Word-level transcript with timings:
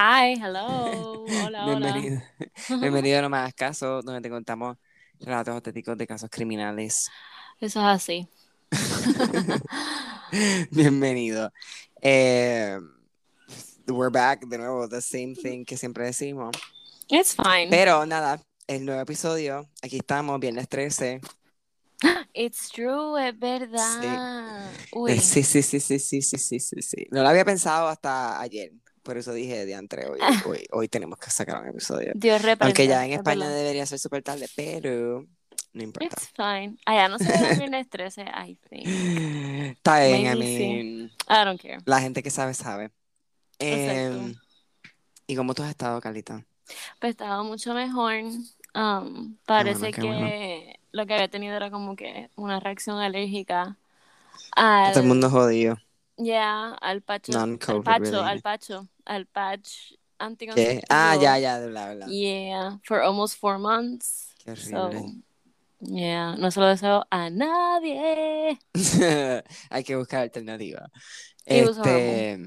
Hi, 0.00 0.36
hello. 0.40 1.26
Hola, 1.44 1.64
Bienvenido. 1.64 2.22
hola. 2.38 2.50
Bienvenido 2.80 3.18
a 3.18 3.22
No 3.22 3.30
Me 3.30 3.52
Caso, 3.52 4.00
donde 4.00 4.20
te 4.20 4.30
contamos 4.30 4.76
relatos 5.18 5.56
auténticos 5.56 5.98
de 5.98 6.06
casos 6.06 6.30
criminales. 6.30 7.10
Eso 7.60 7.80
es 7.80 7.84
así. 7.84 8.28
Bienvenido. 10.70 11.50
Eh, 12.00 12.78
we're 13.88 14.08
back 14.08 14.46
de 14.46 14.58
nuevo, 14.58 14.88
the 14.88 15.00
same 15.00 15.34
thing 15.34 15.64
que 15.64 15.76
siempre 15.76 16.04
decimos. 16.04 16.56
It's 17.08 17.34
fine. 17.34 17.66
Pero 17.68 18.06
nada, 18.06 18.40
el 18.68 18.84
nuevo 18.84 19.00
episodio, 19.00 19.68
aquí 19.82 19.96
estamos, 19.96 20.38
viernes 20.38 20.68
13. 20.68 21.20
It's 22.34 22.70
true, 22.70 23.18
es 23.18 23.36
verdad. 23.36 24.70
Sí. 24.92 25.20
Sí, 25.20 25.42
sí, 25.42 25.62
sí, 25.62 25.80
sí, 25.80 25.98
sí, 25.98 26.22
sí, 26.22 26.60
sí, 26.60 26.82
sí. 26.82 27.06
No 27.10 27.24
lo 27.24 27.28
había 27.28 27.44
pensado 27.44 27.88
hasta 27.88 28.40
ayer, 28.40 28.70
por 29.08 29.16
eso 29.16 29.32
dije 29.32 29.64
de 29.64 29.74
antes, 29.74 30.04
hoy, 30.04 30.18
hoy, 30.46 30.66
hoy 30.70 30.88
tenemos 30.88 31.18
que 31.18 31.30
sacar 31.30 31.62
un 31.62 31.68
episodio. 31.68 32.12
Dios 32.14 32.42
reprenda. 32.42 32.66
Aunque 32.66 32.86
ya 32.86 33.06
en 33.06 33.12
es 33.12 33.16
España 33.16 33.48
debería 33.48 33.86
ser 33.86 33.98
súper 33.98 34.22
tarde, 34.22 34.46
pero 34.54 35.24
no 35.72 35.82
importa. 35.82 36.14
It's 36.14 36.28
fine. 36.36 36.76
Allá 36.84 37.08
no 37.08 37.18
se 37.18 37.24
ve 37.24 37.52
el 37.52 37.56
viernes 37.56 37.88
13, 37.88 38.22
I 38.24 38.58
think. 38.68 38.86
Está 39.76 40.04
bien, 40.04 40.26
I 40.26 40.38
mean, 40.38 41.10
I 41.26 41.44
don't 41.46 41.58
care. 41.58 41.78
la 41.86 42.02
gente 42.02 42.22
que 42.22 42.28
sabe, 42.28 42.52
sabe. 42.52 42.90
Em, 43.58 44.34
¿Y 45.26 45.36
cómo 45.36 45.54
tú 45.54 45.62
has 45.62 45.70
estado, 45.70 45.98
Carlita? 46.02 46.44
Pues 47.00 47.12
estaba 47.12 47.42
mucho 47.42 47.72
mejor. 47.72 48.12
Um, 48.74 49.38
parece 49.46 49.90
qué 49.90 50.02
que 50.02 50.06
bueno. 50.06 50.28
lo 50.92 51.06
que 51.06 51.14
había 51.14 51.28
tenido 51.28 51.56
era 51.56 51.70
como 51.70 51.96
que 51.96 52.28
una 52.36 52.60
reacción 52.60 52.98
alérgica 52.98 53.78
Todo 54.54 54.90
el 54.90 54.96
al, 54.98 55.02
mundo 55.04 55.30
jodido. 55.30 55.78
Yeah, 56.18 56.74
al 56.80 57.00
pacho, 57.02 57.32
al 57.32 57.38
Non-COVID 57.50 57.84
pacho, 57.84 58.02
related. 58.04 58.26
al 58.30 58.40
pacho, 58.42 58.88
al 59.06 59.26
patch 59.26 59.68
¿Qué? 59.90 59.98
anticonceptivo. 60.18 60.82
Ah, 60.90 61.16
ya, 61.20 61.38
ya, 61.38 61.60
de 61.60 61.68
bla, 61.68 61.94
bla. 61.94 62.06
Yeah, 62.06 62.78
for 62.84 63.00
almost 63.00 63.38
four 63.38 63.58
months. 63.58 64.34
Qué 64.44 64.56
So, 64.56 64.86
horrible. 64.86 65.22
yeah, 65.80 66.34
no 66.36 66.50
se 66.50 66.60
lo 66.60 66.66
deseo 66.66 67.06
a 67.10 67.30
nadie. 67.30 68.58
Hay 69.70 69.84
que 69.84 69.96
buscar 69.96 70.22
alternativa. 70.22 70.90
It 71.46 71.68
Este. 71.68 72.46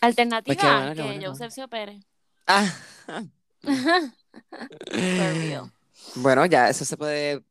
Alternativa, 0.00 0.54
Pues 0.54 0.58
qué 0.58 0.66
bueno, 0.66 0.94
que 0.94 1.02
bueno, 1.02 1.30
Joseph 1.30 1.52
se 1.52 1.62
opere. 1.64 2.00
Ah. 2.46 2.72
For 3.62 5.34
real. 5.34 5.72
Bueno, 6.16 6.44
ya, 6.46 6.68
eso 6.68 6.84
se 6.84 6.96
puede. 6.96 7.42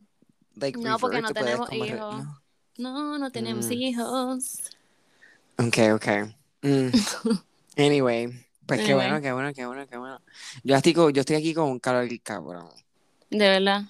Like, 0.55 0.77
No, 0.79 0.99
porque 0.99 1.21
no 1.21 1.31
tenemos 1.31 1.69
re- 1.69 1.77
hijos. 1.77 2.15
no. 2.25 2.41
No, 2.77 3.17
no 3.19 3.31
tenemos 3.31 3.67
Mm. 3.67 3.71
hijos. 3.73 4.59
Ok, 5.67 5.77
ok. 5.95 6.07
Mm. 6.63 6.89
Anyway, 7.75 8.29
pues 8.67 8.83
qué 8.85 8.93
bueno, 8.93 9.19
qué 9.19 9.31
bueno, 9.33 9.51
qué 9.53 9.65
bueno, 9.65 9.87
qué 9.87 9.97
bueno. 9.97 10.19
Yo 10.63 10.75
estoy, 10.75 10.93
yo 10.93 11.09
estoy 11.21 11.35
aquí 11.35 11.53
con 11.55 11.69
un 11.71 11.79
calor 11.79 12.07
cabrón. 12.21 12.69
De 13.31 13.49
verdad. 13.49 13.81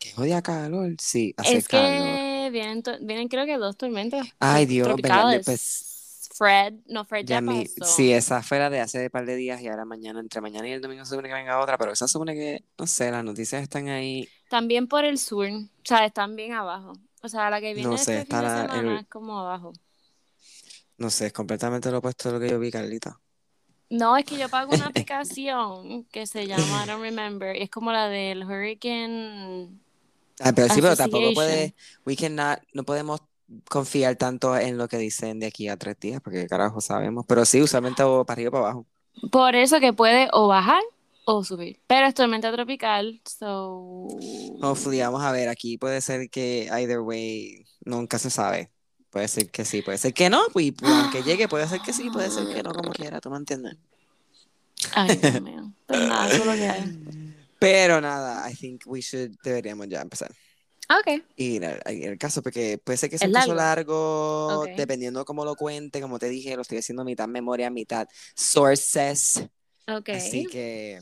¿Qué 0.00 0.10
jodía 0.12 0.42
calor? 0.42 0.94
Sí, 0.98 1.32
hace 1.36 1.58
Es 1.58 1.68
calor. 1.68 2.18
que 2.18 2.50
vienen, 2.50 2.82
vienen 3.02 3.28
creo 3.28 3.46
que 3.46 3.56
dos 3.58 3.76
tormentas 3.76 4.26
Ay, 4.40 4.66
Dios, 4.66 4.88
tropicales. 4.88 5.46
Pues 5.46 6.28
Fred, 6.34 6.74
no, 6.86 7.04
Fred 7.04 7.24
ya, 7.26 7.36
ya 7.36 7.40
mi, 7.40 7.64
pasó. 7.64 7.94
sí, 7.94 8.12
esa 8.12 8.42
fue 8.42 8.58
la 8.58 8.68
de 8.68 8.80
hace 8.80 9.04
un 9.04 9.10
par 9.10 9.24
de 9.24 9.36
días 9.36 9.60
y 9.60 9.68
ahora 9.68 9.84
mañana, 9.84 10.18
entre 10.18 10.40
mañana 10.40 10.66
y 10.68 10.72
el 10.72 10.80
domingo 10.80 11.04
se 11.04 11.10
supone 11.10 11.28
que 11.28 11.34
venga 11.34 11.60
otra, 11.60 11.78
pero 11.78 11.92
esa 11.92 12.08
supone 12.08 12.34
que, 12.34 12.64
no 12.76 12.86
sé, 12.88 13.10
las 13.12 13.22
noticias 13.22 13.62
están 13.62 13.88
ahí. 13.88 14.28
También 14.50 14.88
por 14.88 15.04
el 15.04 15.18
sur, 15.18 15.46
o 15.46 15.68
sea, 15.84 16.04
están 16.04 16.34
bien 16.34 16.52
abajo. 16.52 16.94
O 17.22 17.28
sea, 17.28 17.48
la 17.50 17.60
que 17.60 17.74
viene 17.74 17.90
No 17.90 17.96
sé, 17.96 18.18
este 18.18 18.34
fin 18.34 18.40
de 18.40 18.48
semana 18.48 18.94
el- 18.94 18.98
es 18.98 19.06
como 19.06 19.38
abajo. 19.38 19.72
No 20.98 21.10
sé, 21.10 21.26
es 21.26 21.32
completamente 21.32 21.90
lo 21.90 21.98
opuesto 21.98 22.28
de 22.28 22.34
lo 22.34 22.40
que 22.40 22.50
yo 22.50 22.58
vi, 22.58 22.70
Carlita. 22.70 23.18
No, 23.90 24.16
es 24.16 24.24
que 24.24 24.38
yo 24.38 24.48
pago 24.48 24.74
una 24.74 24.86
aplicación 24.86 26.04
que 26.04 26.26
se 26.26 26.46
llama 26.46 26.84
I 26.84 26.88
don't 26.88 27.02
remember, 27.02 27.54
es 27.54 27.68
como 27.68 27.92
la 27.92 28.08
del 28.08 28.42
Hurricane. 28.44 29.68
Ah, 30.40 30.52
pero 30.54 30.72
sí, 30.72 30.80
pero 30.80 30.96
tampoco 30.96 31.34
puede, 31.34 31.74
we 32.06 32.16
cannot, 32.16 32.60
no 32.72 32.84
podemos 32.84 33.20
confiar 33.68 34.16
tanto 34.16 34.56
en 34.56 34.78
lo 34.78 34.88
que 34.88 34.96
dicen 34.96 35.40
de 35.40 35.46
aquí 35.46 35.68
a 35.68 35.76
tres 35.76 36.00
días, 36.00 36.22
porque 36.22 36.46
carajo 36.46 36.80
sabemos, 36.80 37.26
pero 37.28 37.44
sí, 37.44 37.60
usualmente 37.60 38.02
o 38.02 38.24
para 38.24 38.34
arriba 38.34 38.48
o 38.48 38.52
para 38.52 38.64
abajo. 38.64 38.86
Por 39.30 39.54
eso 39.54 39.78
que 39.78 39.92
puede 39.92 40.28
o 40.32 40.48
bajar 40.48 40.82
o 41.26 41.44
subir. 41.44 41.78
Pero 41.86 42.06
es 42.06 42.14
tormenta 42.14 42.50
tropical, 42.50 43.20
so. 43.26 44.08
Hopefully, 44.62 45.00
vamos 45.00 45.22
a 45.22 45.32
ver, 45.32 45.48
aquí 45.48 45.76
puede 45.76 46.00
ser 46.00 46.30
que 46.30 46.68
either 46.72 47.00
way, 47.00 47.66
nunca 47.84 48.18
se 48.18 48.30
sabe. 48.30 48.71
Puede 49.12 49.28
ser 49.28 49.50
que 49.50 49.64
sí, 49.66 49.82
puede 49.82 49.98
ser 49.98 50.14
que 50.14 50.30
no, 50.30 50.40
y 50.54 50.72
pues, 50.72 50.90
aunque 50.90 51.22
llegue, 51.22 51.46
puede 51.46 51.68
ser 51.68 51.82
que 51.82 51.92
sí, 51.92 52.08
puede 52.10 52.30
ser 52.30 52.48
que 52.48 52.62
no, 52.62 52.72
como 52.72 52.92
quiera, 52.92 53.20
tú 53.20 53.30
me 53.30 53.36
entiendes. 53.36 53.76
Ay, 54.94 55.16
Dios 55.18 55.42
mío. 55.42 55.70
Pero 55.86 56.00
nada, 56.08 56.26
eso 56.28 56.40
es 56.40 56.46
lo 56.46 56.54
que 56.54 56.68
hay. 56.68 56.84
Pero 57.60 58.00
nada, 58.00 58.50
I 58.50 58.54
think 58.54 58.82
we 58.86 59.00
should, 59.02 59.32
deberíamos 59.44 59.86
ya 59.88 60.00
empezar. 60.00 60.30
Ok. 60.88 61.22
Y 61.36 61.56
el, 61.56 61.80
el 61.84 62.18
caso, 62.18 62.42
porque 62.42 62.78
puede 62.82 62.96
ser 62.96 63.10
que 63.10 63.18
sea 63.18 63.28
un 63.28 63.34
caso 63.34 63.54
largo. 63.54 63.92
largo, 64.48 64.62
Ok. 64.62 64.76
dependiendo 64.78 65.24
cómo 65.24 65.44
lo 65.44 65.54
cuente, 65.56 66.00
como 66.00 66.18
te 66.18 66.28
dije, 66.28 66.56
lo 66.56 66.62
estoy 66.62 66.78
haciendo 66.78 67.04
mitad 67.04 67.28
memoria, 67.28 67.70
mitad 67.70 68.08
sources, 68.34 69.46
Ok. 69.88 70.08
así 70.08 70.46
que 70.46 71.00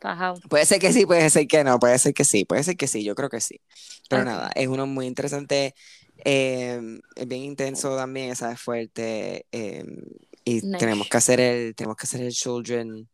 Fajao. 0.00 0.40
puede 0.48 0.66
ser 0.66 0.78
que 0.80 0.92
sí, 0.92 1.06
puede 1.06 1.28
ser 1.30 1.46
que 1.46 1.62
no, 1.64 1.78
puede 1.78 1.98
ser 1.98 2.14
que 2.14 2.24
sí, 2.24 2.44
puede 2.44 2.64
ser 2.64 2.76
que 2.76 2.86
sí, 2.86 3.04
yo 3.04 3.14
creo 3.14 3.28
que 3.28 3.40
sí. 3.40 3.60
Pero 4.08 4.22
Ok. 4.22 4.28
nada, 4.28 4.50
es 4.54 4.66
uno 4.68 4.86
muy 4.86 5.06
interesante, 5.06 5.74
eh, 6.24 6.80
es 7.16 7.28
bien 7.28 7.42
intenso 7.42 7.96
también, 7.96 8.30
esa 8.30 8.52
es 8.52 8.60
fuerte, 8.60 9.46
eh, 9.52 9.84
y 10.44 10.54
Nice. 10.62 10.78
tenemos 10.78 11.08
que 11.08 11.16
hacer 11.16 11.40
el, 11.40 11.74
tenemos 11.74 11.96
que 11.96 12.04
hacer 12.06 12.20
el 12.22 12.32
children, 12.32 13.06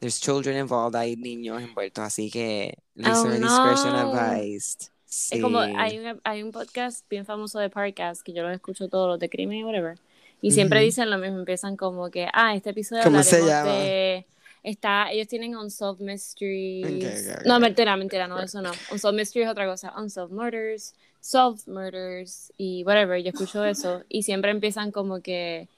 there's 0.00 0.20
children 0.20 0.56
involved, 0.56 0.96
hay 0.96 1.16
niños 1.16 1.62
envueltos, 1.62 2.04
así 2.04 2.30
que 2.30 2.78
listener 2.94 3.40
discretion 3.40 3.94
Oh, 3.94 4.12
no. 4.12 4.18
advised. 4.18 4.88
Es 5.30 5.40
como, 5.40 5.62
Sí. 5.62 5.72
hay 5.76 5.98
un, 5.98 6.20
hay 6.24 6.42
un 6.42 6.50
podcast 6.50 7.08
bien 7.08 7.24
famoso 7.24 7.58
de 7.60 7.70
podcast 7.70 8.22
que 8.22 8.32
yo 8.32 8.42
los 8.42 8.52
escucho 8.52 8.88
todos 8.88 9.08
los 9.08 9.18
de 9.20 9.28
crimen 9.28 9.58
y 9.58 9.64
whatever. 9.64 9.96
Y 10.42 10.50
siempre 10.50 10.80
Ujú. 10.80 10.86
dicen 10.86 11.10
lo 11.10 11.18
mismo, 11.18 11.38
empiezan 11.38 11.76
como 11.76 12.10
que, 12.10 12.28
ah, 12.32 12.54
este 12.54 12.70
episodio 12.70 13.02
¿Cómo 13.04 13.22
se 13.22 13.40
llama? 13.46 13.72
de... 13.72 14.26
Está, 14.62 15.12
ellos 15.12 15.28
tienen 15.28 15.56
Unsolved 15.56 16.02
Mysteries. 16.04 16.86
Ok, 16.86 17.34
ok, 17.34 17.38
ok. 17.40 17.46
No, 17.46 17.60
mentira, 17.60 17.96
mentira, 17.96 18.26
no, 18.26 18.40
eso 18.40 18.60
no. 18.62 18.72
Unsolved 18.90 19.18
Mysteries 19.20 19.46
es 19.46 19.52
otra 19.52 19.66
cosa. 19.66 19.92
Unsolved 19.96 20.34
Murders, 20.34 20.94
Solved 21.24 21.66
Murders 21.68 22.52
y 22.58 22.84
whatever, 22.84 23.22
yo 23.22 23.30
escucho 23.30 23.64
eso. 23.64 24.02
Y 24.10 24.24
siempre 24.24 24.50
empiezan 24.50 24.92
como 24.92 25.22
que, 25.22 25.68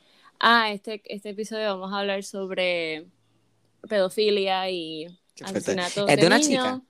ah, 0.40 0.72
este, 0.72 1.00
este 1.06 1.30
episodio 1.30 1.66
vamos 1.78 1.92
a 1.92 2.00
hablar 2.00 2.24
sobre 2.24 3.06
pedofilia 3.88 4.68
y 4.70 5.06
asesinatos 5.42 6.10
¿Es 6.10 6.20
de 6.20 6.26
una 6.26 6.40
niños. 6.40 6.64
chica? 6.64 6.82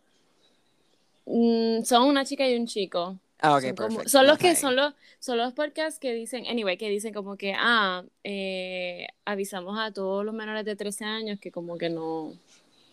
Mm, 1.27 1.83
son 1.85 2.05
una 2.09 2.25
chica 2.25 2.49
y 2.49 2.57
un 2.57 2.67
chico. 2.67 3.19
Ah, 3.41 3.57
ok, 3.57 3.63
son, 3.63 3.77
como- 3.77 4.09
son 4.09 4.27
los 4.27 4.39
que 4.39 4.55
son 4.57 4.77
los 4.77 4.95
son 5.19 5.39
los 5.39 5.53
podcasts 5.53 5.99
que 6.01 6.15
dicen, 6.15 6.47
anyway, 6.47 6.79
que 6.79 6.89
dicen 6.89 7.13
como 7.13 7.37
que 7.37 7.53
ah, 7.57 8.05
eh, 8.25 9.07
avisamos 9.27 9.79
a 9.79 9.93
todos 9.93 10.25
los 10.25 10.35
menores 10.35 10.65
de 10.65 10.77
13 10.77 11.05
años 11.05 11.39
que 11.41 11.51
como 11.51 11.77
que 11.77 11.91
no 11.91 12.33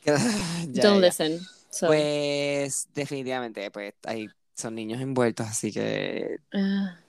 Ya, 0.73 0.83
don't 0.83 1.01
ya. 1.01 1.01
listen. 1.01 1.39
So, 1.71 1.87
Pues 1.87 2.87
definitivamente, 2.93 3.71
pues 3.71 3.93
hay, 4.05 4.29
son 4.55 4.75
niños 4.75 5.01
envueltos, 5.01 5.47
así 5.47 5.71
que 5.71 6.37
ah, 6.53 6.99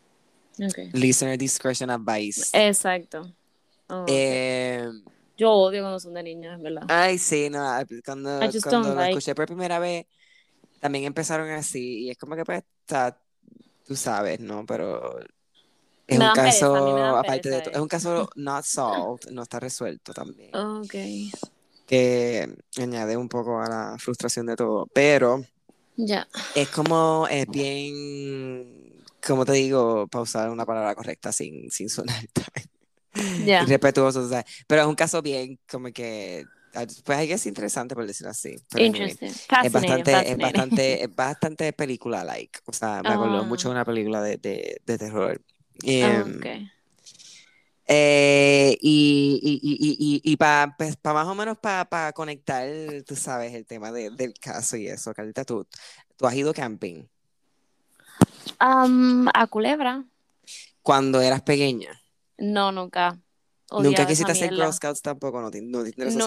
okay. 0.70 0.90
listener 0.92 1.38
discretion 1.38 1.90
advice. 1.90 2.50
Exacto. 2.52 3.32
Oh, 3.88 4.02
ok. 4.02 4.08
Eh, 4.08 4.88
Yo 5.36 5.50
odio 5.52 5.82
cuando 5.82 6.00
son 6.00 6.14
de 6.14 6.22
niños, 6.22 6.54
en 6.54 6.62
verdad. 6.62 6.82
ay, 6.88 7.18
sí, 7.18 7.50
no, 7.50 7.58
cuando, 8.04 8.40
cuando 8.62 8.94
lo 8.94 8.94
like- 8.94 9.10
escuché 9.10 9.34
por 9.34 9.46
primera 9.46 9.78
vez, 9.78 10.06
también 10.80 11.04
empezaron 11.04 11.50
así, 11.50 12.04
y 12.06 12.10
es 12.10 12.18
como 12.18 12.36
que 12.36 12.44
pues, 12.44 12.62
está, 12.80 13.18
tú 13.86 13.96
sabes, 13.96 14.40
¿no? 14.40 14.64
Pero 14.66 15.18
es 16.06 16.18
Me 16.18 16.28
un 16.28 16.32
pereza, 16.34 16.66
caso, 16.68 17.16
aparte 17.16 17.50
de 17.50 17.60
todo, 17.62 17.74
es 17.74 17.80
un 17.80 17.88
caso 17.88 18.30
not 18.36 18.64
solved, 18.64 19.30
no 19.30 19.42
está 19.42 19.60
resuelto 19.60 20.12
también. 20.12 20.50
Okay. 20.84 21.30
que 21.86 22.48
añade 22.78 23.16
un 23.16 23.28
poco 23.28 23.60
a 23.60 23.68
la 23.68 23.96
frustración 23.98 24.46
de 24.46 24.56
todo, 24.56 24.86
pero 24.94 25.44
Ya. 25.96 26.26
es 26.54 26.68
como, 26.70 27.26
es 27.30 27.50
bien, 27.50 29.04
como 29.26 29.44
te 29.44 29.52
digo, 29.52 30.06
para 30.08 30.22
usar 30.22 30.50
una 30.50 30.66
palabra 30.66 30.94
correcta 30.94 31.32
sin, 31.32 31.70
sin 31.70 31.88
sonar 31.88 32.24
tan 32.32 32.46
Ya. 33.38 33.66
irrespetuoso, 33.66 34.20
o 34.22 34.28
sea, 34.28 34.44
pero 34.66 34.82
es 34.82 34.88
un 34.88 34.94
caso 34.94 35.22
bien 35.22 35.58
como 35.70 35.88
que, 35.92 36.48
pues 37.04 37.18
hay 37.18 37.28
que 37.28 37.38
ser 37.38 37.50
interesante 37.50 37.94
por 37.94 38.06
decirlo 38.06 38.30
así, 38.30 38.56
pero 38.70 38.86
Interesting. 38.86 39.40
es 39.60 39.72
Fascinating, 39.72 40.04
bastante, 40.12 40.30
es 40.32 40.38
bastante, 40.40 41.04
es 41.04 41.14
bastante 41.14 41.72
película-like, 41.72 42.60
o 42.66 42.72
sea, 42.72 43.02
me 43.04 43.14
acordó 43.14 43.44
Ah. 43.44 43.46
mucho 43.46 43.68
de 43.68 43.72
una 43.74 43.84
película 43.84 44.22
de, 44.22 44.38
de, 44.38 44.80
de 44.84 44.98
terror. 44.98 45.42
Em, 45.84 46.44
Okay. 46.44 46.73
Eh, 47.86 48.78
y 48.80 49.38
y, 49.42 49.60
y, 49.62 50.22
y, 50.26 50.32
y 50.32 50.36
para 50.36 50.74
más 51.12 51.26
o 51.26 51.34
menos 51.34 51.58
para 51.58 52.12
conectar, 52.12 52.66
tú 53.06 53.14
sabes, 53.14 53.52
el 53.54 53.66
tema 53.66 53.92
de- 53.92 54.10
del 54.10 54.32
caso 54.34 54.76
y 54.76 54.86
eso, 54.88 55.12
Carlita, 55.12 55.44
tú, 55.44 55.66
tú 56.16 56.26
has 56.26 56.34
ido 56.34 56.52
camping 56.54 57.04
Um, 58.60 59.28
a 59.34 59.46
Culebra. 59.48 60.04
cuando 60.82 61.20
eras 61.20 61.42
pequeña. 61.42 62.00
No, 62.38 62.72
nunca. 62.72 63.18
odiaba 63.70 63.82
Nunca 63.90 64.06
quisiste 64.06 64.32
mierda. 64.48 64.64
Girl 64.66 64.72
Scouts 64.74 65.02
tampoco, 65.02 65.40
no 65.40 65.50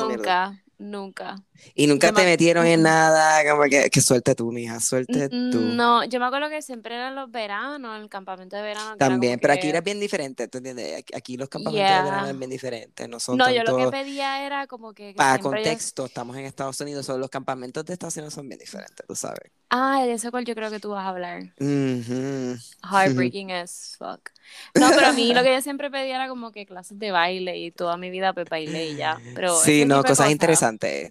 no 0.02 0.08
mierda. 0.08 0.54
Nunca, 0.54 0.64
nunca. 0.80 1.44
Y 1.74 1.88
nunca 1.88 2.10
Yo 2.10 2.14
te 2.14 2.22
me- 2.22 2.28
metieron 2.30 2.66
en 2.68 2.84
nada, 2.84 3.50
como 3.50 3.64
que, 3.64 3.90
que 3.90 4.00
suelte 4.02 4.36
tú, 4.36 4.52
mija, 4.52 4.80
suelte 4.80 5.28
tú. 5.30 5.60
No, 5.60 6.04
yo 6.06 6.20
me 6.20 6.26
acuerdo 6.28 6.50
que 6.50 6.62
siempre 6.62 6.94
eran 6.96 7.16
los 7.16 7.32
veranos, 7.32 8.00
el 8.00 8.10
campamento 8.10 8.56
de 8.56 8.62
verano. 8.62 8.96
También, 8.98 9.40
pero 9.40 9.54
que- 9.54 9.60
aquí 9.60 9.70
era 9.70 9.82
bien 9.82 10.00
diferente, 10.00 10.48
¿tú 10.48 10.60
entiendes? 10.60 11.04
Aquí, 11.16 11.36
los 11.38 11.50
campamentos 11.50 11.88
de 11.90 12.04
verano 12.04 12.26
eran 12.26 12.38
bien 12.40 12.52
diferentes, 12.52 13.10
no 13.10 13.20
son 13.20 13.38
No, 13.38 13.46
tanto... 13.46 13.58
yo 13.58 13.64
lo 13.64 13.78
que 13.78 13.88
pedía 13.92 14.46
era 14.46 14.68
como 14.68 14.94
que, 14.94 15.14
que 15.14 15.18
Para 15.18 15.38
yo- 15.38 15.44
contexto, 15.44 16.06
estamos 16.06 16.38
en 16.38 16.46
Estados 16.46 16.80
Unidos, 16.80 17.06
son 17.06 17.20
los 17.20 17.30
campamentos 17.30 17.84
de 17.86 17.94
Estados 17.94 18.16
Unidos 18.18 18.34
son 18.36 18.48
bien 18.48 18.60
diferentes, 18.60 19.06
tú 19.08 19.16
sabes. 19.16 19.52
Ah, 19.70 20.04
de 20.06 20.14
ese 20.14 20.32
cual 20.32 20.46
yo 20.46 20.56
creo 20.56 20.70
que 20.70 20.80
tú 20.80 20.92
vas 20.92 21.06
a 21.06 21.10
hablar. 21.10 21.42
Ujú. 21.60 22.56
Heartbreaking 22.90 23.52
as 23.52 23.96
fuck. 23.98 24.30
No, 24.76 24.90
pero 24.96 25.08
a 25.08 25.12
mí 25.12 25.34
lo 25.34 25.44
que 25.44 25.54
yo 25.54 25.62
siempre 25.62 25.92
pedía 25.92 26.16
era 26.16 26.30
como 26.30 26.52
que 26.54 26.66
clases 26.66 26.98
de 26.98 27.12
baile 27.12 27.58
y 27.58 27.72
toda 27.72 27.98
mi 27.98 28.10
vida 28.10 28.32
pues 28.34 28.48
bailé 28.50 28.92
y 28.92 28.96
ya. 28.96 29.20
Pero 29.36 29.54
Sí, 29.62 29.84
no, 29.86 30.02
cosas 30.04 30.32
interesantes, 30.32 30.67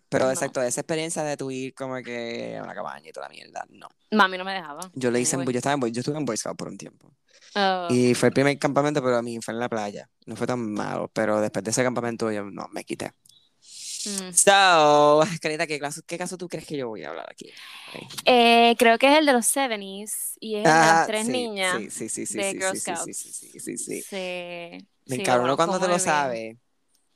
pero 0.09 0.27
no. 0.27 0.31
exacto, 0.33 0.63
esa 0.63 0.81
experiencia 0.81 1.23
de 1.23 1.37
tu 1.37 1.51
ir 1.51 1.75
como 1.75 1.97
que 2.03 2.57
a 2.59 2.63
una 2.63 2.75
cabaña 2.75 3.09
y 3.09 3.13
toda 3.13 3.29
la 3.29 3.35
mierda, 3.35 3.65
no. 3.71 3.89
Mami 4.13 4.39
no 4.39 4.45
me 4.45 4.53
dejaba. 4.55 4.81
Yo 4.95 5.11
lo 5.11 5.19
hice, 5.19 5.37
en, 5.37 5.45
yo 5.45 5.51
estaba 5.59 5.75
en, 5.87 5.93
yo 5.93 6.01
estuve 6.01 6.17
en 6.19 6.25
Boy 6.25 6.37
Scout 6.37 6.57
por 6.57 6.69
un 6.69 6.79
tiempo. 6.79 7.13
Oh, 7.55 7.89
Y 7.91 8.15
fue 8.15 8.29
el 8.29 8.35
primer 8.35 8.59
campamento, 8.59 9.03
pero 9.03 9.17
a 9.17 9.23
mí 9.23 9.39
fue 9.41 9.55
en 9.55 9.61
la 9.61 9.69
playa. 9.69 10.09
No 10.27 10.37
fue 10.37 10.47
tan 10.47 10.73
malo, 10.73 11.11
pero 11.13 11.41
después 11.41 11.65
de 11.65 11.71
ese 11.71 11.83
campamento 11.83 12.31
yo 12.31 12.45
no 12.45 12.69
me 12.73 12.85
quité. 12.85 13.13
mm. 14.07 14.33
So, 14.33 15.23
Carita, 15.41 15.67
¿qué 15.67 15.79
caso, 15.79 16.03
¿qué 16.07 16.19
caso 16.19 16.37
tú 16.37 16.49
crees 16.49 16.67
que 16.67 16.77
yo 16.77 16.89
voy 16.89 17.05
a 17.05 17.11
hablar 17.11 17.27
aquí? 17.31 17.51
Eh, 18.25 18.75
creo 18.79 18.99
que 18.99 19.11
es 19.13 19.19
el 19.19 19.27
de 19.27 19.33
los 19.33 19.47
70s 19.47 20.37
y 20.41 20.57
es 20.57 20.65
de 20.65 20.69
Ah, 20.71 20.95
las 20.99 21.07
tres 21.07 21.27
sí, 21.27 21.33
niñas. 21.33 21.79
Sí, 21.91 22.09
sí, 22.09 22.21
de 22.23 22.27
sí, 22.27 22.59
Girl 22.59 22.77
Scouts. 22.77 23.05
sí, 23.05 23.15
sí, 23.15 23.61
sí, 23.61 23.79
sí. 23.79 24.03
Sí, 24.03 25.17
Me 25.19 25.25
lo 25.25 25.57
cuando 25.57 25.81
te 25.81 25.89
lo 25.89 25.99
sabes. 25.99 26.57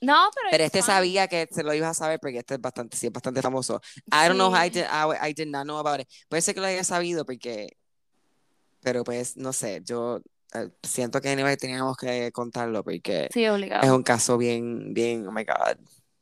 No, 0.02 0.31
pero 0.35 0.49
Pero 0.50 0.64
este 0.64 0.79
fine. 0.82 0.87
sabía 0.94 1.29
que 1.29 1.49
se 1.50 1.62
lo 1.62 1.75
ibas 1.75 1.91
a 1.91 1.94
saber 1.94 2.19
porque 2.20 2.38
este 2.38 2.55
es 2.55 2.61
bastante, 2.61 2.97
sí, 2.97 3.06
es 3.08 3.12
bastante 3.12 3.43
famoso. 3.43 3.81
I 4.06 4.29
don't 4.29 4.35
know, 4.37 4.50
Sí. 4.55 4.67
I 4.67 4.70
did, 4.70 4.85
I, 4.85 5.31
I 5.31 5.35
did 5.35 5.49
not 5.49 5.64
know 5.64 5.79
about 5.79 6.00
it. 6.00 6.08
Puede 6.29 6.41
ser 6.43 6.55
que 6.55 6.61
lo 6.61 6.67
haya 6.67 6.85
sabido 6.85 7.25
porque, 7.26 7.76
pero 8.81 9.05
pues, 9.05 9.37
no 9.37 9.52
sé, 9.52 9.82
yo 9.85 10.20
eh, 10.55 10.70
siento 10.82 11.20
que 11.20 11.29
anyway 11.29 11.56
teníamos 11.56 11.97
que 11.97 12.32
contarlo 12.32 12.82
porque 12.82 13.29
Sí, 13.32 13.44
es 13.44 13.91
un 13.91 14.02
caso 14.02 14.38
bien, 14.38 14.94
bien, 14.94 15.26
oh 15.29 15.32
my 15.32 15.44
God, 15.44 15.76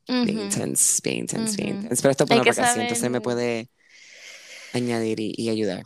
bien 0.08 0.36
Ujú. 0.38 0.44
intense, 0.46 1.00
bien 1.04 1.18
intense, 1.18 1.56
bien 1.56 1.68
Ujú. 1.76 1.82
intense. 1.84 2.02
Pero 2.02 2.10
esto 2.10 2.24
es 2.24 2.30
Hay 2.32 2.38
bueno 2.38 2.50
así 2.50 2.80
entonces 2.80 3.02
me 3.04 3.08
saber- 3.18 3.22
puede 3.22 3.70
añadir 4.74 5.20
y, 5.20 5.34
y 5.36 5.48
ayudar. 5.50 5.84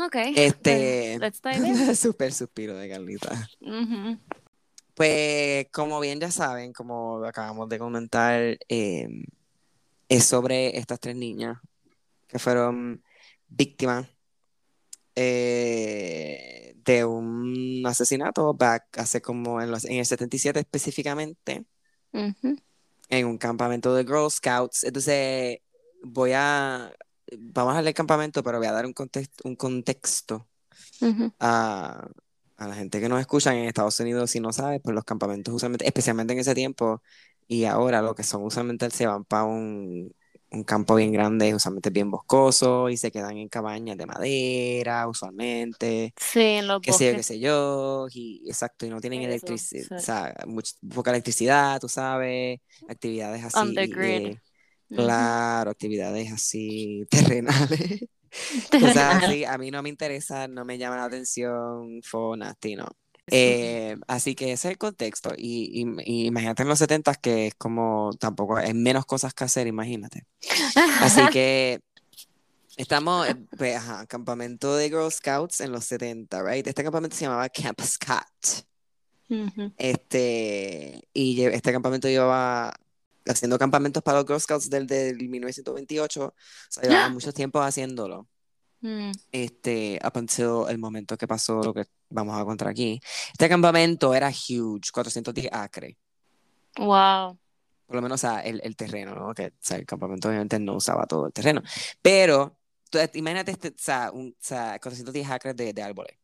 Ok. 0.00 0.14
Este, 0.36 1.18
let's 1.18 1.40
dive 1.42 1.66
in. 1.66 1.96
super 1.96 2.32
suspiro 2.32 2.76
de 2.76 2.88
Carlita. 2.88 3.48
Ujú. 3.60 4.16
Pues, 4.98 5.68
como 5.70 6.00
bien 6.00 6.18
ya 6.18 6.32
saben, 6.32 6.72
como 6.72 7.24
acabamos 7.24 7.68
de 7.68 7.78
comentar, 7.78 8.58
eh, 8.68 9.08
es 10.08 10.24
sobre 10.24 10.76
estas 10.76 10.98
tres 10.98 11.14
niñas 11.14 11.56
que 12.26 12.40
fueron 12.40 13.04
víctimas 13.46 14.08
eh, 15.14 16.74
de 16.84 17.04
un 17.04 17.84
asesinato 17.86 18.54
back 18.54 18.98
hace 18.98 19.22
como 19.22 19.62
en, 19.62 19.70
los, 19.70 19.84
en 19.84 19.98
el 19.98 20.06
77 20.06 20.58
específicamente, 20.58 21.64
en 23.08 23.26
un 23.26 23.38
campamento 23.38 23.94
de 23.94 24.02
Girl 24.02 24.28
Scouts. 24.28 24.82
Entonces, 24.82 25.58
voy 26.02 26.32
a, 26.34 26.92
vamos 27.38 27.70
a 27.70 27.74
darle 27.76 27.90
el 27.90 27.94
campamento, 27.94 28.42
pero 28.42 28.58
voy 28.58 28.66
a 28.66 28.72
dar 28.72 28.84
un 28.84 28.94
contexto, 28.94 29.48
un 29.48 29.54
contexto 29.54 30.48
a, 31.38 32.08
a 32.58 32.68
la 32.68 32.74
gente 32.76 33.00
que 33.00 33.08
nos 33.08 33.20
escucha 33.20 33.54
en 33.54 33.64
Estados 33.66 34.00
Unidos, 34.00 34.30
si 34.32 34.40
no 34.40 34.52
sabe, 34.52 34.80
pues 34.80 34.94
los 34.94 35.04
campamentos 35.04 35.54
usualmente, 35.54 35.86
especialmente 35.86 36.34
en 36.34 36.40
ese 36.40 36.54
tiempo 36.54 37.02
y 37.48 37.64
ahora, 37.64 38.02
lo 38.02 38.14
que 38.14 38.24
son 38.24 38.44
usualmente 38.44 38.90
se 38.90 39.06
van 39.06 39.24
para 39.24 39.44
un, 39.44 40.14
un 40.50 40.64
campo 40.64 40.94
bien 40.96 41.12
grande, 41.12 41.54
usualmente 41.54 41.90
bien 41.90 42.10
boscoso 42.10 42.88
y 42.90 42.96
se 42.98 43.10
quedan 43.12 43.38
en 43.38 43.48
cabañas 43.48 43.96
de 43.96 44.06
madera, 44.06 45.08
usualmente, 45.08 46.14
Sí, 46.16 46.40
en 46.40 46.68
los 46.68 46.82
qué 46.82 46.92
sé 46.92 47.08
yo, 47.08 47.14
qué 47.16 47.22
bosques. 47.22 47.24
sé 47.24 47.40
yo, 47.40 48.06
y 48.12 48.42
exacto, 48.48 48.86
y 48.86 48.90
no 48.90 49.00
tienen 49.00 49.22
electricidad, 49.22 49.88
sí. 49.88 49.94
o 49.96 50.00
sea, 50.00 50.34
much- 50.46 50.76
poca 50.94 51.10
electricidad, 51.10 51.80
tú 51.80 51.88
sabes, 51.88 52.60
actividades 52.88 53.44
así. 53.44 53.66
On 53.66 53.74
the 53.74 53.86
grid. 53.86 54.22
eh, 54.24 54.40
Ujú. 54.90 54.94
Claro, 54.94 55.70
actividades 55.72 56.32
así 56.32 57.06
terrenales. 57.10 58.08
Cosas 58.70 58.96
así, 59.24 59.44
a 59.44 59.58
mí 59.58 59.70
no 59.70 59.82
me 59.82 59.88
interesa, 59.88 60.48
no 60.48 60.64
me 60.64 60.78
llama 60.78 60.96
la 60.96 61.04
atención, 61.04 62.00
fue 62.02 62.36
nasty, 62.36 62.76
no. 62.76 62.88
Eh, 63.30 63.96
así 64.06 64.34
que 64.34 64.52
ese 64.52 64.68
es 64.68 64.72
el 64.72 64.78
contexto. 64.78 65.30
Y, 65.36 65.82
y- 65.82 66.02
y 66.04 66.26
imagínate 66.26 66.62
en 66.62 66.68
los 66.68 66.78
70 66.78 67.14
que 67.16 67.48
es 67.48 67.54
como 67.56 68.10
tampoco, 68.18 68.58
es 68.58 68.74
menos 68.74 69.04
cosas 69.04 69.34
que 69.34 69.44
hacer, 69.44 69.66
imagínate. 69.66 70.24
Así 71.00 71.20
que 71.32 71.80
estamos, 72.78 73.28
eh, 73.28 73.36
pues, 73.58 73.76
ajá, 73.76 74.06
campamento 74.06 74.74
de 74.76 74.88
Girl 74.88 75.12
Scouts 75.12 75.60
en 75.60 75.72
los 75.72 75.84
70, 75.84 76.42
right? 76.42 76.66
Este 76.66 76.82
campamento 76.82 77.16
se 77.16 77.24
llamaba 77.26 77.48
Camp 77.50 77.78
Scott. 77.82 78.64
Este, 79.76 81.02
y 81.12 81.42
este 81.42 81.70
campamento 81.72 82.08
llevaba 82.08 82.72
haciendo 83.28 83.58
campamentos 83.58 84.02
para 84.02 84.18
los 84.18 84.26
Girl 84.26 84.40
Scouts 84.40 84.70
desde 84.70 85.10
el 85.10 85.28
1928, 85.28 86.24
o 86.26 86.34
sea, 86.68 86.82
llevaba 86.82 87.08
mucho 87.10 87.32
tiempo 87.32 87.60
haciéndolo, 87.60 88.26
Mm. 88.80 89.10
este, 89.32 89.98
up 90.04 90.12
until 90.16 90.68
el 90.68 90.78
momento 90.78 91.16
que 91.16 91.26
pasó 91.26 91.60
lo 91.62 91.74
que 91.74 91.84
vamos 92.10 92.40
a 92.40 92.44
contar 92.44 92.68
aquí. 92.68 93.00
Este 93.32 93.48
campamento 93.48 94.14
era 94.14 94.28
huge, 94.30 94.90
410 94.92 95.48
acres, 95.52 95.96
Wow. 96.78 97.36
por 97.86 97.96
lo 97.96 98.02
menos, 98.02 98.22
o 98.22 98.26
sea, 98.28 98.40
el, 98.40 98.60
el 98.62 98.76
terreno, 98.76 99.14
¿no? 99.16 99.34
Que, 99.34 99.46
o 99.46 99.50
sea, 99.60 99.78
el 99.78 99.84
campamento 99.86 100.28
obviamente 100.28 100.58
no 100.60 100.76
usaba 100.76 101.06
todo 101.06 101.26
el 101.26 101.32
terreno, 101.32 101.60
pero 102.00 102.56
tú- 102.88 102.98
imagínate, 103.14 103.50
este, 103.50 103.68
o 103.70 103.72
sea, 103.76 104.10
un, 104.12 104.28
o 104.28 104.36
sea, 104.38 104.78
410 104.80 105.28
acres 105.28 105.56
de, 105.56 105.72
de 105.72 105.82
árboles. 105.82 106.16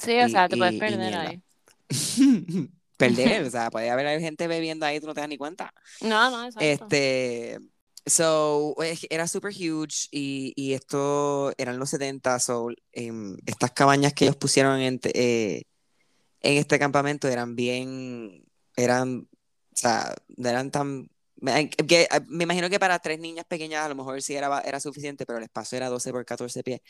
Sí, 0.00 0.12
o 0.20 0.26
Y- 0.26 0.30
sea, 0.30 0.48
te 0.48 0.56
puedes 0.56 0.74
y- 0.74 0.76
y 0.76 0.80
perder 0.80 1.14
ahí. 1.16 1.42
Perder, 2.96 3.42
o 3.46 3.50
sea, 3.50 3.70
puede 3.70 3.90
haber 3.90 4.20
gente 4.20 4.46
bebiendo 4.46 4.86
ahí, 4.86 5.00
tú 5.00 5.06
no 5.06 5.14
te 5.14 5.20
das 5.20 5.28
ni 5.28 5.38
cuenta. 5.38 5.72
No, 6.02 6.30
no, 6.30 6.44
exacto. 6.46 6.86
Este, 6.86 7.58
so, 8.06 8.74
era 9.10 9.28
super 9.28 9.52
huge 9.52 10.08
y, 10.10 10.52
y 10.56 10.72
esto 10.74 11.52
eran 11.58 11.78
los 11.78 11.90
70, 11.90 12.38
so, 12.38 12.68
em, 12.92 13.36
estas 13.46 13.72
cabañas 13.72 14.14
que 14.14 14.24
ellos 14.24 14.36
pusieron 14.36 14.80
en, 14.80 15.00
eh, 15.04 15.62
en 16.40 16.56
este 16.58 16.78
campamento 16.78 17.28
eran 17.28 17.56
bien, 17.56 18.44
eran, 18.76 19.18
o 19.20 19.76
sea, 19.76 20.14
eran 20.38 20.70
tan, 20.70 21.08
me, 21.36 21.68
que- 21.70 22.08
me 22.28 22.44
imagino 22.44 22.70
que 22.70 22.78
para 22.78 22.98
tres 22.98 23.18
niñas 23.18 23.44
pequeñas 23.46 23.84
a 23.84 23.88
lo 23.88 23.94
mejor 23.96 24.22
sí 24.22 24.34
era, 24.34 24.60
era 24.60 24.80
suficiente, 24.80 25.26
pero 25.26 25.38
el 25.38 25.44
espacio 25.44 25.76
era 25.76 25.88
12 25.88 26.12
por 26.12 26.24
14 26.24 26.62
pies, 26.62 26.80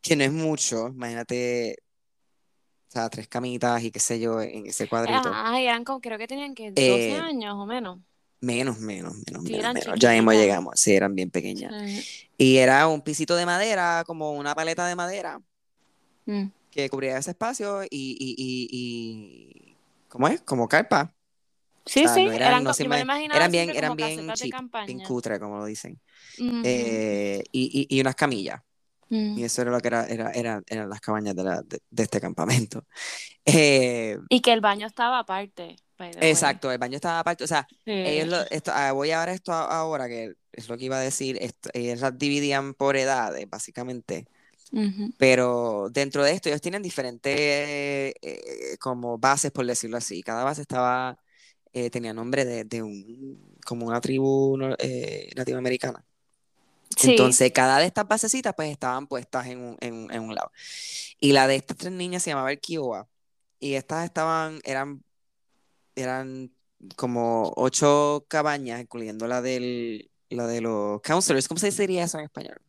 que 0.00 0.16
no 0.16 0.24
es 0.24 0.32
mucho, 0.32 0.88
imagínate, 0.88 1.76
o 2.92 2.94
sea, 2.94 3.08
tres 3.08 3.26
camitas 3.26 3.82
y 3.82 3.90
qué 3.90 3.98
sé 3.98 4.20
yo 4.20 4.42
en 4.42 4.66
ese 4.66 4.86
cuadrito. 4.86 5.30
Ay, 5.32 5.64
eran 5.66 5.82
como, 5.82 5.98
creo 6.02 6.18
que 6.18 6.28
tenían 6.28 6.54
que 6.54 6.70
12 6.72 7.12
Eh, 7.12 7.16
años 7.18 7.54
o 7.54 7.64
menos. 7.64 7.98
Menos, 8.42 8.80
menos, 8.80 9.14
menos, 9.14 9.44
Sí, 9.44 9.52
menos. 9.54 9.98
Ya 9.98 10.12
mismo 10.12 10.30
llegamos, 10.32 10.78
sí, 10.78 10.94
eran 10.94 11.14
bien 11.14 11.30
pequeñas. 11.30 11.72
Sí. 11.90 12.28
Y 12.36 12.56
era 12.58 12.86
un 12.88 13.00
pisito 13.00 13.34
de 13.34 13.46
madera, 13.46 14.04
como 14.06 14.32
una 14.32 14.54
paleta 14.54 14.86
de 14.86 14.94
madera, 14.94 15.40
Mm. 16.26 16.48
que 16.70 16.90
cubría 16.90 17.16
ese 17.16 17.30
espacio 17.30 17.82
y, 17.84 17.88
y, 17.90 18.34
y, 18.36 18.68
y- 18.70 19.76
¿cómo 20.08 20.28
es? 20.28 20.42
Como 20.42 20.68
carpa. 20.68 21.14
Sí, 21.86 22.00
O 22.00 22.08
sea, 22.08 22.14
sí, 22.14 22.24
no 22.26 22.32
eran- 22.32 22.48
eran, 22.48 22.64
no 22.64 22.74
me 22.90 23.00
eran 23.34 23.50
bien, 23.50 23.70
eran 23.70 23.96
bien 23.96 24.32
cheap, 24.34 24.52
campaña. 24.52 24.86
bien 24.86 25.00
cutre, 25.00 25.40
como 25.40 25.56
lo 25.56 25.64
dicen. 25.64 25.98
Eh, 26.62 27.42
y, 27.52 27.86
y, 27.90 27.96
y 27.96 28.00
unas 28.02 28.16
camillas. 28.16 28.60
Mm. 29.12 29.38
Y 29.38 29.44
eso 29.44 29.60
era 29.60 29.70
lo 29.70 29.78
que 29.80 29.88
era, 29.88 30.06
era, 30.06 30.30
era- 30.30 30.62
eran 30.66 30.88
las 30.88 31.00
cabañas 31.02 31.36
de, 31.36 31.44
la, 31.44 31.60
de, 31.60 31.80
de 31.90 32.02
este 32.02 32.20
campamento. 32.20 32.86
Eh, 33.44 34.16
Y 34.28 34.40
que 34.40 34.52
el 34.52 34.60
baño 34.60 34.86
estaba 34.86 35.18
aparte. 35.18 35.74
way. 35.98 36.12
exacto, 36.20 36.70
el 36.70 36.78
baño 36.78 36.94
estaba 36.94 37.18
aparte. 37.18 37.42
O 37.42 37.46
sea, 37.48 37.66
Sí. 37.84 37.90
Ellos 37.90 38.28
lo- 38.28 38.50
esto- 38.50 38.70
ah, 38.72 38.92
voy 38.92 39.10
a 39.10 39.18
ver 39.20 39.30
esto 39.30 39.52
ahora, 39.52 40.06
que 40.08 40.34
es 40.52 40.68
lo 40.68 40.78
que 40.78 40.84
iba 40.84 40.96
a 40.96 41.00
decir. 41.00 41.36
Esto, 41.40 41.68
ellos 41.74 42.00
las 42.00 42.16
dividían 42.16 42.72
por 42.74 42.96
edades, 42.96 43.44
básicamente. 43.50 44.26
Pero 45.18 45.88
dentro 45.90 46.22
de 46.24 46.32
esto, 46.32 46.48
ellos 46.48 46.60
tienen 46.62 46.82
diferentes 46.82 47.34
eh, 47.36 48.76
como 48.80 49.18
bases, 49.18 49.50
por 49.50 49.66
decirlo 49.66 49.96
así. 49.98 50.22
Cada 50.22 50.44
base 50.44 50.62
estaba, 50.62 51.18
eh, 51.72 51.90
tenía 51.90 52.14
nombre 52.14 52.44
de, 52.44 52.64
de 52.64 52.82
un, 52.82 53.56
como 53.66 53.86
una 53.86 54.00
tribu 54.00 54.56
eh, 54.78 55.30
latinoamericana. 55.34 56.04
Entonces, 57.02 57.52
cada 57.52 57.78
de 57.78 57.86
estas 57.86 58.06
basecitas, 58.06 58.54
pues, 58.54 58.70
estaban 58.70 59.06
puestas 59.06 59.46
en 59.46 59.60
un, 59.60 59.76
en 59.80 60.20
un 60.20 60.34
lado. 60.34 60.50
Y 61.18 61.32
la 61.32 61.46
de 61.46 61.56
estas 61.56 61.76
tres 61.76 61.92
niñas 61.92 62.22
se 62.22 62.30
llamaba 62.30 62.50
el 62.50 62.60
Kiowa. 62.60 63.08
Y 63.60 63.74
estas 63.74 64.04
estaban, 64.04 64.60
eran, 64.64 65.04
eran 65.94 66.50
como 66.96 67.52
ocho 67.56 68.24
cabañas, 68.28 68.80
incluyendo 68.80 69.28
la 69.28 69.40
del, 69.40 70.10
la 70.30 70.46
de 70.46 70.60
los 70.60 71.00
counselors. 71.02 71.46
¿Cómo 71.46 71.60
se 71.60 71.70
diría 71.70 72.04
eso 72.04 72.18
en 72.18 72.24
español? 72.24 72.60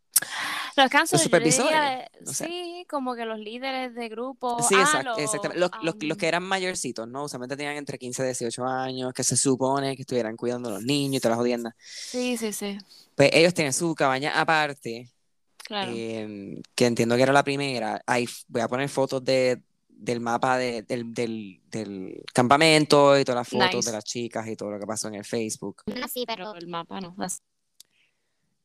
Los 0.75 0.89
counselors, 0.89 1.24
supervisores, 1.24 1.72
diría, 1.72 2.10
no 2.22 2.34
sé. 2.34 2.46
sí, 2.46 2.86
como 2.89 3.15
que 3.15 3.25
los 3.25 3.38
líderes 3.39 3.94
de 3.94 4.10
grupo. 4.10 4.62
Sí, 4.63 4.75
ah, 4.77 4.84
exact- 4.84 5.03
los, 5.06 5.18
exactamente. 5.20 5.60
Los, 5.60 5.72
los, 5.84 5.96
los 6.03 6.18
que 6.18 6.27
eran 6.27 6.44
mayorcitos, 6.44 7.08
¿no? 7.08 7.24
Usualmente 7.25 7.56
tenían 7.56 7.75
entre 7.77 7.98
15 7.98 8.24
y 8.24 8.25
18 8.25 8.65
años, 8.65 9.13
que 9.13 9.24
se 9.24 9.38
supone 9.38 9.96
que 9.96 10.01
estuvieran 10.01 10.36
cuidando 10.36 10.70
a 10.70 10.74
los 10.74 10.84
niños 10.84 11.18
y 11.18 11.20
todas 11.20 11.32
las 11.38 11.39
jodiendas. 11.39 11.74
Sí, 11.86 12.38
sí, 12.38 12.51
sí, 12.53 12.77
Pues 13.15 13.30
ellos 13.34 13.53
tienen 13.53 13.74
su 13.74 13.94
cabaña 13.94 14.39
aparte, 14.39 15.10
claro. 15.58 15.92
em, 15.96 16.62
que 16.75 16.86
entiendo 16.88 17.15
que 17.15 17.22
era 17.24 17.34
la 17.34 17.44
primera. 17.44 18.01
Ahí 18.08 18.27
voy 18.48 18.62
a 18.62 18.68
poner 18.68 18.89
fotos 18.89 19.24
de, 19.24 19.62
del 19.89 20.20
mapa 20.22 20.58
de- 20.58 20.82
del, 20.82 21.13
del, 21.13 21.62
del 21.70 22.24
campamento 22.34 23.18
y 23.20 23.24
todas 23.24 23.39
las 23.42 23.48
fotos 23.48 23.75
Nice. 23.75 23.89
de 23.92 23.96
las 23.96 24.03
chicas 24.03 24.48
y 24.48 24.56
todo 24.56 24.72
lo 24.72 24.80
que 24.80 24.88
pasó 24.88 25.08
en 25.08 25.15
el 25.15 25.25
Facebook. 25.25 25.84
Ah, 26.01 26.08
sí, 26.08 26.24
pero 26.27 26.56
el 26.56 26.68
mapa 26.68 27.00
no. 27.00 27.15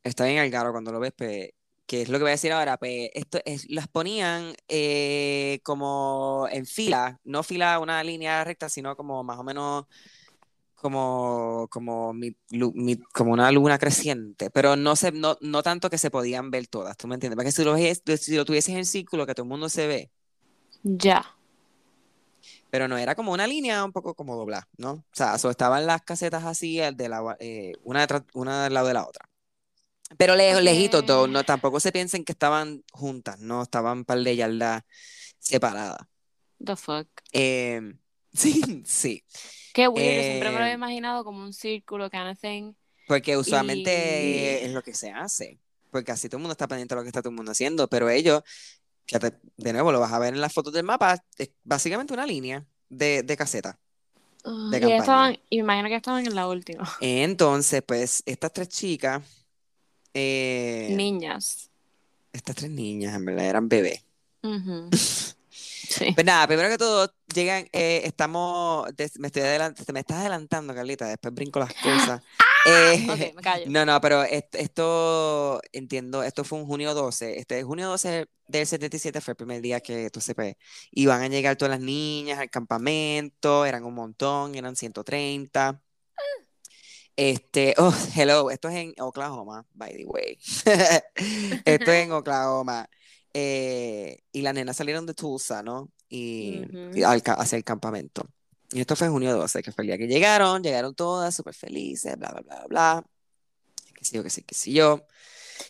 Está 0.03 0.25
bien 0.25 0.38
Algaro 0.38 0.73
cuando 0.73 0.91
lo 0.93 1.00
ves, 1.00 1.12
pues, 1.17 1.50
que 1.88 2.02
es 2.02 2.11
lo 2.11 2.18
que 2.18 2.25
voy 2.25 2.30
a 2.30 2.33
decir 2.33 2.52
ahora, 2.52 2.78
pues, 2.78 3.11
esto 3.14 3.40
es, 3.47 3.68
las 3.71 3.88
ponían 3.88 4.54
eh, 4.68 5.61
como 5.64 6.49
en 6.52 6.66
fila, 6.66 7.21
no 7.25 7.42
fila 7.45 7.80
una 7.80 8.04
línea 8.04 8.45
recta, 8.45 8.71
sino 8.71 8.97
como 8.97 9.25
más 9.25 9.38
o 9.40 9.45
menos 9.45 9.87
como, 10.75 11.68
como, 11.71 12.12
mi- 12.14 12.37
lu- 12.50 12.73
mi- 12.75 12.99
como 12.99 13.33
una 13.33 13.50
luna 13.52 13.78
creciente, 13.78 14.50
pero 14.50 14.76
no, 14.76 14.97
se, 14.97 15.12
no, 15.12 15.37
no 15.40 15.62
tanto 15.62 15.90
que 15.90 15.99
se 15.99 16.11
podían 16.11 16.50
ver 16.50 16.68
todas, 16.68 16.97
¿tú 16.97 17.09
me 17.09 17.14
entiendes? 17.16 17.37
Porque 17.37 17.52
si 17.52 17.64
lo, 17.64 17.76
si 18.18 18.37
lo 18.37 18.45
tuvieses 18.45 18.75
en 18.76 18.85
círculo, 18.87 19.26
que 19.26 19.35
todo 19.35 19.45
el 19.45 19.50
mundo 19.50 19.68
se 19.68 19.87
ve, 19.88 20.11
Ya. 20.85 21.25
pero 22.71 22.88
no 22.88 22.99
era 22.99 23.14
como 23.14 23.33
una 23.33 23.47
línea 23.47 23.85
un 23.85 23.92
poco 23.92 24.14
como 24.14 24.37
doblada, 24.37 24.68
¿no? 24.76 24.90
O 24.92 25.04
sea, 25.12 25.38
so 25.38 25.50
estaban 25.50 25.87
las 25.87 26.02
casetas 26.02 26.45
así, 26.45 26.78
el 26.80 26.97
de 26.97 27.09
la, 27.09 27.37
eh, 27.40 27.73
una, 27.85 28.00
detrás- 28.07 28.25
una 28.35 28.64
del 28.64 28.75
lado 28.75 28.88
de 28.88 28.95
la 28.95 29.07
otra. 29.07 29.27
Pero 30.17 30.35
lejos, 30.37 30.62
lejitos, 30.62 31.05
no, 31.29 31.45
tampoco 31.45 31.81
se 31.81 31.93
piensen 31.93 32.25
que 32.25 32.33
estaban 32.33 32.83
juntas, 32.93 33.38
no, 33.41 33.62
estaban 33.62 34.05
par 34.05 34.19
de 34.21 34.37
yardas 34.37 34.83
separadas. 35.38 35.99
The 36.61 36.77
fuck. 36.77 37.09
Eh, 37.33 37.81
sí, 38.33 38.83
sí, 38.87 39.25
Qué 39.73 39.87
weird. 39.88 40.17
yo 40.17 40.23
siempre 40.23 40.49
me 40.50 40.59
lo 40.59 40.61
Eh, 40.61 40.65
había 40.65 40.75
imaginado 40.75 41.25
como 41.25 41.43
un 41.43 41.53
círculo, 41.53 42.11
kind 42.11 42.29
of 42.31 42.38
thing. 42.41 42.75
porque 43.07 43.37
usualmente 43.37 43.91
Y- 43.91 44.67
es 44.67 44.73
lo 44.73 44.83
que 44.83 44.95
se 44.95 45.11
hace, 45.11 45.59
porque 45.91 46.12
así 46.12 46.29
todo 46.29 46.38
el 46.38 46.43
mundo 46.43 46.53
está 46.53 46.69
pendiente 46.69 46.95
de 46.95 47.00
lo 47.00 47.03
que 47.03 47.09
está 47.09 47.23
todo 47.23 47.31
el 47.31 47.37
mundo 47.37 47.53
haciendo, 47.53 47.88
pero 47.88 48.09
ellos, 48.11 48.43
fíjate, 49.07 49.38
de 49.57 49.73
nuevo 49.73 49.93
lo 49.93 50.00
vas 50.00 50.12
a 50.12 50.19
ver 50.19 50.35
en 50.35 50.41
las 50.41 50.53
fotos 50.53 50.73
del 50.73 50.85
mapa, 50.85 51.25
es 51.38 51.50
básicamente 51.65 52.12
una 52.15 52.27
línea 52.27 52.67
de, 52.88 53.23
de 53.23 53.37
caseta. 53.37 53.79
Ah, 54.45 54.71
de 54.73 54.81
y 54.81 54.93
estaban, 54.93 55.38
y 55.50 55.57
me 55.59 55.62
imagino 55.65 55.88
que 55.88 55.97
estaban 55.97 56.27
en 56.27 56.35
la 56.35 56.49
última. 56.49 56.88
Entonces, 57.00 57.83
pues, 57.87 58.23
estas 58.27 58.53
tres 58.53 58.69
chicas, 58.69 59.23
eh, 60.15 60.88
Niñas. 60.91 61.71
estas 62.33 62.57
tres 62.57 62.71
niñas, 62.71 63.15
en 63.15 63.25
verdad, 63.25 63.45
eran 63.47 63.69
bebés. 63.69 64.05
Sí. 65.91 66.12
Pues 66.15 66.27
nada, 66.27 66.47
primero 66.47 66.69
que 66.69 66.77
todo, 66.77 67.11
llegan, 67.35 67.67
eh, 67.73 68.03
estamos, 68.05 68.95
des- 68.95 69.19
me 69.19 69.29
estoy 69.29 69.41
adelantando, 69.43 69.87
te 69.87 69.93
me 69.95 70.00
estás 70.00 70.19
adelantando, 70.19 70.75
Carlita, 70.75 71.09
después 71.09 71.33
brinco 71.35 71.59
las 71.61 71.73
cosas. 71.75 72.21
Eh, 72.67 73.07
Ok, 73.09 73.35
me 73.37 73.41
callo. 73.43 73.65
no, 73.71 73.87
no, 73.87 73.99
pero 74.00 74.25
est- 74.25 74.55
esto, 74.57 75.61
entiendo, 75.73 76.23
esto 76.25 76.45
fue 76.45 76.59
un 76.59 76.67
junio 76.67 76.93
12, 76.93 77.38
este 77.38 77.62
junio 77.62 77.88
12 77.88 78.27
del 78.49 78.67
77 78.67 79.21
fue 79.23 79.33
el 79.33 79.37
primer 79.37 79.62
día 79.62 79.81
que, 79.81 80.05
entonces, 80.07 80.35
pues, 80.35 80.57
iban 80.91 81.23
a 81.23 81.29
llegar 81.29 81.57
todas 81.57 81.71
las 81.71 81.81
niñas 81.81 82.38
al 82.38 82.50
campamento, 82.50 83.65
eran 83.65 83.85
un 83.85 83.95
montón, 83.95 84.55
eran 84.57 84.77
130. 84.77 85.81
Este, 87.18 87.75
oh, 87.78 87.92
hello, 88.14 88.48
esto 88.48 88.68
es 88.68 88.76
en 88.76 88.94
Oklahoma, 89.00 89.66
by 89.75 89.96
the 89.96 90.04
way. 90.06 90.38
Esto 91.64 91.90
es 91.90 92.04
en 92.04 92.12
Oklahoma. 92.12 92.88
Eh, 93.34 94.20
y 94.30 94.42
las 94.42 94.54
nenas 94.54 94.76
salieron 94.76 95.04
de 95.04 95.14
Tulsa, 95.14 95.64
¿no? 95.64 95.90
Y, 96.08 96.62
y 96.94 97.02
Ujú. 97.02 97.06
al 97.06 97.22
ca- 97.25 97.34
hacia 97.34 97.56
el 97.56 97.64
campamento. 97.64 98.25
Y 98.70 98.80
esto 98.80 98.94
fue 98.94 99.08
en 99.08 99.14
junio 99.14 99.37
12, 99.37 99.62
que 99.62 99.72
fue 99.72 99.82
el 99.82 99.88
día 99.88 99.98
que 99.98 100.06
llegaron, 100.06 100.62
llegaron 100.62 100.94
todas 100.94 101.34
súper 101.34 101.54
felices, 101.54 102.16
bla, 102.16 102.30
bla, 102.30 102.40
bla, 102.42 102.66
bla. 102.68 103.04
Que 103.94 104.04
sí 104.04 104.14
yo, 104.14 104.22
que 104.22 104.30
sí, 104.30 104.42
que 104.42 104.54
sí 104.54 104.72
yo. 104.72 105.04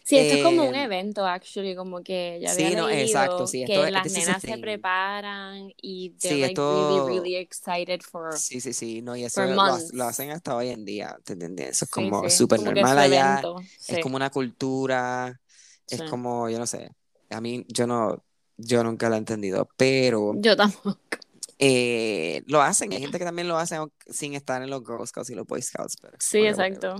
Sí, 0.04 0.18
esto 0.18 0.35
es 0.35 0.40
como 0.40 0.64
un 0.64 0.75
Eh, 0.75 0.76
evento, 0.76 1.26
actually, 1.26 1.75
como 1.76 2.02
que 2.02 2.38
ya 2.40 2.50
sí, 2.50 2.52
había 2.52 2.71
no, 2.76 2.88
exacto, 2.88 3.47
sí, 3.47 3.62
que 3.64 3.85
esto 3.85 3.85
es- 3.85 3.92
las 3.92 4.07
a 4.07 4.09
nenas 4.09 4.42
se 4.45 4.59
preparan 4.59 5.73
y 5.80 6.11
they're 6.21 6.37
Sí, 6.37 6.40
like 6.40 6.62
esto- 6.62 6.64
really, 6.68 7.00
really 7.00 7.37
excited 7.37 8.02
for... 8.02 8.42
Sí, 8.50 8.61
sí, 8.61 8.75
sí, 8.75 9.00
no, 9.00 9.16
y 9.16 9.25
eso 9.25 9.47
lo, 9.47 9.73
lo 9.92 10.04
hacen 10.04 10.30
hasta 10.30 10.54
hoy 10.54 10.68
en 10.68 10.85
día, 10.85 11.16
¿te 11.25 11.33
entiendes? 11.33 11.71
Eso 11.71 11.87
es 11.87 11.90
Sí, 11.90 12.12
como 12.12 12.28
sí, 12.28 12.28
súper 12.28 12.61
que 12.73 12.80
es 12.83 12.92
normal 12.92 12.99
allá, 12.99 13.47
evento, 13.47 13.68
es 13.87 13.99
sí, 13.99 13.99
como 13.99 14.16
una 14.16 14.28
cultura, 14.30 15.40
es 15.88 16.02
sí. 16.02 16.04
como, 16.04 16.49
yo 16.50 16.59
no 16.59 16.66
sé, 16.66 16.90
a 17.30 17.40
mí, 17.40 17.64
yo 17.68 17.87
no, 17.87 18.23
yo 18.59 18.85
nunca 18.85 19.09
lo 19.09 19.14
he 19.14 19.18
entendido, 19.18 19.68
pero 19.78 20.42
Yo 20.42 20.57
tampoco. 20.57 21.18
eh, 21.59 22.42
lo 22.47 22.62
hacen, 22.62 22.92
hay 22.92 23.00
gente 23.00 23.18
que 23.18 23.25
también 23.25 23.49
lo 23.49 23.57
hace 23.59 23.76
sin 24.11 24.35
estar 24.35 24.62
en 24.62 24.71
los 24.71 24.80
Girl 24.85 25.07
Scouts 25.07 25.30
y 25.30 25.35
los 25.35 25.47
Boy 25.47 25.62
Scouts, 25.62 25.97
pero 26.00 26.18
Sí, 26.18 26.47
exacto. 26.47 26.97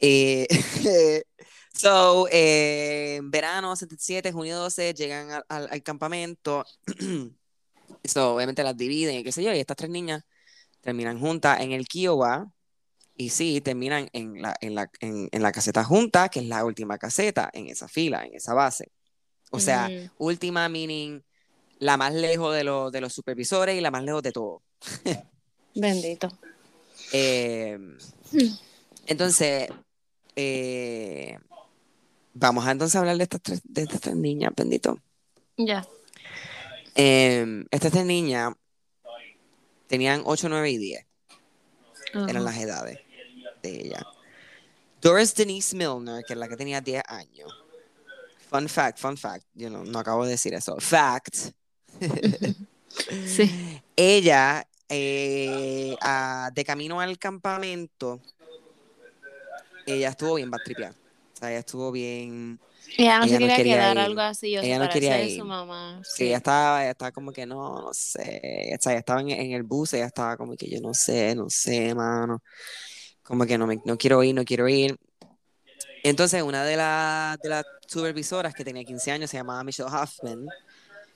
Eh, 0.00 0.46
so, 1.78 2.26
eh, 2.30 3.20
verano 3.24 3.74
77, 3.76 4.32
junio 4.32 4.58
12, 4.58 4.92
llegan 4.94 5.30
al, 5.30 5.44
al- 5.48 5.68
al 5.70 5.82
campamento. 5.82 6.64
So, 8.04 8.34
obviamente 8.34 8.62
las 8.62 8.76
dividen 8.76 9.16
y 9.16 9.24
qué 9.24 9.32
sé 9.32 9.42
yo, 9.42 9.52
y 9.52 9.58
estas 9.58 9.76
tres 9.76 9.90
niñas 9.90 10.22
terminan 10.82 11.18
juntas 11.18 11.60
en 11.60 11.72
el 11.72 11.86
Kiowa. 11.86 12.50
Y 13.16 13.30
sí, 13.30 13.60
terminan 13.60 14.08
en 14.12 14.40
la, 14.40 14.54
en 14.60 14.74
la, 14.74 14.90
en, 15.00 15.28
en 15.32 15.42
la 15.42 15.50
caseta 15.52 15.82
junta, 15.84 16.28
que 16.28 16.40
es 16.40 16.46
la 16.46 16.64
última 16.64 16.98
caseta 16.98 17.50
en 17.52 17.66
esa 17.66 17.88
fila, 17.88 18.24
en 18.24 18.34
esa 18.34 18.54
base. 18.54 18.92
O 19.50 19.58
sea, 19.58 19.88
última 20.18 20.68
meaning 20.68 21.20
la 21.80 21.96
más 21.96 22.14
lejos 22.14 22.54
de, 22.54 22.62
los 22.64 22.92
de 22.92 23.00
los 23.00 23.12
supervisores 23.12 23.76
y 23.76 23.80
la 23.80 23.90
más 23.90 24.04
lejos 24.04 24.22
de 24.22 24.32
todo. 24.32 24.62
Bendito. 25.74 26.28
Eh, 27.12 27.78
entonces, 29.06 29.68
eh, 30.36 31.38
vamos 32.38 32.66
a 32.66 32.70
entonces 32.72 32.96
hablar 32.96 33.16
de 33.16 33.24
estas 33.24 33.42
tres, 33.42 33.60
de 33.64 33.82
estas 33.82 34.00
tres 34.00 34.16
niñas, 34.16 34.52
bendito. 34.56 34.98
Ya. 35.56 35.86
Eh, 36.94 37.64
estas 37.70 37.92
tres 37.92 38.04
niñas 38.04 38.54
tenían 39.86 40.22
8, 40.24 40.48
9 40.48 40.70
y 40.70 40.78
10, 40.78 41.06
eran 42.28 42.44
las 42.44 42.56
edades 42.58 42.98
de 43.62 43.70
ella. 43.86 44.06
Doris 45.00 45.34
Denise 45.34 45.76
Milner, 45.76 46.24
que 46.26 46.32
es 46.34 46.38
la 46.38 46.48
que 46.48 46.56
tenía 46.56 46.80
10 46.80 47.02
años. 47.06 47.52
Fun 48.50 48.68
fact, 48.68 48.98
fun 48.98 49.16
fact, 49.16 49.44
yo 49.54 49.70
no, 49.70 49.84
no 49.84 49.98
acabo 49.98 50.24
de 50.24 50.30
decir 50.32 50.54
eso. 50.54 50.76
Fact. 50.78 51.36
Sí. 53.26 53.80
Ella, 53.94 54.66
eh, 54.88 55.94
a- 56.00 56.50
de 56.52 56.64
camino 56.64 57.00
al 57.00 57.16
campamento, 57.18 58.20
ella 59.86 60.08
estuvo 60.08 60.34
bien 60.34 60.50
batripeada. 60.50 60.94
O 61.38 61.40
sea, 61.40 61.50
ella 61.50 61.60
estuvo 61.60 61.92
bien. 61.92 62.60
Y 62.96 63.02
ella 63.04 63.18
no 63.20 63.26
Ella 63.26 63.34
se 63.34 63.38
no 63.40 63.46
quería 63.46 63.56
quería 63.56 63.76
quedar 63.76 63.96
ir. 63.96 63.98
algo 63.98 64.20
así, 64.20 64.56
o 64.58 64.60
Ella 64.62 64.78
no 64.78 64.88
quería 64.88 65.22
ir. 65.22 65.30
su 65.36 65.44
mamá. 65.44 66.00
Sí, 66.02 66.24
Sí. 66.24 66.28
ella 66.28 66.38
estaba, 66.38 66.82
ella 66.82 66.90
estaba 66.92 67.12
como 67.12 67.32
que 67.32 67.46
no, 67.46 67.82
no 67.82 67.94
sé. 67.94 68.72
O 68.78 68.82
sea, 68.82 68.92
ella 68.92 69.00
estaba 69.00 69.20
en, 69.20 69.30
en 69.30 69.52
el 69.52 69.62
bus, 69.62 69.92
ella 69.94 70.06
estaba 70.06 70.36
como 70.36 70.56
que 70.56 70.68
yo 70.70 70.80
no 70.80 70.94
sé, 70.94 71.34
no 71.34 71.48
sé, 71.50 71.94
mano. 71.94 72.42
Como 73.22 73.46
que 73.46 73.58
no, 73.58 73.66
me, 73.66 73.80
no 73.84 73.96
quiero 73.98 74.22
ir, 74.24 74.34
no 74.34 74.44
quiero 74.44 74.68
ir. 74.68 74.98
Entonces, 76.02 76.42
una 76.42 76.64
de, 76.64 76.76
las 76.76 77.38
de 77.40 77.48
las 77.48 77.64
supervisoras 77.86 78.54
que 78.54 78.64
tenía 78.64 78.84
15 78.84 79.10
años, 79.10 79.30
se 79.30 79.36
llamaba 79.36 79.64
Michelle 79.64 79.88
Hoffman, 79.90 80.46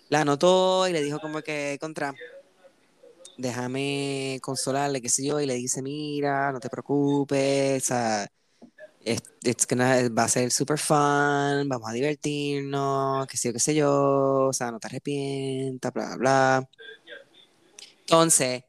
la 0.09 0.23
anotó 0.23 0.89
y 0.89 0.93
le 0.93 1.03
dijo 1.03 1.21
como 1.21 1.43
que 1.43 1.79
contra, 1.81 2.15
déjame 3.37 4.39
consolarle, 4.43 5.01
qué 5.01 5.09
sé 5.09 5.25
yo, 5.27 5.41
y 5.41 5.47
le 5.47 5.55
dice, 5.55 5.83
mira, 5.83 6.53
no 6.53 6.61
te 6.61 6.69
preocupes, 6.71 7.83
o 7.85 7.87
sea, 7.87 8.27
it's 9.05 9.67
gonna- 9.67 10.09
va 10.11 10.25
a 10.25 10.29
ser 10.29 10.51
super 10.51 10.79
fun, 10.79 11.69
vamos 11.69 11.89
a 11.89 11.93
divertirnos, 11.93 13.27
qué 13.27 13.37
sé 13.37 13.49
yo, 13.49 13.53
qué 13.53 13.59
sé 13.61 13.75
yo, 13.75 14.47
o 14.49 14.53
sea, 14.53 14.71
no 14.71 14.79
te 14.79 14.87
arrepientas, 14.89 15.93
bla, 15.93 16.07
bla, 16.17 16.17
bla. 16.17 16.69
Entonces, 18.01 18.63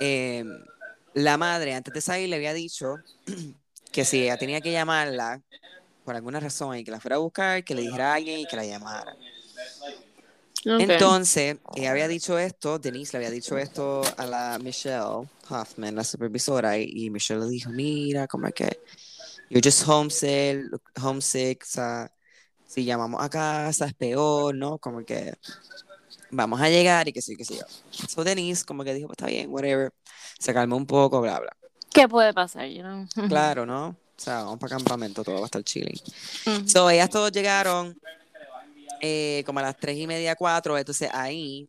eh, 0.00 0.44
la 1.14 1.36
madre 1.36 1.74
antes 1.74 1.92
de 1.94 2.00
salir 2.00 2.28
le 2.28 2.36
había 2.36 2.54
dicho 2.54 2.96
que 3.92 4.04
si 4.04 4.22
ella 4.24 4.36
tenía 4.36 4.60
que 4.60 4.72
llamarla 4.72 5.40
por 6.04 6.16
alguna 6.16 6.40
razón 6.40 6.76
y 6.76 6.84
que 6.84 6.90
la 6.90 7.00
fuera 7.00 7.16
a 7.16 7.20
buscar, 7.20 7.64
que 7.64 7.74
le 7.74 7.82
dijera 7.82 8.12
a 8.12 8.14
alguien 8.16 8.40
y 8.40 8.46
que 8.46 8.56
la 8.56 8.64
llamara. 8.64 9.14
Ok. 10.64 10.78
Entonces, 10.80 11.56
ella 11.76 11.90
había 11.90 12.08
dicho 12.08 12.38
esto, 12.38 12.78
Denise 12.78 13.12
le 13.12 13.18
había 13.26 13.30
dicho 13.34 13.58
esto 13.58 14.02
a 14.16 14.26
la 14.26 14.58
Michelle 14.62 15.28
Hoffman, 15.48 15.94
la 15.94 16.04
supervisora, 16.04 16.78
y, 16.78 16.88
y 16.92 17.10
Michelle 17.10 17.40
le 17.40 17.48
dijo, 17.48 17.70
mira, 17.70 18.26
como 18.26 18.46
es 18.46 18.54
que 18.54 18.78
you're 19.52 19.62
just 19.62 19.86
homesick, 19.86 20.64
homesick, 21.00 21.62
o 21.62 21.66
sea, 21.66 22.10
si 22.66 22.84
llamamos 22.84 23.22
a 23.22 23.28
casa 23.28 23.86
es 23.86 23.94
peor, 23.94 24.54
¿no? 24.54 24.78
Como 24.78 25.04
que 25.04 25.34
vamos 26.30 26.60
a 26.60 26.68
llegar 26.70 27.06
y 27.08 27.12
que 27.12 27.20
sí, 27.20 27.36
que 27.36 27.44
sí. 27.44 27.58
So 28.08 28.24
Denise 28.24 28.64
como 28.64 28.82
que 28.82 28.94
dijo, 28.94 29.08
pues 29.08 29.16
está 29.18 29.26
bien, 29.26 29.50
whatever, 29.50 29.92
se 30.38 30.54
calmó 30.54 30.76
un 30.76 30.86
poco, 30.86 31.20
bla, 31.20 31.38
bla. 31.38 31.56
¿Qué 31.92 32.08
puede 32.08 32.32
pasar? 32.32 32.66
You 32.68 32.82
know? 32.82 33.06
Claro, 33.28 33.66
¿no? 33.66 33.88
O 33.88 33.96
sea, 34.16 34.44
vamos 34.44 34.58
para 34.58 34.76
campamento, 34.76 35.22
todo 35.22 35.36
va 35.36 35.42
a 35.42 35.44
estar 35.44 35.62
chilling. 35.62 36.00
Ujú. 36.46 36.68
So, 36.68 36.88
ellas 36.90 37.10
todos 37.10 37.30
llegaron 37.32 37.94
eh, 39.00 39.42
como 39.44 39.58
a 39.58 39.62
las 39.62 39.76
tres 39.76 39.98
y 39.98 40.06
media, 40.06 40.36
cuatro. 40.36 40.78
Entonces 40.78 41.10
ahí 41.12 41.68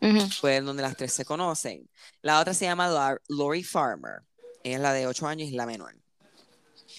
Ujú. 0.00 0.20
fue 0.40 0.60
donde 0.60 0.82
las 0.82 0.96
tres 0.96 1.12
se 1.12 1.24
conocen. 1.24 1.88
La 2.22 2.40
otra 2.40 2.54
se 2.54 2.64
llama 2.64 3.18
Lori 3.28 3.62
Farmer. 3.64 4.22
Ella 4.62 4.76
es 4.76 4.82
la 4.82 4.92
de 4.92 5.06
8 5.06 5.26
años 5.26 5.48
y 5.48 5.52
la 5.52 5.66
menor. 5.66 5.94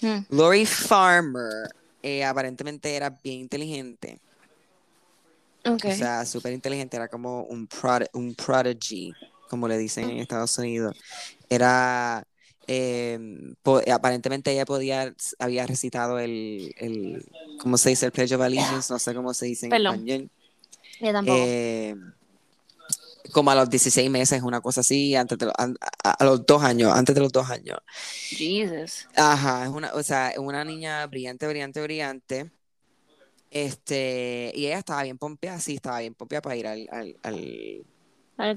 Mm. 0.02 0.18
Lori 0.30 0.66
Farmer 0.66 1.68
eh, 2.02 2.24
aparentemente 2.24 2.94
era 2.94 3.10
bien 3.10 3.40
inteligente. 3.40 4.20
O 5.64 5.78
sea, 5.78 6.24
súper 6.24 6.52
inteligente. 6.52 6.96
Era 6.96 7.08
como 7.08 7.42
un, 7.42 7.68
prod- 7.68 8.08
un 8.12 8.34
prodigy, 8.34 9.12
como 9.48 9.66
le 9.66 9.76
dicen 9.78 10.08
en 10.10 10.18
Estados 10.18 10.56
Unidos. 10.58 10.96
Era. 11.48 12.24
eh, 12.68 13.18
po- 13.62 13.80
aparentemente 13.92 14.52
ella 14.52 14.64
podía, 14.64 15.12
había 15.38 15.66
recitado 15.66 16.18
el, 16.18 16.72
el, 16.78 17.24
¿cómo 17.60 17.78
se 17.78 17.90
dice? 17.90 18.06
El 18.06 18.12
Pledge 18.12 18.34
of 18.34 18.42
Allegiance, 18.42 18.92
no 18.92 18.98
sé 18.98 19.14
cómo 19.14 19.34
se 19.34 19.46
dice 19.46 19.66
en 19.66 19.70
Perdón. 19.70 19.94
español. 19.94 20.30
Yo 21.00 21.12
tampoco. 21.12 21.36
Eh, 21.38 21.94
como 23.32 23.50
a 23.50 23.54
los 23.54 23.70
16 23.70 24.10
meses, 24.10 24.42
una 24.42 24.60
cosa 24.60 24.80
así, 24.82 25.14
antes 25.16 25.38
de, 25.38 25.46
lo- 25.46 25.52
a, 25.58 25.72
a 26.12 26.24
los 26.24 26.46
dos 26.46 26.62
años, 26.62 26.92
antes 26.92 27.14
de 27.14 27.20
los 27.20 27.32
dos 27.32 27.50
años. 27.50 27.78
Jesus. 28.30 29.06
Ajá, 29.16 29.64
es 29.64 29.70
una, 29.70 29.92
o 29.94 30.02
sea, 30.02 30.32
una 30.38 30.64
niña 30.64 31.06
brillante, 31.06 31.46
brillante, 31.48 31.82
brillante. 31.82 32.52
Este, 33.50 34.52
y 34.54 34.66
ella 34.66 34.78
estaba 34.78 35.02
bien 35.04 35.18
pompeada, 35.18 35.60
sí, 35.60 35.76
estaba 35.76 36.00
bien 36.00 36.14
pompeada 36.14 36.42
para 36.42 36.56
ir 36.56 36.66
al, 36.66 36.86
al, 36.90 37.18
al- 37.22 37.86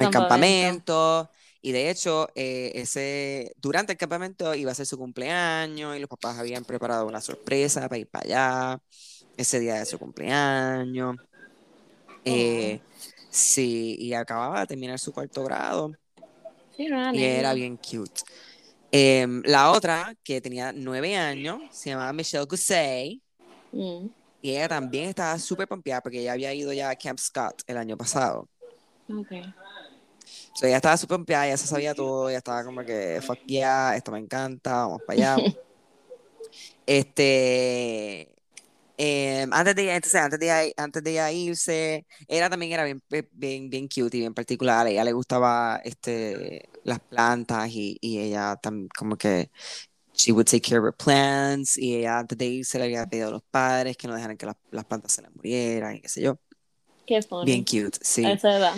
campamento. 0.10 1.32
Y 1.62 1.72
de 1.74 1.90
hecho, 1.90 2.30
eh, 2.36 2.72
ese, 2.76 3.54
durante 3.58 3.92
el 3.94 3.98
campamento 3.98 4.56
iba 4.56 4.72
a 4.72 4.76
ser 4.76 4.86
su 4.86 4.98
cumpleaños 4.98 5.96
y 5.98 6.00
los 6.00 6.10
papás 6.10 6.38
habían 6.40 6.66
preparado 6.66 7.06
una 7.08 7.22
sorpresa 7.22 7.82
para 7.90 7.98
ir 8.00 8.10
para 8.10 8.26
allá 8.26 8.82
ese 9.38 9.60
día 9.60 9.76
de 9.76 9.86
su 9.86 10.00
cumpleaños. 10.00 11.18
Eh, 12.26 12.84
sí, 13.30 13.96
y 14.00 14.14
acababa 14.14 14.62
de 14.62 14.68
terminar 14.68 15.00
su 15.00 15.14
cuarto 15.14 15.44
grado 15.44 15.92
Sí, 16.76 16.88
no 16.88 17.00
era 17.00 17.14
y 17.14 17.24
era 17.24 17.54
bien 17.54 17.78
cute. 17.78 18.22
Em, 18.92 19.44
la 19.46 19.72
otra, 19.72 20.16
que 20.24 20.42
tenía 20.42 20.72
nueve 20.72 21.16
años, 21.16 21.62
se 21.72 21.92
llamaba 21.92 22.14
Michelle 22.14 22.46
Gusey. 22.46 23.22
Mm. 23.72 24.08
Y 24.42 24.52
ella 24.52 24.70
también 24.70 25.10
estaba 25.10 25.38
súper 25.38 25.68
pompeada 25.68 26.02
porque 26.02 26.22
ella 26.22 26.34
había 26.34 26.54
ido 26.54 26.72
ya 26.72 26.90
a 26.90 26.96
Camp 26.96 27.20
Scott 27.20 27.62
el 27.68 27.78
año 27.78 27.98
pasado. 27.98 28.48
Ok. 29.10 29.32
So, 30.54 30.66
ella 30.66 30.78
estaba 30.78 30.98
súper 30.98 31.18
pompeada, 31.18 31.48
ella 31.48 31.58
se 31.58 31.68
sabía 31.68 31.94
todo, 31.94 32.30
ella 32.30 32.38
estaba 32.38 32.64
como 32.64 32.84
que, 32.84 33.22
fuck 33.22 33.40
yeah, 33.46 33.96
esto 33.96 34.12
me 34.12 34.20
encanta, 34.20 34.72
vamos 34.72 35.02
para 35.06 35.36
allá. 35.36 35.44
este, 36.86 38.36
em, 39.00 39.50
antes 39.54 39.76
de, 39.76 39.94
entonces, 39.96 40.22
antes 40.22 40.40
de, 40.40 40.74
antes 40.78 41.04
de 41.04 41.12
ella 41.12 41.32
irse, 41.32 42.06
ella 42.28 42.50
también 42.50 42.74
era 42.74 42.84
bien, 42.86 43.02
pe- 43.08 43.30
bien, 43.32 43.70
bien 43.70 43.88
cute 43.88 44.18
y 44.18 44.20
bien 44.22 44.34
particular, 44.34 44.86
a 44.88 44.90
ella 44.92 45.04
le 45.06 45.14
gustaba 45.14 45.82
este, 45.86 46.70
las 46.84 47.00
plantas 47.02 47.70
y, 47.72 47.98
y 48.02 48.20
ella 48.20 48.58
también 48.58 48.90
como 48.98 49.18
que, 49.18 49.52
she 50.14 50.32
would 50.34 50.48
take 50.48 50.62
care 50.62 50.80
of 50.80 50.86
her 50.86 50.94
plants 50.94 51.78
y 51.78 51.96
ella 51.98 52.20
antes 52.20 52.38
de 52.38 52.46
irse 52.48 52.78
le 52.80 52.86
había 52.86 53.08
pedido 53.08 53.30
a 53.30 53.32
los 53.32 53.44
padres 53.52 53.98
que 53.98 54.08
no 54.08 54.16
dejaran 54.16 54.38
que 54.38 54.46
las, 54.48 54.56
las 54.72 54.86
plantas 54.86 55.14
se 55.14 55.22
le 55.24 55.30
murieran 55.32 55.96
y 55.98 56.02
qué 56.02 56.10
sé 56.10 56.22
yo. 56.22 56.40
Qué 57.06 57.22
funny. 57.22 57.52
Bien 57.52 57.64
cute, 57.66 57.98
sí. 58.02 58.26
A 58.30 58.34
esa 58.34 58.56
edad. 58.58 58.78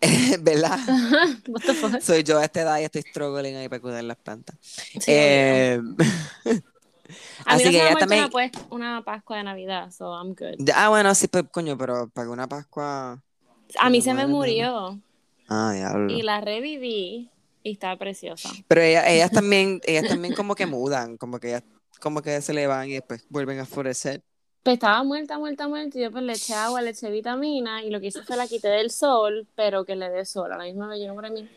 ¿Verdad? 0.40 0.78
What 1.46 1.64
the 1.66 1.74
fuck? 1.74 2.00
Soy 2.00 2.22
yo 2.22 2.38
a 2.38 2.44
esta 2.44 2.62
edad 2.62 2.78
y 2.80 2.84
estoy 2.84 3.02
struggling 3.02 3.56
ahí 3.56 3.68
para 3.68 3.80
cuidar 3.80 4.04
las 4.04 4.16
plantas. 4.18 4.56
Sí, 5.00 5.12
Eh, 5.12 5.80
a 7.46 7.56
mí 7.56 7.62
así 7.62 7.64
no 7.64 7.70
que 7.70 7.76
se 7.78 7.82
me 7.82 7.88
ella 7.90 7.98
también. 7.98 8.20
una, 8.24 8.30
pues, 8.30 8.52
una 8.70 9.04
Pascua 9.04 9.36
de 9.38 9.44
Navidad, 9.44 9.90
so 9.90 10.12
I'm 10.14 10.34
good. 10.34 10.68
Ah, 10.74 10.88
bueno, 10.88 11.14
sí, 11.14 11.28
pues, 11.28 11.44
coño, 11.50 11.76
pero 11.78 12.08
para 12.10 12.30
una 12.30 12.46
Pascua. 12.48 13.22
A 13.78 13.90
mí 13.90 14.00
se 14.02 14.14
me 14.14 14.26
murió 14.26 14.98
Ah, 15.48 15.72
diablo. 15.74 16.12
y 16.12 16.22
la 16.22 16.40
reviví 16.40 17.30
y 17.62 17.70
está 17.72 17.96
preciosa. 17.96 18.50
Pero 18.66 18.80
ella- 18.82 19.08
ellas 19.08 19.30
también, 19.30 19.80
ellas 19.84 20.06
también 20.08 20.34
como 20.34 20.54
que 20.54 20.66
mudan, 20.66 21.16
como 21.16 21.38
que 21.38 21.48
ellas, 21.48 21.64
como 22.00 22.22
que 22.22 22.40
se 22.40 22.54
le 22.54 22.66
van 22.66 22.88
y 22.88 22.94
después 22.94 23.26
vuelven 23.28 23.58
a 23.60 23.66
florecer. 23.66 24.22
Pues 24.62 24.74
estaba 24.74 25.02
muerta, 25.04 25.38
muerta, 25.38 25.66
muerta 25.68 25.98
y 25.98 26.02
yo 26.02 26.10
pues 26.10 26.22
le 26.24 26.32
eché 26.34 26.52
agua, 26.54 26.82
le 26.82 26.90
eché 26.90 27.10
vitamina 27.10 27.82
y 27.82 27.90
lo 27.90 28.00
que 28.00 28.08
hice 28.08 28.22
fue 28.22 28.36
la 28.36 28.46
quité 28.46 28.68
del 28.68 28.90
sol, 28.90 29.46
pero 29.54 29.84
que 29.84 29.96
le 29.96 30.10
dé 30.10 30.24
sol, 30.26 30.52
a 30.52 30.58
la 30.58 30.64
misma 30.64 30.88
vez 30.88 31.00
yo 31.00 31.06
no 31.08 31.14
para 31.14 31.30
mí. 31.30 31.48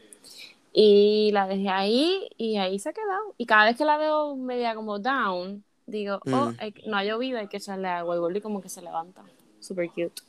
Y 0.73 1.31
la 1.34 1.47
dejé 1.47 1.69
ahí 1.69 2.29
y 2.38 2.57
ahí 2.57 2.79
se 2.79 2.89
ha 2.89 2.93
quedado. 2.93 3.36
Y 3.38 3.45
cada 3.45 3.65
vez 3.65 3.77
que 3.77 3.86
la 3.86 3.97
veo 3.97 4.36
media 4.38 4.73
como 4.75 4.99
down, 4.99 5.63
digo, 5.86 6.19
oh, 6.31 6.51
Mm. 6.51 6.55
hay- 6.60 6.73
no 6.88 6.97
ha 6.97 7.03
llovido, 7.03 7.39
hay 7.39 7.47
que 7.47 7.57
echarle 7.57 7.88
agua 7.89 8.15
y 8.15 8.19
vuelve 8.19 8.41
como 8.41 8.62
que 8.62 8.69
se 8.69 8.81
levanta. 8.81 9.23
Super 9.60 9.89
cute. 9.89 10.21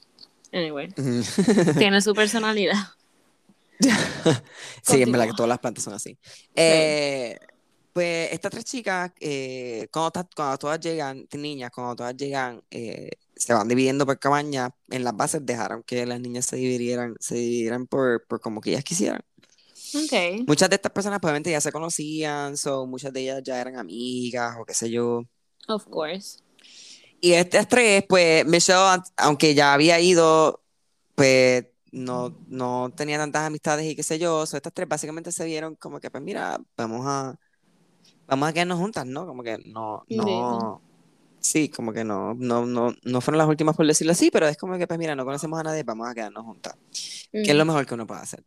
Anyway, 0.53 0.89
tiene 1.79 2.01
su 2.03 2.13
personalidad. 2.15 2.77
Sí, 4.83 5.03
en 5.03 5.11
verdad 5.13 5.27
que 5.27 5.33
todas 5.33 5.49
las 5.49 5.59
plantas 5.59 5.85
son 5.85 5.95
así. 5.95 6.19
Eh, 6.55 7.39
pues 7.93 8.33
estas 8.33 8.51
tres 8.51 8.65
chicas, 8.65 9.13
eh, 9.21 9.89
cuando, 9.93 10.13
todas 10.59 10.81
llegan, 10.81 11.27
niñas, 11.33 11.71
cuando 11.75 11.97
todas 11.97 12.17
llegan, 12.17 12.63
eh, 12.71 13.11
se 13.35 13.53
van 13.55 13.69
dividiendo 13.69 14.07
por 14.07 14.19
cabañas. 14.19 14.71
En 14.91 15.05
las 15.05 15.17
bases 15.17 15.45
dejaron 15.45 15.83
que 15.83 16.07
las 16.07 16.21
niñas 16.21 16.47
se 16.47 16.57
dividieran, 16.57 17.17
se 17.19 17.35
dividieran 17.35 17.87
por, 17.87 18.25
por 18.27 18.41
como 18.41 18.61
que 18.61 18.71
ellas 18.71 18.85
quisieran. 18.85 19.23
Ok. 19.95 20.47
Muchas 20.47 20.71
de 20.71 20.77
estas 20.77 20.93
personas 20.93 21.21
probablemente 21.21 21.51
ya 21.51 21.61
se 21.61 21.73
conocían, 21.73 22.57
so, 22.57 22.87
muchas 22.87 23.13
de 23.13 23.21
ellas 23.21 23.43
ya 23.45 23.61
eran 23.61 23.77
amigas 23.77 24.57
o 24.59 24.65
qué 24.65 24.75
sé 24.75 24.91
yo. 24.91 25.23
Of 25.69 25.87
course. 25.87 26.39
Y 27.21 27.33
estas 27.33 27.69
tres, 27.69 28.05
pues 28.09 28.45
Michelle, 28.47 29.03
aunque 29.17 29.55
ya 29.55 29.75
había 29.75 30.01
ido, 30.01 30.61
pues 31.15 31.67
no, 31.93 32.37
no 32.49 32.91
tenía 32.97 33.19
tantas 33.19 33.47
amistades 33.47 33.87
y 33.87 33.95
qué 33.95 34.03
sé 34.03 34.19
yo. 34.19 34.45
So, 34.47 34.57
estas 34.57 34.73
tres 34.73 34.89
básicamente 34.89 35.31
se 35.31 35.45
vieron 35.45 35.77
como 35.77 36.01
que, 36.01 36.11
pues 36.11 36.23
mira, 36.23 36.59
vamos 36.77 37.07
a, 37.07 37.39
vamos 38.27 38.49
a 38.49 38.53
quedarnos 38.53 38.79
juntas, 38.79 39.07
¿no? 39.07 39.27
Como 39.27 39.43
que 39.43 39.59
no, 39.59 40.05
no, 40.09 40.83
sí, 41.43 41.69
como 41.69 41.93
que 41.93 42.05
no, 42.05 42.35
no, 42.35 42.65
no, 42.65 42.95
no 43.03 43.21
fueron 43.21 43.39
las 43.39 43.49
últimas 43.49 43.77
por 43.77 43.87
decirlo 43.87 44.13
así, 44.13 44.31
pero 44.31 44.49
es 44.49 44.57
como 44.57 44.79
que, 44.79 44.87
pues 44.87 44.99
mira, 44.99 45.15
no 45.15 45.25
conocemos 45.25 45.59
a 45.61 45.65
nadie, 45.65 45.83
vamos 45.83 46.09
a 46.09 46.15
quedarnos 46.15 46.45
juntas. 46.45 46.75
Que 47.33 47.51
es 47.51 47.55
lo 47.55 47.65
mejor 47.65 47.87
que 47.87 47.95
uno 47.95 48.07
puede 48.07 48.21
hacer. 48.21 48.43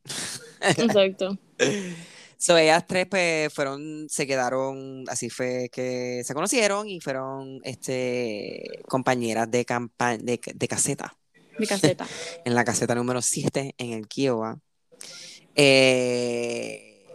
Exacto. 0.61 1.37
So, 2.37 2.57
ellas 2.57 2.85
tres, 2.85 3.07
pues, 3.07 3.51
fueron, 3.53 4.07
se 4.09 4.27
quedaron, 4.27 5.05
así 5.07 5.29
fue 5.29 5.69
que 5.71 6.21
se 6.25 6.33
conocieron 6.33 6.87
y 6.87 6.99
fueron, 6.99 7.61
este, 7.63 8.83
compañeras 8.89 9.49
de 9.49 9.63
campa 9.63 10.17
de, 10.17 10.39
de 10.53 10.67
caseta, 10.67 11.17
Mi 11.57 11.65
caseta. 11.65 12.05
en 12.45 12.53
la 12.53 12.65
caseta 12.65 12.93
número 12.93 13.21
7 13.21 13.73
en 13.77 13.93
el 13.93 14.07
Kiowa. 14.09 14.59
Eh, 15.55 17.07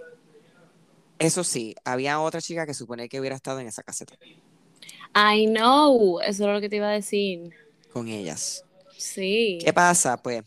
eso 1.19 1.45
sí, 1.45 1.75
había 1.85 2.19
otra 2.19 2.41
chica 2.41 2.65
que 2.65 2.73
supone 2.73 3.11
que 3.11 3.21
hubiera 3.21 3.37
estado 3.37 3.61
en 3.61 3.67
esa 3.67 3.83
caseta 3.83 4.17
I 5.15 5.47
know. 5.47 6.21
Eso 6.21 6.45
era 6.45 6.55
lo 6.55 6.61
que 6.61 6.69
te 6.69 6.77
iba 6.77 6.89
a 6.89 6.93
decir. 6.93 7.53
con 7.93 8.09
ellas. 8.09 8.65
Sí. 8.97 9.59
¿Qué 9.61 9.73
pasa? 9.73 10.17
Pues, 10.17 10.43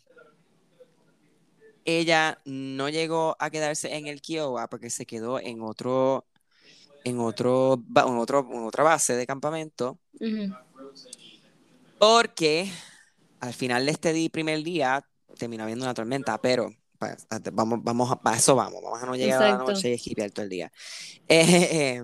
ella 1.86 2.40
no 2.46 2.88
llegó 2.90 3.36
a 3.40 3.50
quedarse 3.50 3.96
en 3.96 4.08
el 4.08 4.22
Kiowa 4.22 4.68
porque 4.70 4.90
se 4.90 5.06
quedó 5.06 5.40
en 5.40 5.62
otro, 5.62 6.26
en 7.04 7.20
otro, 7.20 7.84
en 7.96 8.18
otro, 8.18 8.48
en 8.50 8.64
otra 8.64 8.84
base 8.84 9.16
de 9.16 9.28
campamento. 9.28 10.00
Ujú. 10.20 10.54
Porque 12.00 12.72
al 13.40 13.54
final 13.54 13.86
de 13.86 13.92
este 13.92 14.30
primer 14.30 14.64
día 14.64 15.06
terminó 15.38 15.64
habiendo 15.64 15.84
una 15.84 15.94
tormenta, 15.94 16.38
pero 16.40 16.72
pues, 16.98 17.28
vamos, 17.52 17.80
vamos 17.84 18.18
a, 18.24 18.36
eso 18.36 18.56
vamos, 18.56 18.82
vamos 18.82 19.04
a 19.04 19.06
no 19.06 19.16
llegar 19.16 19.42
a 19.42 19.46
la 19.46 19.50
Exacto. 19.52 19.72
noche 19.74 19.90
y 19.90 19.94
esquipear 19.94 20.32
todo 20.32 20.44
el 20.44 20.50
día. 20.50 20.72
Eh, 21.28 22.04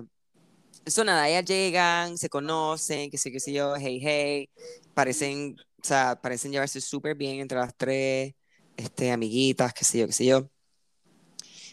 eso 0.90 1.04
nada, 1.04 1.28
ellas 1.28 1.44
llegan, 1.44 2.18
se 2.18 2.28
conocen, 2.28 3.10
que 3.10 3.18
sé, 3.18 3.32
qué 3.32 3.40
sé 3.40 3.52
yo, 3.52 3.76
hey, 3.76 4.00
hey, 4.02 4.50
parecen, 4.94 5.56
o 5.82 5.86
sea, 5.86 6.20
parecen 6.20 6.52
llevarse 6.52 6.80
súper 6.80 7.16
bien 7.16 7.40
entre 7.40 7.58
las 7.58 7.76
tres, 7.76 8.34
este, 8.76 9.10
amiguitas, 9.12 9.72
qué 9.74 9.84
sé 9.84 10.00
yo, 10.00 10.06
qué 10.06 10.12
sé 10.12 10.26
yo. 10.26 10.50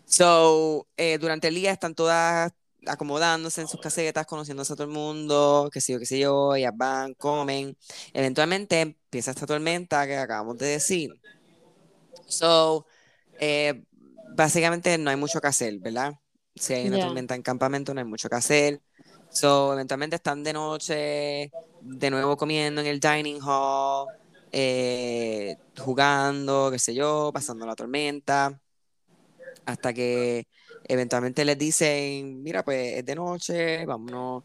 So, 0.06 0.88
eh, 0.98 1.18
durante 1.20 1.48
el 1.50 1.56
día 1.56 1.72
están 1.72 1.96
todas 1.96 2.52
acomodándose 2.86 3.62
en 3.62 3.68
sus 3.68 3.80
casetas, 3.80 4.26
conociéndose 4.26 4.74
a 4.74 4.76
todo 4.76 4.88
el 4.88 4.94
mundo, 4.94 5.70
qué 5.74 5.82
sé 5.82 5.94
yo, 5.94 6.00
qué 6.00 6.06
sé 6.06 6.20
yo, 6.20 6.56
ellas 6.56 6.72
van, 6.76 7.14
comen. 7.16 7.78
Eventualmente 8.14 8.82
empieza 8.82 9.32
esta 9.32 9.46
tormenta 9.46 10.06
que 10.08 10.18
acabamos 10.18 10.58
de 10.58 10.68
decir. 10.68 11.22
So, 12.28 12.86
eh, 13.38 13.84
básicamente 14.26 14.98
no 14.98 15.10
hay 15.10 15.16
mucho 15.18 15.40
que 15.42 15.48
hacer, 15.48 15.80
¿verdad? 15.80 16.14
Si 16.56 16.74
hay 16.74 16.88
una 16.88 16.98
Ya. 16.98 17.00
tormenta 17.00 17.36
en 17.36 17.44
campamento, 17.44 17.94
no 17.94 18.02
hay 18.02 18.08
mucho 18.08 18.30
que 18.30 18.36
hacer. 18.36 18.82
So, 19.40 19.74
eventualmente 19.74 20.16
están 20.16 20.44
de 20.44 20.54
noche, 20.54 21.54
de 21.80 22.10
nuevo 22.12 22.36
comiendo 22.38 22.82
en 22.82 22.88
el 22.88 23.00
dining 23.00 23.40
hall, 23.44 24.08
eh, 24.52 25.58
jugando, 25.78 26.70
qué 26.72 26.80
sé 26.80 26.96
yo, 26.96 27.32
pasando 27.34 27.66
la 27.68 27.76
tormenta, 27.76 28.60
hasta 29.66 29.94
que 29.94 30.48
Eventualmente 30.90 31.44
les 31.44 31.58
dicen, 31.58 32.42
mira, 32.44 32.64
pues 32.64 33.00
es 33.00 33.06
de 33.06 33.16
noche, 33.16 33.86
vámonos 33.86 34.44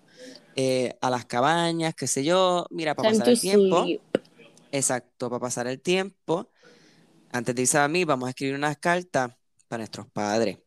eh, 0.56 0.92
a 1.00 1.08
las 1.10 1.24
cabañas, 1.26 1.94
qué 1.94 2.08
sé 2.08 2.24
yo, 2.24 2.66
mira, 2.70 2.96
para 2.96 3.10
pasar 3.10 3.28
el 3.28 3.38
tiempo. 3.40 3.86
Exacto, 4.72 5.30
para 5.30 5.40
pasar 5.40 5.68
el 5.68 5.80
tiempo. 5.80 6.50
Antes 7.30 7.54
de 7.54 7.62
irse 7.62 7.78
a 7.78 7.88
mí, 7.88 8.04
vamos 8.04 8.26
a 8.26 8.30
escribir 8.30 8.56
unas 8.56 8.78
cartas 8.78 9.32
para 9.68 9.82
nuestros 9.82 10.08
padres. 10.10 10.58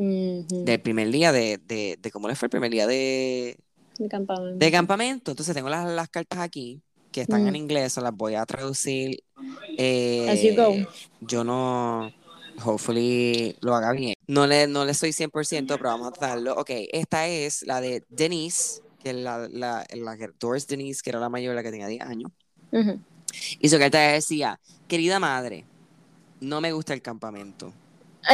Del 0.00 0.80
primer 0.80 1.10
día 1.10 1.30
de, 1.30 1.58
de, 1.58 1.98
de, 2.00 2.10
cómo 2.10 2.26
les 2.26 2.38
fue 2.38 2.46
el 2.46 2.50
primer 2.50 2.70
día 2.70 2.86
de, 2.86 3.58
de 3.98 4.08
campamento. 4.08 4.58
De 4.58 4.70
campamento. 4.70 5.30
Entonces 5.32 5.54
tengo 5.54 5.68
las, 5.68 5.86
las 5.90 6.08
cartas 6.08 6.38
aquí 6.38 6.80
que 7.12 7.22
están 7.22 7.46
en 7.46 7.56
inglés, 7.56 7.96
las 7.96 8.14
voy 8.14 8.34
a 8.34 8.46
traducir. 8.46 9.22
Eh, 9.76 10.86
yo 11.20 11.44
no, 11.44 12.10
hopefully 12.64 13.56
lo 13.60 13.74
haga 13.74 13.92
bien. 13.92 14.14
No 14.26 14.46
le, 14.46 14.66
no 14.66 14.84
le 14.84 14.94
soy 14.94 15.10
100%, 15.10 15.66
pero 15.66 15.90
vamos 15.90 16.08
a 16.08 16.12
tratarlo. 16.12 16.54
Ok, 16.54 16.70
esta 16.92 17.26
es 17.26 17.62
la 17.66 17.80
de 17.80 18.04
Denise, 18.08 18.82
que 19.02 19.10
es 19.10 19.16
la, 19.16 19.48
la, 19.50 19.84
la 19.92 20.16
Doris 20.38 20.66
Denise, 20.66 21.02
que 21.02 21.10
era 21.10 21.20
la 21.20 21.28
mayor, 21.28 21.54
la 21.54 21.62
que 21.62 21.70
tenía 21.70 21.88
10 21.88 22.02
años. 22.02 22.30
Y 23.58 23.68
su 23.68 23.78
carta 23.78 23.98
decía, 23.98 24.60
querida 24.88 25.18
madre, 25.18 25.64
no 26.40 26.60
me 26.60 26.72
gusta 26.72 26.94
el 26.94 27.02
campamento. 27.02 27.72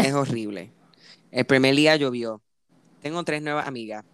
Es 0.04 0.12
horrible. 0.12 0.70
El 1.36 1.44
primer 1.44 1.76
día 1.76 1.94
llovió. 1.96 2.40
Tengo 3.02 3.22
tres 3.22 3.42
nuevas 3.42 3.68
amigas, 3.68 4.06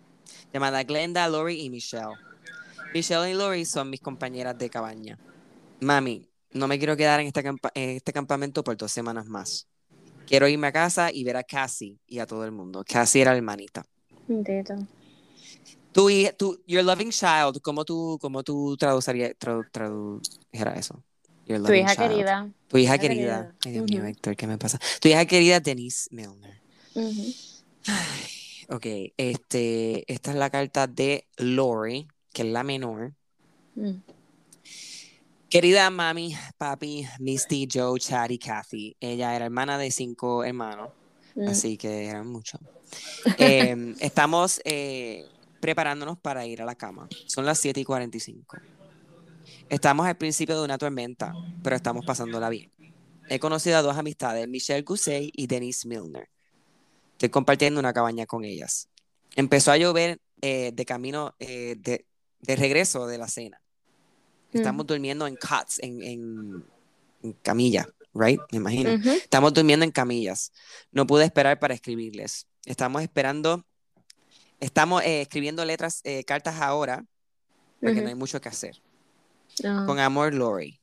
llamadas 0.53 0.85
Glenda, 0.85 1.29
Lori 1.29 1.61
y 1.61 1.71
Michelle. 1.71 2.17
Michelle 2.93 3.31
y 3.31 3.35
Lori 3.35 3.65
son 3.65 3.91
mis 3.91 4.01
compañeras 4.01 4.59
de 4.59 4.69
cabaña. 4.69 5.17
Mami, 5.79 6.29
no 6.51 6.67
me 6.67 6.79
quiero 6.79 6.97
quedar 6.97 7.21
en 7.21 7.29
este, 7.29 7.45
este 7.75 8.13
campamento 8.13 8.65
por 8.65 8.77
dos 8.77 8.91
semanas 8.91 9.27
más. 9.27 9.69
Quiero 10.27 10.49
irme 10.49 10.67
a 10.67 10.73
casa 10.73 11.13
y 11.13 11.23
ver 11.23 11.37
a 11.37 11.45
Cassie 11.45 11.97
y 12.09 12.19
a 12.19 12.27
todo 12.27 12.45
el 12.45 12.51
mundo. 12.51 12.83
Cassie 12.85 13.23
era 13.23 13.37
hermanita. 13.37 13.85
Tú, 15.93 16.09
tú, 16.37 16.61
your 16.67 16.83
loving 16.83 17.11
child, 17.11 17.61
¿cómo 17.63 17.85
tú, 17.85 18.19
cómo 18.21 18.43
tú 18.43 18.77
traducirías 18.77 19.37
eso? 20.75 21.05
tu 21.47 21.73
hija 21.73 21.95
querida. 21.95 22.51
Tu 22.67 22.79
hija, 22.79 22.99
querida. 22.99 23.55
Ay, 23.65 23.73
Dios 23.75 23.89
mío, 23.89 24.05
Héctor, 24.07 24.35
¿qué 24.35 24.49
me 24.49 24.59
pasa? 24.59 24.81
Tu 25.01 25.07
hija 25.07 25.25
querida, 25.25 25.61
Denise 25.61 26.09
Milner. 26.11 26.62
Ok, 28.69 28.87
este, 29.17 30.13
esta 30.13 30.31
es 30.31 30.37
la 30.37 30.51
carta 30.51 30.87
de 30.87 31.27
Lori, 31.37 32.09
que 32.33 32.43
es 32.43 32.49
la 32.49 32.63
menor. 32.63 33.15
Mm. 33.75 33.97
Querida 35.49 35.91
mami, 35.91 36.35
papi, 36.57 37.07
Misty, 37.19 37.69
Joe, 37.71 38.01
Chad 38.01 38.31
y 38.31 38.39
Kathy. 38.39 38.97
Ella 39.01 39.37
era 39.37 39.45
hermana 39.45 39.77
de 39.77 39.91
cinco 39.91 40.45
hermanos, 40.45 40.91
mm. 41.35 41.49
así 41.49 41.77
que 41.77 42.07
eran 42.07 42.27
muchos. 42.27 42.61
Em, 43.39 43.95
estamos 44.01 44.61
eh, 44.65 45.27
preparándonos 45.61 46.19
para 46.19 46.47
ir 46.47 46.63
a 46.63 46.65
la 46.65 46.75
cama. 46.75 47.09
Son 47.27 47.45
las 47.45 47.59
7 47.59 47.81
y 47.81 47.85
45. 47.85 48.57
Estamos 49.69 50.07
al 50.07 50.17
principio 50.17 50.59
de 50.59 50.65
una 50.65 50.79
tormenta, 50.79 51.35
pero 51.63 51.77
estamos 51.77 52.05
pasándola 52.05 52.49
bien. 52.49 52.71
He 53.29 53.39
conocido 53.39 53.79
a 53.79 53.83
dos 53.83 53.97
amistades, 53.97 54.47
Michelle 54.49 54.83
Gusey 54.83 55.31
y 55.35 55.47
Denise 55.47 55.87
Milner. 55.87 56.29
Estoy 57.23 57.31
compartiendo 57.31 57.79
una 57.79 57.93
cabaña 57.93 58.27
con 58.27 58.45
ellas. 58.45 58.89
Empezó 59.37 59.71
a 59.71 59.77
llover 59.77 60.21
eh, 60.41 60.73
de 60.75 60.85
camino 60.85 61.37
eh, 61.39 61.77
de, 61.79 62.05
de 62.41 62.57
regreso 62.57 63.07
de 63.07 63.17
la 63.17 63.29
cena. 63.29 63.63
Estamos 64.53 64.89
durmiendo 64.89 65.29
en 65.29 65.37
cots, 65.37 65.79
en, 65.85 66.03
en, 66.03 67.33
camilla, 67.43 67.87
right? 68.13 68.41
Me 68.51 68.59
imagino. 68.59 68.91
Estamos 68.91 69.55
durmiendo 69.55 69.85
en 69.85 69.93
camillas. 69.93 70.51
No 70.91 71.07
pude 71.07 71.25
esperar 71.25 71.61
para 71.61 71.75
escribirles. 71.75 72.49
Estamos 72.65 73.03
esperando, 73.03 73.65
estamos 74.59 75.05
eh, 75.05 75.21
escribiendo 75.21 75.65
letras, 75.65 76.01
eh, 76.03 76.25
cartas 76.25 76.61
ahora, 76.61 77.07
porque 77.81 78.03
no 78.03 78.09
hay 78.09 78.17
mucho 78.17 78.41
que 78.41 78.49
hacer. 78.49 78.83
Ah. 79.63 79.85
Con 79.87 80.01
amor, 80.01 80.35
Lori. 80.35 80.81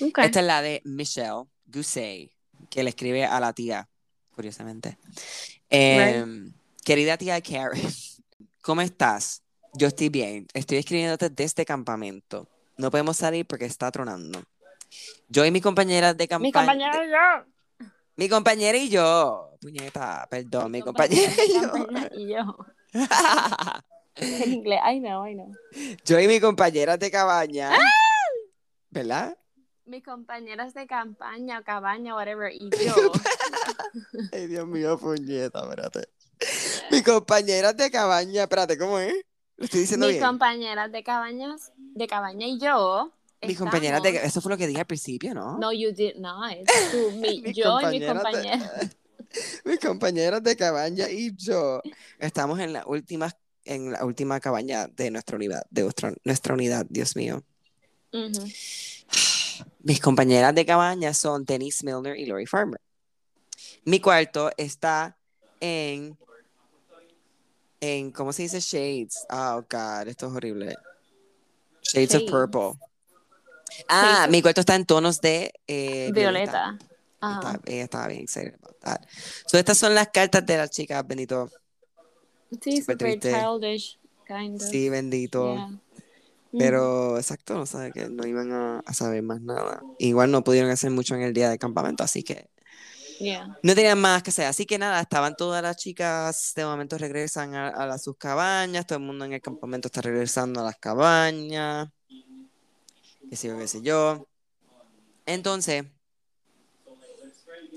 Esta 0.00 0.40
es 0.40 0.46
la 0.46 0.62
de 0.62 0.80
Michelle 0.86 1.44
Gusey, 1.66 2.32
que 2.70 2.82
le 2.82 2.88
escribe 2.88 3.26
a 3.26 3.38
la 3.38 3.52
tía, 3.52 3.86
curiosamente. 4.38 4.96
Em, 5.68 6.52
querida 6.84 7.18
tía 7.18 7.40
Karen, 7.40 7.82
¿cómo 8.62 8.82
estás? 8.82 9.42
Yo 9.74 9.88
estoy 9.88 10.10
bien. 10.10 10.46
Estoy 10.54 10.78
escribiéndote 10.78 11.28
desde 11.28 11.42
este 11.42 11.64
campamento. 11.64 12.48
No 12.76 12.92
podemos 12.92 13.16
salir 13.16 13.44
porque 13.46 13.64
está 13.64 13.90
tronando. 13.90 14.40
Yo 15.28 15.44
y 15.44 15.50
mi 15.50 15.60
compañera 15.60 16.14
de 16.14 16.28
campaña. 16.28 16.46
Mi 16.46 16.52
compañera 16.52 17.04
y 17.04 17.10
yo. 17.10 17.88
Mi 18.14 18.28
compañera 18.28 18.78
y 18.78 18.88
yo. 18.88 19.50
Puñeta, 19.60 20.28
perdón, 20.30 20.70
mi, 20.70 20.82
compañera, 20.82 21.32
y 22.14 22.28
yo. 22.28 22.56
en 24.14 24.52
inglés, 24.52 24.78
I 24.88 25.00
know, 25.00 25.26
I 25.26 25.34
know. 25.34 25.52
Yo 26.04 26.20
y 26.20 26.28
mi 26.28 26.38
compañera 26.38 26.96
de 26.96 27.10
cabaña. 27.10 27.74
¡Ah! 27.74 27.78
¿Verdad? 28.90 29.36
Mis 29.88 30.04
compañeras 30.04 30.74
de 30.74 30.86
campaña, 30.86 31.62
cabaña, 31.62 32.14
whatever, 32.14 32.52
y 32.52 32.68
yo. 32.84 33.10
Ay, 34.32 34.46
Dios 34.46 34.66
mío, 34.66 34.98
puñeta, 34.98 35.60
espérate. 35.60 36.08
Mi 36.90 37.02
compañera 37.02 37.72
de 37.72 37.90
cabaña, 37.90 38.42
espérate, 38.42 38.78
¿cómo 38.78 38.98
es? 38.98 39.14
estoy 39.58 39.80
diciendo 39.80 40.06
Mis 40.06 40.20
compañeras 40.20 40.92
de 40.92 41.02
cabañas, 41.02 41.72
de 41.76 42.06
cabaña 42.06 42.46
y 42.46 42.58
yo. 42.58 43.12
Mis 43.42 43.58
compañeras 43.58 44.02
de 44.02 44.16
eso 44.16 44.40
fue 44.40 44.50
lo 44.50 44.58
que 44.58 44.66
dije 44.66 44.80
al 44.80 44.86
principio, 44.86 45.32
¿no? 45.34 45.58
No, 45.58 45.72
you 45.72 45.92
did 45.92 46.16
not. 46.16 46.52
Tú, 46.92 47.12
mi, 47.12 47.42
yo 47.52 47.80
y 47.80 47.98
mis 47.98 48.08
compañeras. 48.08 48.96
mis 49.64 49.78
compañeras 49.78 50.42
de 50.42 50.56
cabaña 50.56 51.08
y 51.08 51.34
yo 51.36 51.80
estamos 52.18 52.58
en 52.58 52.72
la 52.72 52.84
última, 52.86 53.30
en 53.64 53.92
la 53.92 54.04
última 54.04 54.40
cabaña 54.40 54.88
de 54.88 55.10
nuestra 55.10 55.36
unidad, 55.36 55.64
de 55.70 55.82
nuestra, 55.82 56.12
nuestra 56.24 56.54
unidad, 56.54 56.86
Dios 56.88 57.14
mío. 57.14 57.44
Mis 59.80 60.00
compañeras 60.00 60.54
de 60.54 60.66
cabaña 60.66 61.14
son 61.14 61.44
Denise 61.44 61.84
Milner 61.84 62.16
y 62.16 62.26
Lori 62.26 62.46
Farmer. 62.46 62.80
Mi 63.88 64.00
cuarto 64.00 64.50
está 64.58 65.16
en 65.60 66.18
en, 67.80 68.10
¿cómo 68.10 68.34
se 68.34 68.42
dice 68.42 68.60
shades? 68.60 69.24
Oh, 69.30 69.64
God, 69.70 70.08
esto 70.08 70.26
es 70.26 70.32
horrible. 70.34 70.76
Shades, 71.80 72.14
of 72.16 72.30
purple. 72.30 72.78
Ah, 73.88 74.26
mi 74.28 74.42
cuarto 74.42 74.60
está 74.60 74.74
en 74.74 74.84
tonos 74.84 75.22
de 75.22 75.54
eh, 75.66 76.10
violeta. 76.12 76.76
ella 77.64 77.84
estaba 77.84 78.08
bien 78.08 78.28
seria 78.28 78.58
So, 79.46 79.56
estas 79.56 79.78
son 79.78 79.94
las 79.94 80.08
cartas 80.08 80.44
de 80.44 80.58
las 80.58 80.70
chicas, 80.70 81.06
bendito. 81.06 81.50
Sí, 82.60 82.82
super, 82.82 83.18
childish, 83.18 83.98
kind 84.26 84.60
of. 84.60 84.68
Sí, 84.68 84.90
bendito. 84.90 85.66
Pero, 86.52 87.16
exacto, 87.16 87.54
no 87.54 87.64
sabe 87.64 87.92
que 87.92 88.10
no 88.10 88.26
iban 88.26 88.52
a, 88.52 88.80
a, 88.80 88.92
saber 88.92 89.22
más 89.22 89.40
nada. 89.40 89.82
Igual 89.98 90.30
no 90.30 90.44
pudieron 90.44 90.70
hacer 90.70 90.90
mucho 90.90 91.14
en 91.14 91.22
el 91.22 91.32
día 91.32 91.48
de 91.48 91.58
campamento, 91.58 92.04
así 92.04 92.22
que 92.22 92.50
no 93.62 93.74
tenían 93.74 94.00
más 94.00 94.22
que 94.22 94.30
hacer. 94.30 94.46
Así 94.46 94.66
que 94.66 94.78
nada, 94.78 95.00
estaban 95.00 95.36
todas 95.36 95.62
las 95.62 95.76
chicas, 95.76 96.52
de 96.54 96.64
momento 96.64 96.98
regresan 96.98 97.54
a, 97.54 97.98
sus 97.98 98.16
cabañas, 98.16 98.86
todo 98.86 98.98
el 98.98 99.04
mundo 99.04 99.24
en 99.24 99.32
el 99.34 99.40
campamento 99.40 99.88
está 99.88 100.00
regresando 100.02 100.60
a 100.60 100.64
las 100.64 100.76
cabañas, 100.78 101.88
qué 103.28 103.36
sé 103.36 103.48
yo, 103.48 103.58
qué 103.58 103.68
sé 103.68 103.82
yo. 103.82 104.28
Entonces, 105.26 105.84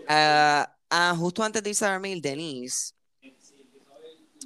ah, 0.07 0.75
ah, 0.89 1.15
justo 1.17 1.43
antes 1.43 1.63
de 1.63 1.69
irse 1.69 1.85
a 1.85 1.93
dormir, 1.93 2.21
Denise, 2.21 2.93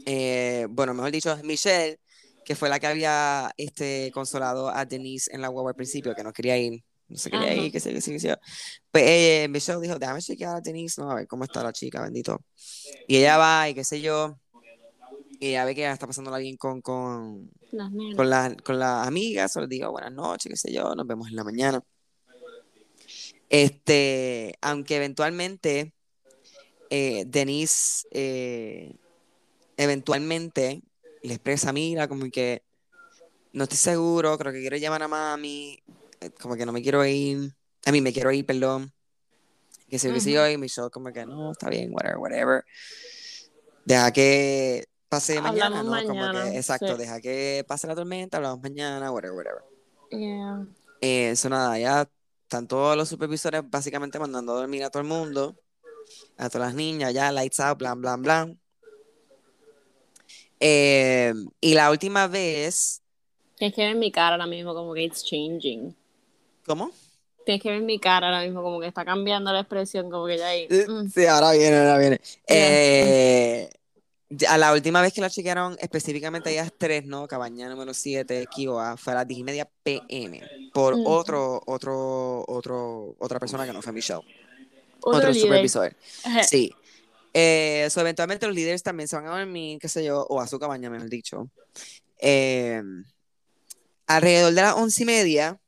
eh, 0.06 0.68
bueno, 0.70 0.94
mejor 0.94 1.12
dicho, 1.12 1.38
Michelle, 1.44 2.00
que 2.46 2.56
fue 2.56 2.70
la 2.70 2.80
que 2.80 2.88
había 2.88 3.52
este, 3.58 4.12
consolado 4.14 4.70
a 4.70 4.86
Denise 4.86 5.34
en 5.34 5.42
la 5.42 5.50
web 5.50 5.68
al 5.68 5.76
principio, 5.76 6.16
que 6.16 6.24
no 6.24 6.32
quería 6.32 6.58
ir 6.58 6.85
no 7.08 7.18
sé 7.18 7.30
qué 7.30 7.70
qué 7.72 7.80
sé, 7.80 7.94
qué 7.94 8.02
sé, 8.02 8.12
qué 8.12 8.20
sé. 8.20 8.36
Pues 8.92 9.04
eh, 9.06 9.48
Michelle 9.50 9.80
dijo, 9.82 10.00
déjame 10.00 10.22
chequear 10.22 10.56
a 10.56 10.62
Denise, 10.62 11.02
no, 11.02 11.12
a 11.12 11.16
ver 11.16 11.28
cómo 11.28 11.44
está 11.44 11.64
la 11.64 11.72
chica, 11.72 12.02
bendito. 12.02 12.40
Y 13.08 13.18
ella 13.18 13.38
va 13.38 13.70
y 13.70 13.74
qué 13.74 13.84
sé 13.84 14.02
yo, 14.02 14.40
y 15.40 15.50
ella 15.50 15.66
ve 15.66 15.76
que 15.76 15.90
está 15.90 16.08
pasándola 16.08 16.38
bien 16.38 16.58
con, 16.58 16.82
con, 16.82 17.52
con, 18.16 18.30
la, 18.30 18.56
con 18.64 18.80
las 18.80 19.08
amigas, 19.08 19.52
solo 19.52 19.68
digo, 19.68 19.92
buenas 19.92 20.14
noches, 20.14 20.50
qué 20.50 20.58
sé 20.58 20.74
yo, 20.74 20.96
nos 20.96 21.06
vemos 21.06 21.30
en 21.30 21.36
la 21.36 21.44
mañana. 21.44 21.82
Este, 23.50 24.56
aunque 24.62 24.96
eventualmente 24.96 25.94
eh, 26.90 27.26
Denise 27.28 28.08
eh, 28.12 28.96
eventualmente 29.78 30.82
le 31.22 31.34
expresa, 31.34 31.72
mira, 31.74 32.08
como 32.08 32.30
que 32.32 32.64
no 33.54 33.64
estoy 33.64 33.78
seguro, 33.78 34.38
creo 34.38 34.52
que 34.52 34.62
quiero 34.62 34.78
llamar 34.78 35.04
a 35.04 35.08
mami, 35.08 35.80
como 36.34 36.56
que 36.56 36.66
no 36.66 36.72
me 36.72 36.82
quiero 36.82 37.06
ir, 37.06 37.54
a 37.86 37.92
mí 37.92 38.02
me 38.02 38.14
quiero 38.14 38.32
ir, 38.32 38.46
perdón, 38.46 38.92
que 39.90 40.00
se 40.00 40.10
hubiese 40.10 40.40
uh 40.40 40.52
y 40.52 40.58
me 40.58 40.66
hizo 40.66 40.90
como 40.90 41.12
que 41.12 41.26
no, 41.26 41.52
está 41.52 41.70
bien, 41.70 41.92
whatever, 41.94 42.18
whatever. 42.18 42.66
Deja 43.86 44.12
que 44.12 44.86
pase 45.10 45.40
mañana, 45.42 45.84
¿no? 45.84 46.04
como 46.04 46.32
que, 46.32 46.58
exacto, 46.58 46.98
deja 46.98 47.22
que 47.22 47.64
pase 47.68 47.88
la 47.88 47.96
tormenta, 47.96 48.38
hablamos 48.38 48.62
mañana, 48.62 49.12
whatever, 49.12 49.38
whatever. 49.38 49.64
Yeah. 50.10 50.66
Eh, 51.02 51.30
eso 51.32 51.50
nada, 51.50 51.78
ya 51.78 52.10
están 52.44 52.68
todos 52.68 52.96
los 52.98 53.10
supervisores 53.10 53.62
básicamente 53.70 54.20
mandando 54.20 54.54
a 54.54 54.56
dormir 54.56 54.84
a 54.84 54.90
todo 54.90 55.02
el 55.02 55.08
mundo. 55.08 55.56
a 56.38 56.50
todas 56.50 56.68
las 56.68 56.76
niñas, 56.76 57.14
ya, 57.14 57.32
lights 57.32 57.60
out, 57.60 57.78
blan, 57.78 58.02
blan, 58.02 58.22
blan. 58.22 58.60
Eh, 60.60 61.34
y 61.62 61.74
la 61.74 61.92
última 61.92 62.28
vez. 62.28 63.02
Tienes 63.58 63.76
que 63.76 63.86
ver 63.86 63.96
mi 63.96 64.12
cara 64.12 64.36
ahora 64.36 64.48
mismo, 64.48 64.74
como 64.74 64.94
que 64.94 65.04
it's 65.04 65.24
changing. 65.24 65.96
¿Cómo? 66.66 66.92
Tienes 67.46 67.62
que 67.62 67.70
ver 67.70 67.82
mi 67.82 68.00
cara 68.00 68.28
ahora 68.28 68.44
mismo, 68.44 68.64
como 68.64 68.80
que 68.80 68.88
está 68.88 69.06
cambiando 69.06 69.54
la 69.54 69.60
expresión, 69.60 70.10
como 70.10 70.26
que 70.26 70.38
ya 70.38 70.48
ahí. 70.48 70.68
Mm. 70.68 71.08
Sí, 71.10 71.26
ahora 71.28 71.52
viene, 71.52 71.78
ahora 71.78 71.98
viene. 72.00 72.20
Eh, 72.48 73.70
a 74.50 74.58
la 74.58 74.74
última 74.74 75.02
vez 75.02 75.14
que 75.14 75.22
la 75.22 75.30
chequearon, 75.30 75.78
específicamente 75.80 76.52
ellas 76.52 76.74
tres, 76.76 77.06
¿no? 77.06 77.28
Cabaña 77.28 77.70
número 77.70 77.94
7, 77.94 78.48
Kiowa, 78.54 78.98
fue 78.98 79.14
a 79.14 79.18
las 79.18 79.28
10 79.28 79.40
y 79.40 79.44
media 79.44 79.70
pm 79.84 80.42
por 80.74 80.98
Mm. 80.98 81.04
otro, 81.06 81.62
otro, 81.68 82.44
otro, 82.48 83.16
otra 83.20 83.40
persona 83.40 83.66
que 83.66 83.74
no 83.74 83.82
fue 83.84 83.94
Michelle. 83.94 84.22
Otro 85.02 85.32
supervisor. 85.34 85.96
Ajá. 86.24 86.44
Sí. 86.44 86.74
Eh, 87.32 87.88
so, 87.92 88.02
eventualmente 88.02 88.48
los 88.48 88.56
líderes 88.56 88.82
también 88.82 89.08
se 89.08 89.16
van 89.18 89.28
a 89.28 89.38
dormir, 89.38 89.78
qué 89.80 89.88
sé 89.88 90.04
yo, 90.04 90.26
o 90.30 90.42
a 90.42 90.48
su 90.48 90.58
cabaña, 90.58 90.90
mejor 90.90 91.10
dicho. 91.10 91.50
Eh, 92.18 92.82
alrededor 94.08 94.54
de 94.54 94.62
las 94.62 94.76
once 94.76 95.04
y 95.04 95.06
media, 95.06 95.60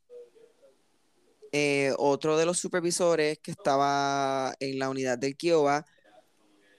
eh, 1.57 1.93
otro 1.97 2.37
de 2.37 2.45
los 2.45 2.59
supervisores 2.59 3.39
que 3.39 3.51
estaba 3.51 4.53
en 4.59 4.77
la 4.79 4.89
unidad 4.89 5.17
del 5.17 5.35
Kiowa 5.35 5.85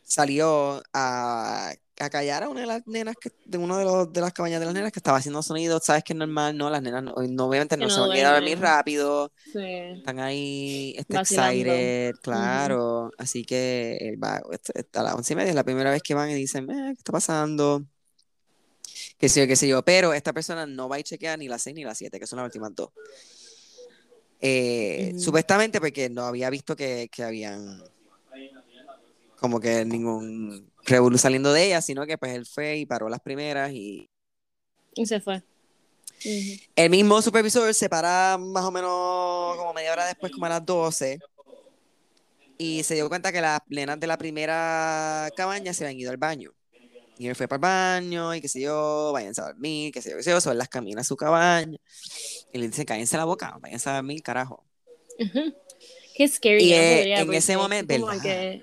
salió 0.03 0.83
a, 0.93 1.73
a 2.01 2.11
callar 2.11 2.45
a 2.45 2.49
una 2.49 2.61
de 2.63 2.67
las 2.67 2.87
nenas, 2.87 3.15
que, 3.21 3.31
de 3.45 3.59
uno 3.59 3.77
de, 3.77 3.85
los, 3.85 4.13
de 4.13 4.21
las 4.21 4.33
cabañas 4.33 4.61
de 4.61 4.67
las 4.67 4.75
nenas 4.75 4.93
que 4.93 5.01
estaba 5.01 5.19
haciendo 5.19 5.43
sonidos, 5.43 5.83
sabes 5.85 6.03
que 6.05 6.13
es 6.15 6.19
normal, 6.19 6.57
no, 6.57 6.71
las 6.71 6.81
nenas 6.81 7.03
no, 7.03 7.15
no, 7.15 7.45
obviamente 7.47 7.77
no, 7.77 7.85
no 7.85 7.91
se 7.91 8.01
van 8.01 8.11
a 8.13 8.19
ir 8.19 8.25
a 8.25 8.33
dormir 8.35 8.59
rápido, 8.59 9.31
Sí. 9.53 9.59
están 9.97 10.19
ahí 10.21 10.95
este, 10.97 11.17
excited, 11.17 12.15
claro. 12.23 13.11
Así 13.19 13.45
que 13.45 13.97
él 14.01 14.23
va 14.23 14.41
este- 14.53 14.87
a 14.99 15.03
las 15.03 15.15
once 15.15 15.33
y 15.33 15.37
media, 15.37 15.51
es 15.51 15.55
la 15.57 15.65
primera 15.65 15.91
vez 15.91 16.03
que 16.03 16.15
van 16.15 16.31
y 16.31 16.35
dicen, 16.35 16.71
"Eh, 16.71 16.93
¿qué 16.95 16.99
está 17.01 17.13
pasando? 17.13 17.85
Qué 19.19 19.29
sé 19.29 19.41
yo, 19.41 19.47
qué 19.47 19.57
sé 19.57 19.67
yo. 19.69 19.83
Pero 19.85 20.13
esta 20.15 20.33
persona 20.33 20.65
no 20.65 20.89
va 20.89 20.97
a 20.97 20.99
ir 21.01 21.05
chequear 21.05 21.39
ni 21.39 21.49
las 21.49 21.63
seis 21.63 21.75
ni 21.75 21.85
las 21.85 21.99
siete, 21.99 22.19
que 22.21 22.27
son 22.27 22.37
las 22.39 22.47
últimas 22.47 22.73
dos. 22.75 22.91
Eh. 24.41 25.15
Supuestamente 25.19 25.81
porque 25.81 26.09
no 26.09 26.25
había 26.25 26.51
visto 26.51 26.77
que, 26.77 27.09
que 27.11 27.23
habían 27.23 27.83
como 29.41 29.61
que 29.61 29.85
ningún 29.85 30.71
revolú 30.85 31.17
saliendo 31.19 31.53
de 31.53 31.67
ella, 31.67 31.81
sino 31.81 32.07
que 32.07 32.19
pues 32.19 32.35
él 32.35 32.47
fue 32.47 32.79
y 32.79 32.87
paró 32.87 33.09
las 33.09 33.21
primeras 33.21 33.71
y 33.73 34.09
Y 34.95 35.07
se 35.07 35.21
fue. 35.21 35.43
El 36.75 36.91
mismo 36.91 37.23
supervisor 37.23 37.73
se 37.73 37.89
para 37.89 38.37
más 38.39 38.65
o 38.65 38.73
menos 38.73 39.57
como 39.57 39.73
media 39.73 39.93
hora 39.93 40.07
después, 40.07 40.33
como 40.33 40.47
a 40.47 40.49
las 40.49 40.67
12, 40.67 41.21
y 42.57 42.83
se 42.83 42.95
dio 42.97 43.09
cuenta 43.09 43.31
que 43.31 43.41
las 43.41 43.61
nenas 43.69 44.01
de 44.01 44.07
la 44.09 44.19
primera 44.19 45.31
cabaña 45.37 45.73
se 45.73 45.85
habían 45.85 46.01
ido 46.01 46.11
al 46.11 46.17
baño. 46.17 46.53
Y 47.19 47.29
él 47.29 47.37
fue 47.37 47.49
para 47.49 47.57
el 47.99 48.03
baño, 48.03 48.35
y 48.35 48.41
qué 48.41 48.49
sé 48.49 48.61
yo, 48.61 49.13
váyanse 49.13 49.41
a 49.41 49.47
dormir, 49.47 49.93
qué 49.93 50.03
sé 50.03 50.11
yo, 50.11 50.17
qué 50.17 50.23
sé 50.23 50.31
yo, 50.31 50.41
sobre 50.41 50.57
las 50.57 50.69
caminas 50.69 51.07
a 51.07 51.09
su 51.09 51.17
cabaña. 51.17 51.79
Y 52.53 52.59
le 52.59 52.69
dice, 52.69 52.85
cállense 52.85 53.17
la 53.17 53.25
boca, 53.25 53.57
váyanse 53.61 53.91
a 53.91 53.95
dormir, 53.95 54.23
carajo. 54.23 54.65
Qué 56.15 56.29
scary. 56.29 56.65
Y 56.65 56.73
eh, 56.73 57.21
en 57.21 57.35
ese 57.35 57.57
momento, 57.57 57.95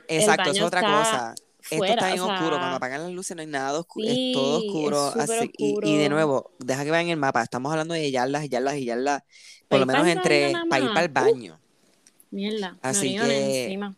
Exacto, 0.07 0.51
es 0.51 0.61
otra 0.61 0.81
cosa. 0.81 1.35
Esto 1.69 1.85
está 1.85 2.07
bien 2.07 2.19
sea, 2.19 2.25
oscuro, 2.33 2.57
cuando 2.59 2.75
apagan 2.75 3.01
las 3.03 3.11
luces 3.11 3.35
no 3.35 3.41
hay 3.41 3.47
nada 3.47 3.79
oscuro, 3.79 4.05
Sí, 4.05 4.27
es 4.27 4.33
todo 4.33 4.57
oscuro. 4.59 5.07
así- 5.19 5.51
y, 5.57 5.79
y 5.83 5.97
de 5.97 6.09
nuevo, 6.09 6.51
deja 6.59 6.83
que 6.83 6.91
vean 6.91 7.09
el 7.09 7.17
mapa, 7.17 7.41
estamos 7.41 7.71
hablando 7.71 7.95
de 7.95 8.11
yardas 8.11 8.47
yardas 8.49 8.75
y 8.75 8.85
yardas, 8.85 9.23
por 9.67 9.79
lo 9.79 9.85
menos 9.87 10.07
entre, 10.07 10.53
para 10.69 10.83
ir 10.83 10.89
para 10.89 11.01
el 11.01 11.11
baño. 11.11 11.59
Mierda, 12.29 12.77
Así 12.81 13.15
que, 13.15 13.63
encima. 13.63 13.95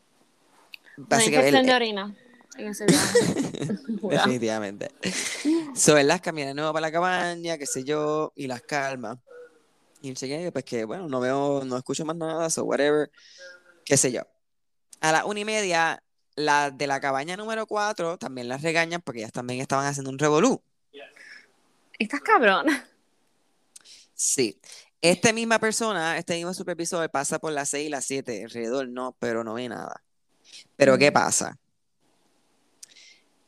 Así 1.10 1.32
que 1.32 1.52
de 1.52 1.74
orina 1.74 2.16
en 2.58 2.68
ese 2.68 2.86
definitivamente. 4.10 4.92
So, 5.76 6.02
las 6.02 6.22
camina 6.22 6.48
de 6.48 6.54
nuevo 6.54 6.72
para 6.72 6.88
la 6.88 6.92
cabaña, 6.92 7.58
qué 7.58 7.66
sé 7.66 7.84
yo, 7.84 8.32
y 8.36 8.48
las 8.48 8.62
calma. 8.62 9.20
Y 10.08 10.52
pues 10.52 10.66
que, 10.66 10.86
bueno, 10.86 11.08
no 11.08 11.20
veo, 11.20 11.64
no 11.66 11.78
escucho 11.78 12.06
más 12.06 12.16
nada, 12.16 12.50
so 12.50 12.64
whatever, 12.64 13.12
qué 13.86 13.98
sé 13.98 14.12
yo. 14.12 14.22
A 15.02 15.12
las 15.12 15.26
una 15.26 15.40
y 15.40 15.46
media, 15.46 16.02
las 16.36 16.78
de 16.78 16.88
la 16.88 17.00
cabaña 17.00 17.36
número 17.38 17.66
cuatro 17.68 18.18
también 18.18 18.48
las 18.48 18.62
regañan 18.62 19.02
porque 19.02 19.20
ellas 19.20 19.32
también 19.32 19.60
estaban 19.62 19.86
haciendo 19.86 20.10
un 20.10 20.20
revolú. 20.20 20.62
Estás 22.00 22.22
cabrona. 22.22 22.88
Sí. 24.14 24.60
Esta 25.02 25.34
misma 25.34 25.60
persona, 25.60 26.18
este 26.18 26.36
mismo 26.36 26.54
supervisor, 26.54 27.10
pasa 27.10 27.40
por 27.40 27.52
las 27.52 27.70
6 27.70 27.88
y 27.88 27.90
las 27.90 28.06
7 28.06 28.44
alrededor, 28.44 28.88
no, 28.88 29.16
pero 29.20 29.44
no 29.44 29.56
ve 29.56 29.70
nada. 29.70 30.04
Pero 30.76 30.98
¿qué 30.98 31.10
Mm. 31.12 31.14
pasa? 31.14 31.58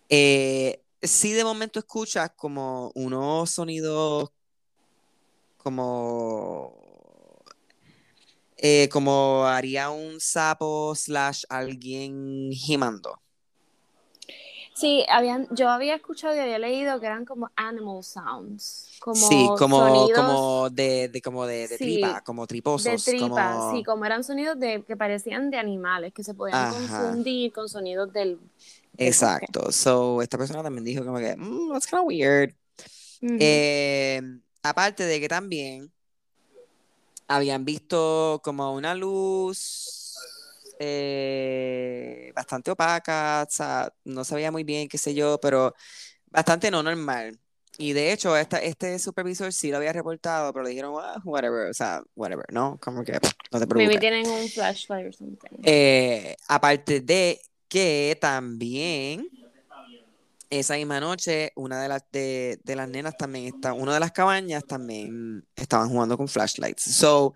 Eh, 0.10 0.82
sí 1.02 1.34
de 1.34 1.44
momento 1.44 1.80
escuchas 1.80 2.32
como 2.36 2.92
unos 2.96 3.52
sonidos 3.52 4.32
como 5.60 6.74
eh, 8.58 8.90
como 8.90 9.46
haría 9.46 9.90
un 9.90 10.20
sapo 10.20 10.94
slash 10.96 11.44
alguien 11.50 12.50
gimando. 12.52 13.22
Sí, 14.74 15.06
habían, 15.10 15.48
yo 15.52 15.70
había 15.70 15.96
escuchado 15.96 16.36
y 16.36 16.40
había 16.40 16.60
leído 16.60 17.00
que 17.00 17.06
eran 17.06 17.26
como 17.26 17.52
animal 17.56 18.04
sounds. 18.04 18.88
Como 19.00 19.20
Sí, 19.20 19.50
como, 19.58 19.78
sonidos 19.78 20.12
como 20.16 20.70
de, 20.72 21.08
de- 21.10 21.22
como 21.22 21.46
de, 21.46 21.68
de 21.68 21.78
Sí, 21.78 21.98
tripa, 22.00 22.22
como 22.22 22.44
de 22.44 22.48
triposos, 22.48 23.04
tripa, 23.06 23.30
como 23.30 23.72
sí, 23.72 23.84
como 23.84 24.06
eran 24.06 24.24
sonidos 24.24 24.60
de 24.60 24.84
que 24.84 24.96
parecían 24.96 25.50
de 25.52 25.58
animales, 25.58 26.14
que 26.14 26.24
se 26.24 26.34
podían 26.34 26.60
Ajá. 26.60 27.12
confundir 27.12 27.52
con 27.52 27.68
sonidos 27.68 28.12
del. 28.14 28.40
Exacto. 28.98 29.72
So, 29.72 30.22
esta 30.22 30.38
persona 30.38 30.64
también 30.64 30.84
dijo 30.86 31.04
como 31.06 31.18
que, 31.18 31.36
mm, 31.36 31.72
that's 31.72 31.88
kind 31.88 32.02
of 32.02 32.08
weird. 32.08 32.56
Eh, 33.22 34.22
aparte 34.64 35.04
de 35.06 35.20
que 35.20 35.28
también 35.28 35.92
habían 37.28 37.64
visto 37.66 38.42
como 38.44 38.74
una 38.74 38.96
luz 38.96 40.16
eh, 40.80 42.32
bastante 42.36 42.72
opaca, 42.72 43.46
o 43.48 43.52
sea, 43.52 43.94
no 44.06 44.24
se 44.24 44.36
veía 44.36 44.52
muy 44.52 44.64
bien, 44.64 44.88
qué 44.88 44.98
sé 44.98 45.14
yo, 45.14 45.40
pero 45.40 45.74
bastante 46.28 46.72
no 46.72 46.82
normal. 46.82 47.38
Y 47.78 47.94
de 47.94 48.12
hecho, 48.12 48.36
esta, 48.36 48.58
este 48.58 48.98
supervisor 49.00 49.54
sí 49.54 49.72
lo 49.72 49.78
había 49.78 49.94
reportado, 49.94 50.52
pero 50.52 50.64
le 50.64 50.72
dijeron, 50.72 50.96
"Ah, 51.00 51.22
whatever, 51.24 51.70
o 51.70 51.74
sea, 51.74 52.02
whatever, 52.16 52.46
¿no? 52.52 52.78
Como 52.82 53.04
que 53.04 53.14
no 53.14 53.20
te 53.20 53.68
Maybe 53.68 53.68
preocupes. 53.68 54.00
tienen 54.00 54.28
un 54.28 54.50
flashlight 54.50 55.08
or 55.08 55.14
something. 55.14 55.50
Eh, 55.64 56.36
aparte 56.48 57.00
de 57.02 57.40
que 57.70 58.18
también 58.20 59.30
esa 60.50 60.76
misma 60.76 61.00
noche, 61.00 61.52
una 61.56 61.82
de 61.82 61.88
las 61.88 62.04
de, 62.12 62.60
de 62.64 62.76
las 62.76 62.90
nenas 62.90 63.16
también 63.18 63.54
está, 63.54 63.74
una 63.74 63.94
de 63.94 64.00
las 64.00 64.12
cabañas 64.12 64.66
también 64.66 65.46
estaban 65.56 65.90
jugando 65.90 66.18
con 66.18 66.28
flashlights. 66.28 66.84
So, 66.84 67.34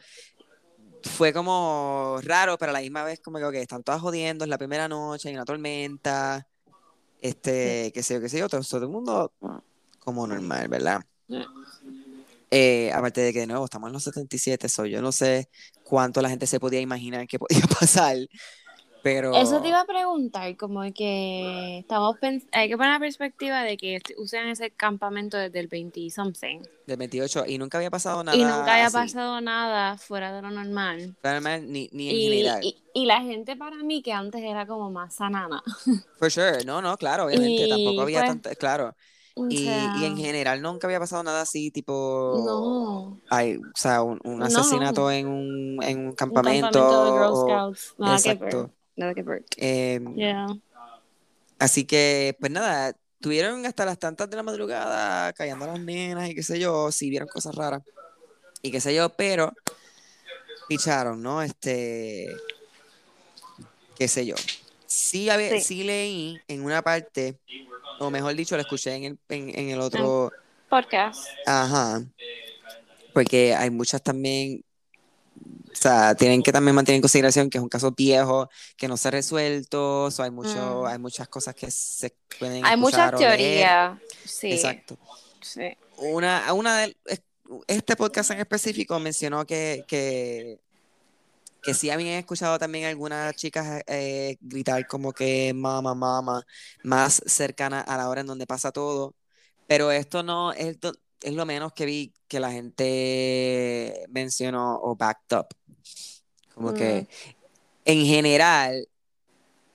fue 1.03 1.33
como 1.33 2.19
raro, 2.23 2.57
pero 2.57 2.71
a 2.71 2.73
la 2.73 2.81
misma 2.81 3.03
vez 3.03 3.19
como 3.19 3.37
que 3.37 3.45
ok, 3.45 3.55
están 3.55 3.83
todas 3.83 4.01
jodiendo, 4.01 4.45
es 4.45 4.49
la 4.49 4.57
primera 4.57 4.87
noche, 4.87 5.29
hay 5.29 5.35
una 5.35 5.45
tormenta, 5.45 6.47
este, 7.21 7.91
qué 7.93 8.03
sé 8.03 8.15
yo, 8.15 8.21
qué 8.21 8.29
sé 8.29 8.39
yo, 8.39 8.49
todo, 8.49 8.61
todo 8.61 8.83
el 8.83 8.89
mundo 8.89 9.31
como 9.99 10.27
normal, 10.27 10.67
¿verdad? 10.67 11.01
Eh, 12.51 12.91
aparte 12.93 13.21
de 13.21 13.33
que 13.33 13.39
de 13.39 13.47
nuevo 13.47 13.65
estamos 13.65 13.87
en 13.87 13.93
los 13.93 14.03
77, 14.03 14.69
so 14.69 14.85
yo 14.85 15.01
no 15.01 15.11
sé 15.11 15.49
cuánto 15.83 16.21
la 16.21 16.29
gente 16.29 16.45
se 16.47 16.59
podía 16.59 16.81
imaginar 16.81 17.27
que 17.27 17.39
podía 17.39 17.61
pasar, 17.79 18.17
pero 19.03 19.31
Eso 19.31 19.61
te 19.61 19.69
iba 19.69 19.81
a 19.81 19.85
preguntar, 19.85 20.55
como 20.57 20.81
que 20.93 21.79
estamos 21.79 22.17
hay 22.51 22.69
que 22.69 22.77
poner 22.77 22.93
la 22.93 22.99
perspectiva 22.99 23.63
de 23.63 23.77
que 23.77 23.99
usan 24.17 24.47
ese 24.49 24.71
campamento 24.71 25.37
desde 25.37 25.59
el 25.59 25.67
20 25.67 26.09
something 26.11 26.61
del 26.85 26.97
28 26.97 27.45
y 27.47 27.57
nunca 27.57 27.77
había 27.77 27.89
pasado 27.91 28.23
nada 28.23 28.37
y 28.37 28.43
nunca 28.43 28.73
había 28.73 28.85
así, 28.85 28.91
pasado 28.91 29.41
nada 29.41 29.97
fuera 29.97 30.33
de 30.35 30.41
lo 30.41 30.51
normal. 30.51 31.15
realmente 31.23 31.67
ni, 31.71 31.89
ni 31.91 32.09
en 32.09 32.15
Y, 32.15 32.21
general. 32.21 32.75
y, 32.93 33.01
y 33.01 33.05
la 33.05 33.21
gente 33.21 33.55
para 33.55 33.77
mí 33.77 34.01
que 34.01 34.13
antes 34.13 34.41
era 34.43 34.65
como 34.67 34.91
más 34.91 35.15
sanana. 35.15 35.63
For 36.19 36.29
sure, 36.31 36.63
no, 36.63 36.81
no, 36.81 36.95
claro, 36.97 37.25
obviamente, 37.25 37.67
tampoco 37.67 38.01
había 38.01 38.19
pues, 38.19 38.25
tanta, 38.25 38.55
claro. 38.55 38.95
Y, 39.47 39.89
y 39.93 40.05
en 40.05 40.17
general 40.17 40.61
nunca 40.61 40.87
había 40.87 40.99
pasado 40.99 41.23
nada 41.23 41.41
así, 41.41 41.71
tipo, 41.71 41.93
no, 42.31 43.21
ay, 43.29 43.57
o 43.57 43.61
sea, 43.75 44.03
un, 44.03 44.43
asesinato 44.43 45.09
no. 45.09 45.11
en 45.11 45.27
un, 45.27 45.83
en 45.83 45.99
un 46.07 46.13
Un 46.27 46.41
campamento. 46.41 46.79
campamento 46.79 46.99
de 47.01 47.11
Girl 47.11 47.35
o- 47.35 47.35
Scouts, 47.35 47.95
nada 47.97 48.21
que 48.21 48.35
ver, 48.35 48.57
exacto. 48.57 48.73
Nada 48.95 49.13
que 49.13 49.23
ver. 49.23 49.43
Em, 49.57 50.15
Yeah. 50.15 50.47
Así 51.59 51.85
que, 51.85 52.35
pues 52.39 52.51
nada, 52.51 52.93
tuvieron 53.21 53.65
hasta 53.65 53.85
las 53.85 53.97
tantas 53.97 54.29
de 54.29 54.35
la 54.35 54.43
madrugada 54.43 55.31
callando 55.33 55.65
a 55.65 55.69
las 55.69 55.79
nenas 55.79 56.29
y 56.29 56.35
qué 56.35 56.43
sé 56.43 56.59
yo, 56.59 56.91
si 56.91 57.09
vieron 57.09 57.27
cosas 57.29 57.55
raras 57.55 57.81
y 58.61 58.69
qué 58.71 58.81
sé 58.81 58.93
yo, 58.93 59.09
pero 59.09 59.53
picharon, 60.67 61.21
¿no? 61.21 61.41
Este, 61.41 62.27
qué 63.97 64.07
sé 64.07 64.25
yo. 64.25 64.35
Sí, 64.85 65.29
había, 65.29 65.51
Sí. 65.51 65.61
sí 65.61 65.83
leí 65.83 66.39
en 66.47 66.63
una 66.63 66.81
parte, 66.81 67.37
o 67.99 68.09
mejor 68.09 68.35
dicho, 68.35 68.55
lo 68.55 68.61
escuché 68.61 68.93
en 68.95 69.03
el, 69.05 69.17
en, 69.29 69.57
en 69.57 69.69
el 69.69 69.79
otro, 69.79 70.31
Podcast. 70.69 71.25
ajá, 71.45 72.03
porque 73.13 73.53
hay 73.55 73.69
muchas 73.69 74.01
también 74.01 74.63
O 75.71 75.75
sea, 75.75 76.15
tienen 76.15 76.43
que 76.43 76.51
también 76.51 76.75
mantener 76.75 76.97
en 76.97 77.01
consideración 77.01 77.49
que 77.49 77.57
es 77.57 77.61
un 77.63 77.69
caso 77.69 77.91
viejo, 77.91 78.47
que 78.77 78.87
no 78.87 78.95
se 78.95 79.07
ha 79.07 79.11
resuelto, 79.11 80.09
so 80.11 80.23
hay, 80.23 80.29
mucho, 80.31 80.83
Mm. 80.83 80.85
hay 80.85 80.99
muchas 80.99 81.27
cosas 81.27 81.55
que 81.55 81.69
se 81.71 82.15
pueden 82.39 82.63
Hay 82.65 82.77
muchas 82.77 83.13
teorías. 83.15 83.97
Sí. 84.25 84.51
Exacto. 84.53 84.97
sí. 85.41 85.75
Una, 85.97 86.53
una 86.53 86.77
de, 86.79 86.97
este 87.67 87.95
podcast 87.95 88.31
en 88.31 88.39
específico 88.39 88.99
mencionó 88.99 89.45
que, 89.45 89.83
que, 89.87 90.59
que 91.61 91.73
sí 91.73 91.89
habían 91.89 92.15
escuchado 92.19 92.57
también 92.59 92.85
algunas 92.85 93.35
chicas 93.35 93.83
eh, 93.87 94.37
gritar 94.41 94.85
como 94.87 95.11
que 95.11 95.53
mama, 95.53 95.93
mama, 95.95 96.45
más 96.83 97.21
cercana 97.25 97.81
a 97.81 97.97
la 97.97 98.09
hora 98.09 98.21
en 98.21 98.27
donde 98.27 98.47
pasa 98.47 98.71
todo, 98.71 99.15
pero 99.67 99.91
esto 99.91 100.23
no 100.23 100.51
es, 100.53 100.79
do- 100.79 100.93
es 101.23 101.33
lo 101.33 101.45
menos 101.45 101.73
que 101.73 101.85
vi 101.85 102.13
que 102.27 102.39
la 102.39 102.51
gente 102.51 104.05
mencionó 104.09 104.79
o 104.81 104.95
backed 104.95 105.37
up. 105.37 105.47
Como 106.53 106.73
que 106.73 107.07
en 107.85 108.05
general 108.05 108.87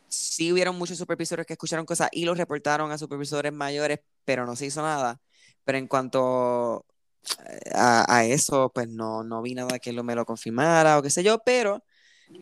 sí 0.09 0.53
hubieron 0.53 0.77
muchos 0.77 0.99
supervisores 0.99 1.47
que 1.47 1.55
escucharon 1.55 1.87
cosas 1.87 2.09
y 2.13 2.25
los 2.25 2.39
reportaron 2.39 2.91
a 2.93 2.99
supervisores 2.99 3.53
mayores, 3.53 4.01
pero 4.25 4.47
no 4.47 4.57
se 4.57 4.67
hizo 4.67 4.83
nada. 4.83 5.21
Pero 5.65 5.79
en 5.79 5.87
cuanto 5.87 6.87
a, 7.75 8.17
a 8.17 8.25
eso, 8.25 8.71
pues 8.75 8.89
no, 8.89 9.25
no 9.25 9.43
vi 9.43 9.55
nada 9.55 9.79
que 9.79 9.93
lo, 9.93 10.05
me 10.05 10.15
lo 10.15 10.25
confirmara 10.25 10.99
o 10.99 11.03
qué 11.03 11.11
sé 11.11 11.23
yo, 11.23 11.39
pero 11.45 11.85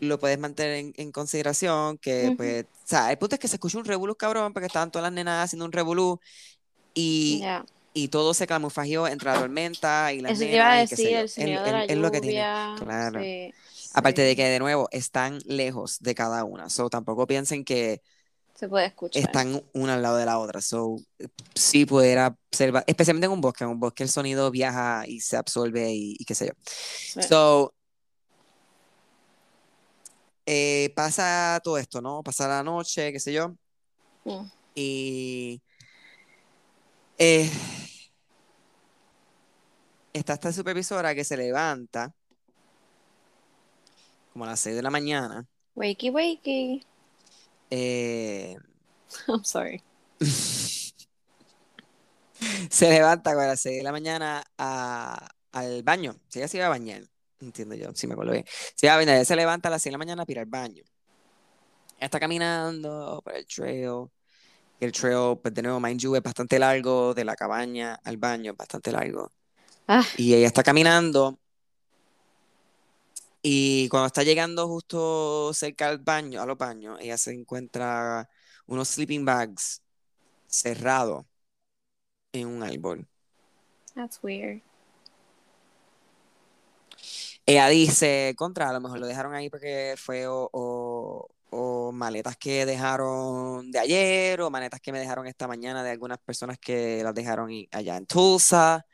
lo 0.00 0.18
puedes 0.18 0.38
mantener 0.38 0.74
en, 0.76 0.92
en 0.96 1.12
consideración 1.12 1.98
que, 1.98 2.28
Ujú. 2.28 2.36
pues, 2.36 2.64
o 2.64 2.86
sea, 2.86 3.10
el 3.10 3.18
punto 3.18 3.36
es 3.36 3.40
que 3.40 3.48
se 3.48 3.56
escuchó 3.56 3.78
un 3.78 3.84
revolú 3.84 4.14
cabrón 4.16 4.52
porque 4.52 4.66
estaban 4.66 4.90
todas 4.90 5.04
las 5.04 5.12
nenas 5.12 5.44
haciendo 5.44 5.64
un 5.64 5.72
revolú 5.72 6.20
y, 6.94 7.40
Ya. 7.40 7.64
Y 7.96 8.08
todo 8.08 8.34
se 8.34 8.46
camuflagió 8.46 9.08
entre 9.08 9.30
la 9.30 9.38
tormenta 9.38 10.12
y 10.12 10.20
las 10.20 10.32
Eso 10.32 10.40
te 10.40 10.54
iba 10.54 10.70
a 10.70 10.74
nenas 10.74 10.90
decir, 10.90 11.08
el 11.16 11.24
Es- 11.24 11.32
sonido 11.34 11.62
de 11.62 11.66
es- 11.68 11.72
la 11.72 11.84
es 11.86 11.96
lo 11.96 12.10
que 12.10 12.20
tiene. 12.20 12.36
lluvia. 12.36 12.74
Claro. 12.78 13.22
sí, 13.22 13.54
Aparte 13.94 14.20
sí, 14.20 14.28
de 14.28 14.36
que, 14.36 14.44
de 14.44 14.58
nuevo, 14.58 14.86
están 14.92 15.38
lejos 15.46 15.98
de 16.00 16.14
cada 16.14 16.44
una. 16.44 16.68
So, 16.68 16.90
tampoco 16.90 17.26
piensen 17.26 17.64
que 17.64 18.02
se 18.54 18.68
puede 18.68 18.86
escuchar. 18.86 19.22
están 19.22 19.62
una 19.72 19.94
al 19.94 20.02
lado 20.02 20.18
de 20.18 20.26
la 20.26 20.38
otra. 20.38 20.60
So, 20.60 20.96
sí 21.54 21.86
pudiera 21.86 22.36
ser, 22.52 22.74
especialmente 22.86 23.24
en 23.26 23.32
un 23.32 23.40
bosque. 23.40 23.64
En 23.64 23.70
un 23.70 23.80
bosque 23.80 24.02
el 24.02 24.10
sonido 24.10 24.50
viaja 24.50 25.04
y 25.06 25.20
se 25.20 25.38
absorbe 25.38 25.90
y, 25.90 26.16
y 26.18 26.24
qué 26.26 26.34
sé 26.34 26.48
yo. 26.48 26.52
Sí. 26.66 27.22
So, 27.22 27.72
eh, 30.44 30.92
pasa 30.94 31.58
todo 31.64 31.78
esto, 31.78 32.00
¿no? 32.02 32.22
Pasa 32.22 32.46
la 32.46 32.62
noche, 32.62 33.10
qué 33.12 33.20
sé 33.20 33.32
yo. 33.32 33.54
Mm. 34.24 34.44
Y 34.74 35.62
eh, 37.18 37.50
está 40.12 40.34
esta 40.34 40.52
supervisora 40.52 41.14
que 41.14 41.24
se 41.24 41.36
levanta 41.36 42.14
como 44.32 44.44
a 44.44 44.48
las 44.48 44.60
6 44.60 44.76
de 44.76 44.82
la 44.82 44.90
mañana. 44.90 45.46
Wakey, 45.74 46.10
wakey. 46.10 46.86
eh, 47.70 48.56
I'm 49.28 49.44
sorry. 49.44 49.82
se 52.70 52.90
levanta 52.90 53.32
como 53.32 53.42
a 53.44 53.46
las 53.48 53.60
6 53.60 53.78
de 53.78 53.82
la 53.82 53.92
mañana 53.92 54.42
a- 54.58 55.28
al 55.52 55.82
baño. 55.82 56.16
Si 56.28 56.38
ella 56.38 56.48
se 56.48 56.58
iba 56.58 56.66
a 56.66 56.70
bañar, 56.70 57.02
entiendo 57.40 57.74
yo, 57.74 57.94
si 57.94 58.06
me 58.06 58.12
acuerdo 58.14 58.32
bien. 58.32 58.44
Bañar, 58.82 59.16
ella 59.16 59.24
se 59.24 59.36
levanta 59.36 59.68
a 59.68 59.70
las 59.72 59.82
6 59.82 59.90
de 59.90 59.94
la 59.94 59.98
mañana 59.98 60.22
a 60.22 60.30
ir 60.30 60.38
al 60.38 60.46
baño. 60.46 60.82
Ella 61.98 62.06
está 62.06 62.20
caminando 62.20 63.22
por 63.24 63.34
el 63.34 63.46
trail. 63.46 64.08
El 64.80 64.92
trail, 64.92 65.38
pues 65.42 65.54
de 65.54 65.62
nuevo, 65.62 65.80
mind 65.80 66.00
you, 66.00 66.14
es 66.16 66.22
bastante 66.22 66.58
largo, 66.58 67.14
de 67.14 67.24
la 67.24 67.34
cabaña 67.34 67.98
al 68.04 68.16
baño, 68.18 68.52
es 68.52 68.56
bastante 68.58 68.92
largo. 68.92 69.30
Ah, 69.88 70.04
Y 70.18 70.34
ella 70.34 70.46
está 70.46 70.62
caminando. 70.62 71.38
Y 73.42 73.88
cuando 73.88 74.08
está 74.08 74.22
llegando 74.24 74.66
justo 74.66 75.52
cerca 75.54 75.88
al 75.88 75.98
baño, 75.98 76.42
a 76.42 76.46
los 76.46 76.58
baños, 76.58 76.98
ella 77.00 77.16
se 77.16 77.32
encuentra 77.32 78.28
unos 78.66 78.88
sleeping 78.88 79.24
bags 79.24 79.82
cerrados 80.46 81.24
en 82.32 82.48
un 82.48 82.62
árbol. 82.62 83.06
that's 83.94 84.18
weird. 84.22 84.60
Ella 87.46 87.68
dice, 87.68 88.34
contra, 88.36 88.68
a 88.68 88.72
lo 88.72 88.80
mejor 88.80 88.98
lo 88.98 89.06
dejaron 89.06 89.32
ahí 89.34 89.48
porque 89.48 89.94
fue 89.96 90.26
o, 90.26 90.48
o- 90.52 91.28
o 91.50 91.92
maletas 91.92 92.36
que 92.36 92.66
dejaron 92.66 93.70
de 93.70 93.78
ayer 93.78 94.40
o 94.40 94.50
maletas 94.50 94.80
que 94.80 94.92
me 94.92 94.98
dejaron 94.98 95.26
esta 95.26 95.46
mañana 95.46 95.82
de 95.82 95.90
algunas 95.90 96.18
personas 96.18 96.58
que 96.58 97.02
las 97.02 97.14
dejaron 97.14 97.50
allá 97.70 97.96
en 97.96 98.06
Tulsa. 98.06 98.84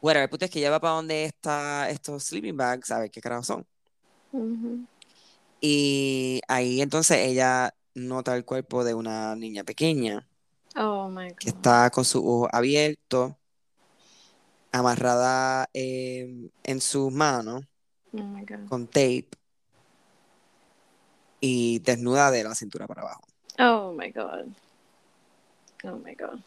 Bueno, 0.00 0.20
el 0.20 0.28
punto 0.28 0.44
es 0.44 0.50
que 0.50 0.60
ella 0.60 0.70
va 0.70 0.80
para 0.80 0.94
donde 0.94 1.24
está 1.24 1.90
estos 1.90 2.24
sleeping 2.24 2.56
bags, 2.56 2.90
a 2.90 3.00
ver 3.00 3.10
qué 3.10 3.20
carajo 3.20 3.42
son. 3.42 3.66
Y 5.60 6.40
ahí 6.46 6.80
entonces 6.80 7.18
ella 7.18 7.74
nota 7.94 8.36
el 8.36 8.44
cuerpo 8.44 8.84
de 8.84 8.94
una 8.94 9.34
niña 9.34 9.64
pequeña 9.64 10.28
Oh 10.76 11.08
my 11.08 11.34
que 11.34 11.48
está 11.48 11.90
con 11.90 12.04
sus 12.04 12.22
ojos 12.22 12.48
abiertos, 12.52 13.34
amarrada 14.70 15.68
eh, 15.74 16.50
en 16.62 16.80
sus 16.80 17.10
manos 17.10 17.64
Oh 18.12 18.68
con 18.68 18.86
tape 18.86 19.28
y 21.40 21.78
desnuda 21.80 22.30
de 22.30 22.44
la 22.44 22.54
cintura 22.54 22.86
para 22.86 23.02
abajo. 23.02 23.22
Oh 23.58 23.92
my 23.92 24.10
god. 24.10 24.46
Oh 25.84 25.96
my 26.04 26.14
god. 26.14 26.38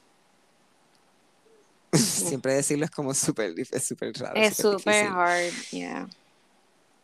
Siempre 1.97 2.54
decirlo 2.54 2.86
es 2.86 2.91
como 2.91 3.13
súper 3.13 3.54
es 3.58 3.86
súper 3.88 4.13
raro. 4.13 4.36
Es 4.36 4.56
súper 4.58 5.08
hard, 5.08 5.51
yeah. 5.71 6.08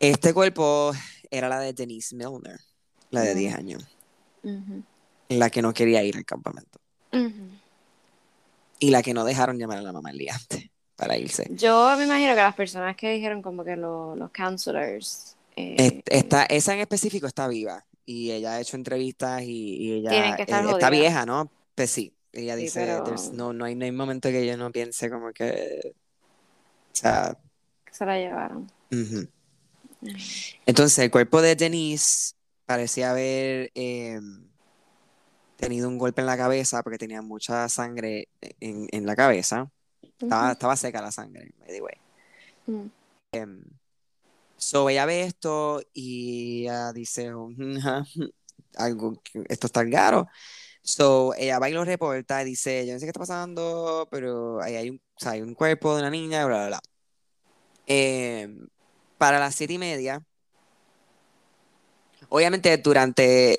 Este 0.00 0.32
cuerpo 0.32 0.92
era 1.30 1.48
la 1.48 1.60
de 1.60 1.72
Denise 1.72 2.14
Milner, 2.14 2.58
la 3.10 3.22
de 3.22 3.34
Mm. 3.34 3.38
10 3.38 3.54
años, 3.54 3.96
Ujú. 4.42 4.82
la 5.30 5.50
que 5.50 5.60
no 5.60 5.74
quería 5.74 6.02
ir 6.04 6.16
al 6.16 6.24
campamento 6.24 6.78
Ujú. 7.12 7.48
y 8.78 8.90
la 8.90 9.02
que 9.02 9.12
no 9.12 9.24
dejaron 9.24 9.58
llamar 9.58 9.78
a 9.78 9.82
la 9.82 9.92
mamá 9.92 10.10
el 10.10 10.18
día 10.18 10.34
antes 10.34 10.70
para 10.96 11.16
irse. 11.18 11.46
Yo 11.50 11.94
me 11.98 12.04
imagino 12.04 12.30
que 12.34 12.40
las 12.40 12.54
personas 12.54 12.96
que 12.96 13.10
dijeron 13.12 13.42
como 13.42 13.64
que 13.64 13.76
lo- 13.76 14.14
los 14.16 14.30
counselors 14.30 15.36
eh, 15.58 15.76
Est- 15.78 16.08
Esta, 16.10 16.44
esa 16.44 16.74
en 16.74 16.80
específico 16.80 17.26
está 17.26 17.48
viva 17.48 17.84
y 18.04 18.30
ella 18.30 18.52
ha 18.54 18.60
hecho 18.60 18.76
entrevistas 18.76 19.42
y, 19.42 19.76
y 19.76 19.92
ella 19.94 20.10
Tienen 20.10 20.36
que 20.36 20.42
estar 20.42 20.64
eh, 20.64 20.70
está 20.70 20.90
vieja, 20.90 21.26
¿no? 21.26 21.50
Pues 21.74 21.90
sí, 21.90 22.12
ella 22.32 22.56
Sí, 22.56 22.62
dice, 22.62 22.80
pero- 22.80 23.04
"There's 23.04 23.32
no, 23.32 23.52
no 23.52 23.64
hay, 23.64 23.74
no 23.74 23.84
hay 23.84 23.92
momento 23.92 24.28
que 24.30 24.46
yo 24.46 24.56
no 24.56 24.70
piense 24.72 25.10
como 25.10 25.32
que, 25.32 25.94
o 26.92 26.94
sea, 26.96 27.36
que 27.84 27.94
se 27.94 28.06
la 28.06 28.16
llevaron. 28.18 28.70
ujú. 28.90 29.28
Entonces 30.66 30.98
el 31.00 31.10
cuerpo 31.10 31.42
de 31.42 31.56
Denise 31.56 32.34
parecía 32.66 33.10
haber 33.10 33.70
eh, 33.74 34.20
tenido 35.56 35.88
un 35.88 35.98
golpe 35.98 36.20
en 36.20 36.26
la 36.26 36.36
cabeza 36.36 36.82
porque 36.82 36.98
tenía 36.98 37.20
mucha 37.22 37.68
sangre 37.68 38.28
en, 38.60 38.86
en 38.92 39.06
la 39.06 39.16
cabeza. 39.16 39.70
Estaba, 40.20 40.52
estaba 40.52 40.76
seca 40.76 41.02
la 41.02 41.10
sangre, 41.12 41.50
by 41.58 41.68
the 41.68 41.80
way. 41.82 41.94
Mm. 42.66 42.90
Em, 43.32 43.62
so 44.58 44.88
ella 44.90 45.06
ve 45.06 45.22
esto 45.22 45.80
y 45.94 46.62
ella 46.64 46.92
dice, 46.92 47.30
"Mm, 47.32 47.78
ja, 47.80 48.04
algo, 48.76 49.22
esto 49.48 49.66
está 49.66 49.88
caro. 49.88 50.28
So 50.82 51.34
ella 51.36 51.58
va 51.58 51.68
y 51.68 51.72
lo 51.74 51.84
reporta 51.84 52.42
y 52.42 52.46
dice, 52.46 52.86
yo 52.86 52.94
no 52.94 52.98
sé 52.98 53.06
qué 53.06 53.10
está 53.10 53.20
pasando, 53.20 54.08
pero 54.10 54.62
ahí 54.62 54.74
hay 54.76 54.90
un, 54.90 54.96
o 54.96 55.20
sea, 55.20 55.32
hay 55.32 55.42
un 55.42 55.54
cuerpo 55.54 55.94
de 55.94 56.00
una 56.00 56.10
niña, 56.10 56.46
bla, 56.46 56.56
bla, 56.56 56.66
bla. 56.68 56.80
Em, 57.86 58.68
para 59.18 59.38
las 59.38 59.54
siete 59.54 59.74
y 59.74 59.78
media, 59.78 60.22
obviamente 62.28 62.76
durante, 62.78 63.56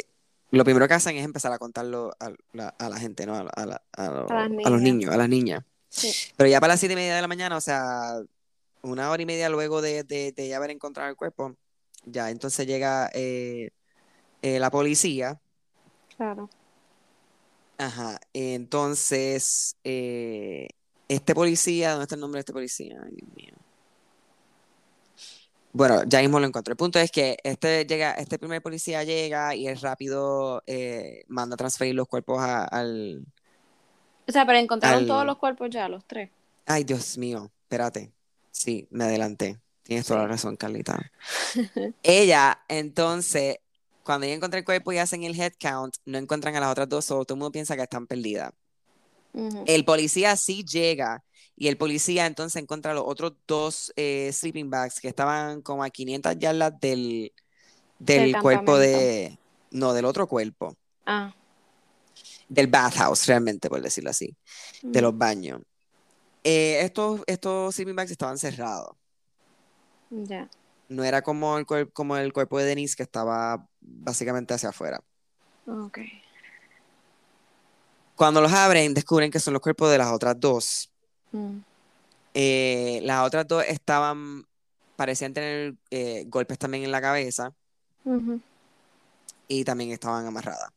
lo 0.52 0.64
primero 0.64 0.88
que 0.88 0.94
hacen 0.96 1.18
es 1.18 1.26
empezar 1.26 1.52
a 1.52 1.60
contarlo 1.60 2.12
a 2.20 2.32
la, 2.54 2.70
a 2.70 2.90
la 2.90 2.98
gente, 2.98 3.26
¿no? 3.26 3.36
A, 3.36 3.42
a 3.42 3.82
a 3.98 4.26
A 4.26 4.70
los 4.70 4.82
niños, 4.82 5.14
a 5.14 5.18
las 5.18 5.30
niñas. 5.30 5.64
Sí. 5.90 6.12
Pero 6.38 6.50
ya 6.50 6.60
para 6.60 6.74
las 6.74 6.80
siete 6.80 6.94
y 6.94 6.96
media 6.96 7.16
de 7.16 7.22
la 7.22 7.28
mañana, 7.28 7.58
o 7.58 7.62
sea, 7.62 8.22
una 8.82 9.10
hora 9.10 9.22
y 9.22 9.26
media 9.26 9.50
luego 9.50 9.82
de, 9.82 10.04
de, 10.04 10.56
haber 10.56 10.72
encontrado 10.72 11.10
el 11.10 11.16
cuerpo, 11.16 11.56
ya 12.06 12.30
entonces 12.30 12.66
llega 12.68 13.10
eh, 13.14 13.70
eh, 14.42 14.60
la 14.60 14.72
policía. 14.72 15.40
Claro. 16.16 16.50
Ajá, 17.78 18.20
entonces, 18.34 19.78
eh, 19.84 20.68
este 21.08 21.34
policía, 21.34 21.92
¿dónde 21.92 22.04
está 22.04 22.16
el 22.16 22.22
nombre 22.22 22.40
de 22.40 22.42
este 22.42 22.54
policía? 22.54 23.00
Ay, 23.04 23.16
Dios 23.16 23.30
mío. 23.36 23.54
Bueno, 25.72 26.04
ya 26.06 26.20
mismo 26.20 26.40
lo 26.40 26.48
encontré. 26.48 26.72
El 26.72 26.78
punto 26.78 27.00
es 27.00 27.12
que 27.12 27.38
este 27.44 27.86
llega, 27.86 28.14
este 28.14 28.40
primer 28.40 28.62
policía 28.62 29.04
llega 29.04 29.56
y 29.56 29.68
es 29.68 29.82
rápido 29.82 30.64
manda 31.28 31.54
a 31.54 31.58
transferir 31.58 31.96
los 31.96 32.08
cuerpos 32.08 32.40
a- 32.40 32.66
al. 32.66 33.24
O 34.28 34.32
sea, 34.32 34.46
pero 34.46 34.58
encontraron 34.58 35.00
Al- 35.02 35.08
todos 35.08 35.26
los 35.26 35.38
cuerpos 35.38 35.70
ya, 35.70 35.88
los 35.88 36.06
tres. 36.06 36.32
Ay, 36.66 36.84
Dios 36.84 37.18
mío, 37.18 37.52
espérate. 37.64 38.12
Sí, 38.60 38.90
me 38.92 39.06
adelanté. 39.06 39.58
Tienes 39.84 40.06
toda 40.06 40.20
la 40.24 40.28
razón, 40.28 40.58
Carlita. 40.58 41.00
Ella, 42.04 42.62
entonces, 42.68 43.56
cuando 44.04 44.26
ella 44.26 44.36
encuentra 44.36 44.60
el 44.60 44.66
cuerpo 44.66 44.92
y 44.92 44.98
hacen 44.98 45.24
el 45.24 45.40
head 45.40 45.54
count, 45.58 45.96
no 46.04 46.18
encuentran 46.18 46.54
a 46.58 46.60
las 46.60 46.70
otras 46.70 46.90
dos, 46.90 47.10
o 47.10 47.24
todo 47.24 47.36
el 47.36 47.40
mundo 47.40 47.54
piensa 47.54 47.78
que 47.78 47.84
están 47.84 48.06
perdidas. 48.06 48.52
El 49.66 49.86
policía 49.86 50.36
sí 50.36 50.66
llega 50.66 51.24
y 51.56 51.70
el 51.70 51.78
policía 51.78 52.26
entonces 52.26 52.62
encuentra 52.62 52.94
los 52.94 53.04
otros 53.06 53.34
dos 53.48 53.94
eh, 53.96 54.30
sleeping 54.34 54.70
bags 54.70 55.00
que 55.00 55.08
estaban 55.08 55.62
como 55.62 55.84
a 55.84 55.90
500 55.90 56.38
yardas 56.38 56.74
del, 56.82 57.32
del, 57.98 58.34
Del 58.34 58.42
cuerpo 58.42 58.78
de... 58.78 59.38
No, 59.72 59.94
del 59.94 60.06
otro 60.06 60.28
cuerpo. 60.28 60.76
Ah. 61.06 61.34
Del 62.50 62.68
bathhouse, 62.68 63.26
realmente, 63.28 63.70
por 63.70 63.82
decirlo 63.82 64.10
así. 64.10 64.36
De 64.82 65.02
los 65.02 65.18
baños. 65.18 65.62
Eh, 66.44 66.82
estos, 66.82 67.22
estos 67.28 67.76
sleeping 67.76 67.96
bags 67.96 68.12
estaban 68.12 68.38
cerrados. 68.38 68.96
Ya. 70.10 70.50
No 70.88 71.04
era 71.04 71.22
como 71.22 71.58
el, 71.58 71.66
como 71.94 72.18
el 72.18 72.34
cuerpo 72.34 72.58
de 72.58 72.66
Denise 72.66 72.96
que 72.96 73.04
estaba 73.04 73.68
básicamente 73.80 74.54
hacia 74.54 74.70
afuera. 74.70 75.02
Ok. 75.68 76.00
Cuando 78.16 78.42
los 78.42 78.52
abren, 78.52 78.94
descubren 78.94 79.32
que 79.32 79.40
son 79.40 79.54
los 79.54 79.62
cuerpos 79.62 79.92
de 79.92 79.98
las 79.98 80.12
otras 80.12 80.40
dos. 80.40 80.92
Mm, 81.32 81.60
Eh, 82.34 83.00
las 83.04 83.26
otras 83.26 83.48
dos 83.48 83.64
estaban, 83.68 84.46
parecían 84.96 85.34
tener 85.34 85.76
eh, 85.90 86.26
golpes 86.28 86.58
también 86.58 86.84
en 86.84 86.92
la 86.92 87.02
cabeza 87.02 87.54
y 89.48 89.64
también 89.64 89.92
estaban 89.92 90.26
amarradas. 90.26 90.70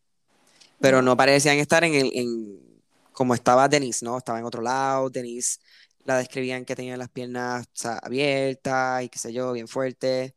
Pero 0.81 1.03
no 1.03 1.17
parecían 1.17 1.59
estar 1.59 1.85
en 1.85 1.95
el, 1.95 2.11
en, 2.15 2.61
como 3.13 3.35
estaba 3.35 3.69
Denise, 3.69 4.05
¿no? 4.05 4.19
Estaba 4.19 4.39
en 4.39 4.45
otro 4.45 4.63
lado. 4.63 5.11
Denise 5.11 5.59
la 6.05 6.17
describían 6.19 6.65
que 6.65 6.75
tenía 6.75 6.97
las 6.97 7.09
piernas, 7.11 7.67
o 7.67 7.71
sea, 7.73 7.99
abiertas 7.99 9.05
y 9.05 9.09
qué 9.09 9.19
sé 9.19 9.33
yo, 9.33 9.53
bien 9.53 9.69
fuerte. 9.69 10.35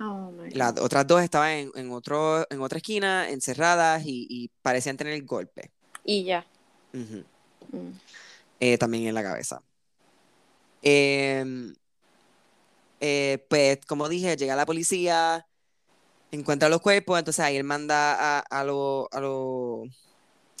Oh 0.00 0.32
Las 0.52 0.78
otras 0.80 1.06
dos 1.06 1.22
estaban 1.22 1.50
en, 1.50 1.70
en 1.74 1.90
otro, 1.90 2.46
en 2.50 2.60
otra 2.60 2.78
esquina, 2.78 3.28
encerradas 3.28 4.04
y, 4.06 4.26
y 4.30 4.50
parecían 4.62 4.96
tener 4.96 5.20
golpes. 5.24 5.70
Y 6.04 6.24
ya. 6.24 6.46
Mm, 6.92 7.22
Eh, 8.60 8.78
también 8.78 9.06
en 9.08 9.14
la 9.14 9.22
cabeza. 9.22 9.62
Em, 10.82 11.74
eh, 13.00 13.44
pues, 13.48 13.78
como 13.86 14.08
dije, 14.08 14.36
llega 14.36 14.56
la 14.56 14.66
policía, 14.66 15.46
encuentra 16.30 16.68
los 16.68 16.80
cuerpos, 16.80 17.18
entonces 17.18 17.44
ahí 17.44 17.56
él 17.56 17.64
manda 17.64 18.38
a, 18.38 18.40
a 18.40 18.64
lo, 18.64 19.08
a 19.12 19.20
lo- 19.20 19.84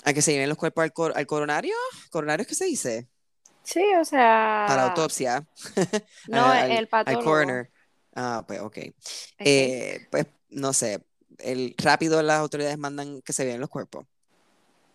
a 0.04 0.12
que 0.12 0.22
se 0.22 0.32
lleven 0.32 0.48
los 0.48 0.58
cuerpos 0.58 0.82
al, 0.84 0.92
cor- 0.92 1.12
al 1.16 1.26
coronario. 1.26 1.74
¿Coronario 2.10 2.42
es 2.42 2.48
que 2.48 2.54
se 2.54 2.64
dice? 2.66 3.08
Sí, 3.62 3.80
o 4.00 4.04
Para 4.04 4.04
sea. 4.04 4.84
autopsia. 4.88 5.46
No, 6.28 6.46
al, 6.46 6.70
el 6.70 6.78
al 6.78 6.86
patólogo. 6.88 7.24
coroner. 7.24 7.70
Ah, 8.14 8.44
pues, 8.46 8.60
ok. 8.60 8.66
Ok. 8.66 8.74
Eh, 9.38 10.06
pues, 10.10 10.26
no 10.50 10.72
sé, 10.72 11.04
el, 11.38 11.74
rápido 11.78 12.22
las 12.22 12.38
autoridades 12.38 12.78
mandan 12.78 13.20
que 13.22 13.32
se 13.32 13.44
vean 13.44 13.60
los 13.60 13.68
cuerpos. 13.70 14.06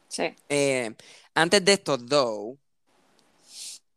Sí. 0.08 0.36
Eh, 0.49 0.93
antes 1.36 1.64
de 1.64 1.74
esto, 1.74 1.97
though, 1.97 2.58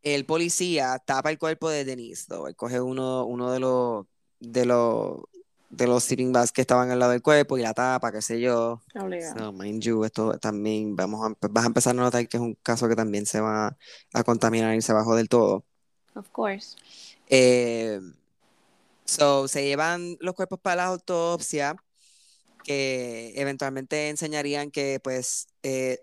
el 0.03 0.25
policía 0.25 0.99
tapa 1.05 1.31
el 1.31 1.39
cuerpo 1.39 1.69
de 1.69 1.85
Denise, 1.85 2.27
though. 2.29 2.47
Él 2.49 2.55
coge 2.57 2.81
uno, 2.81 3.25
uno 3.25 3.51
de 3.51 3.61
los 3.61 4.07
de 4.39 4.67
los 4.67 5.23
de 5.69 5.87
los 5.87 6.05
sleeping 6.05 6.33
bags 6.33 6.53
que 6.53 6.61
estaban 6.61 6.91
al 6.91 6.99
lado 6.99 7.13
del 7.13 7.23
cuerpo 7.23 7.59
y 7.59 7.63
la 7.63 7.75
tapa, 7.75 8.13
qué 8.13 8.23
sé 8.23 8.41
yo. 8.41 8.83
So, 9.37 9.53
mind 9.53 9.83
you, 9.83 10.05
esto 10.05 10.39
también 10.39 10.95
vamos 10.97 11.27
a, 11.27 11.49
vas 11.49 11.65
a 11.65 11.67
empezar 11.67 11.91
a 11.99 12.03
notar 12.03 12.29
que 12.29 12.37
es 12.37 12.41
un 12.43 12.55
caso 12.63 12.89
que 12.89 12.97
también 12.97 13.27
se 13.27 13.41
va 13.41 13.77
a 14.13 14.25
contaminar 14.25 14.75
y 14.75 14.83
se 14.83 14.93
bajó 14.93 15.17
del 15.17 15.29
todo. 15.29 15.65
Of 16.15 16.29
course. 16.31 16.77
Eh, 17.29 18.01
so, 19.05 19.49
se 19.49 19.65
llevan 19.65 20.17
los 20.21 20.35
cuerpos 20.35 20.61
para 20.61 20.77
la 20.77 20.85
autopsia, 20.85 21.77
que 22.65 23.33
eventualmente 23.37 24.09
enseñarían 24.09 24.71
que, 24.71 25.01
pues, 25.03 25.49
eh, 25.63 26.01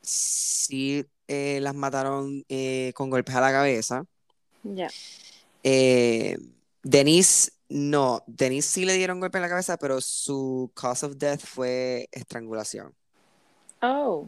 sí 0.00 1.04
eh, 1.28 1.58
las 1.60 1.74
mataron 1.74 2.44
eh, 2.48 2.92
con 2.94 3.10
golpes 3.10 3.34
a 3.34 3.40
la 3.40 3.50
cabeza. 3.50 4.04
Ya. 4.62 4.88
Eh, 5.62 6.38
Denise, 6.82 7.52
no, 7.68 8.22
Denise 8.26 8.68
sí 8.68 8.84
le 8.84 8.94
dieron 8.94 9.20
golpes 9.20 9.38
en 9.38 9.42
la 9.42 9.48
cabeza, 9.48 9.76
pero 9.76 10.00
su 10.00 10.70
cause 10.74 11.06
of 11.06 11.16
death 11.16 11.40
fue 11.40 12.08
estrangulación. 12.12 12.94
Oh. 13.82 14.26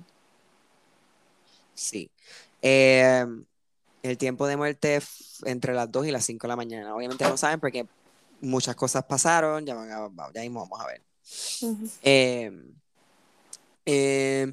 Sí. 1.74 2.10
Eh, 2.62 3.24
el 4.02 4.18
tiempo 4.18 4.46
de 4.46 4.56
muerte 4.56 5.00
entre 5.44 5.74
las 5.74 5.90
2 5.90 6.06
y 6.06 6.10
las 6.10 6.24
5 6.24 6.46
de 6.46 6.48
la 6.48 6.56
mañana. 6.56 6.94
Obviamente 6.94 7.24
no 7.24 7.36
saben 7.36 7.60
porque 7.60 7.86
muchas 8.40 8.74
cosas 8.76 9.04
pasaron, 9.04 9.64
ya, 9.64 9.74
van 9.74 9.90
a- 9.90 10.32
ya 10.34 10.40
mismo 10.42 10.60
vamos 10.68 10.80
a 10.80 10.86
ver. 10.86 11.02
Eh, 12.02 12.50
eh, 13.86 14.52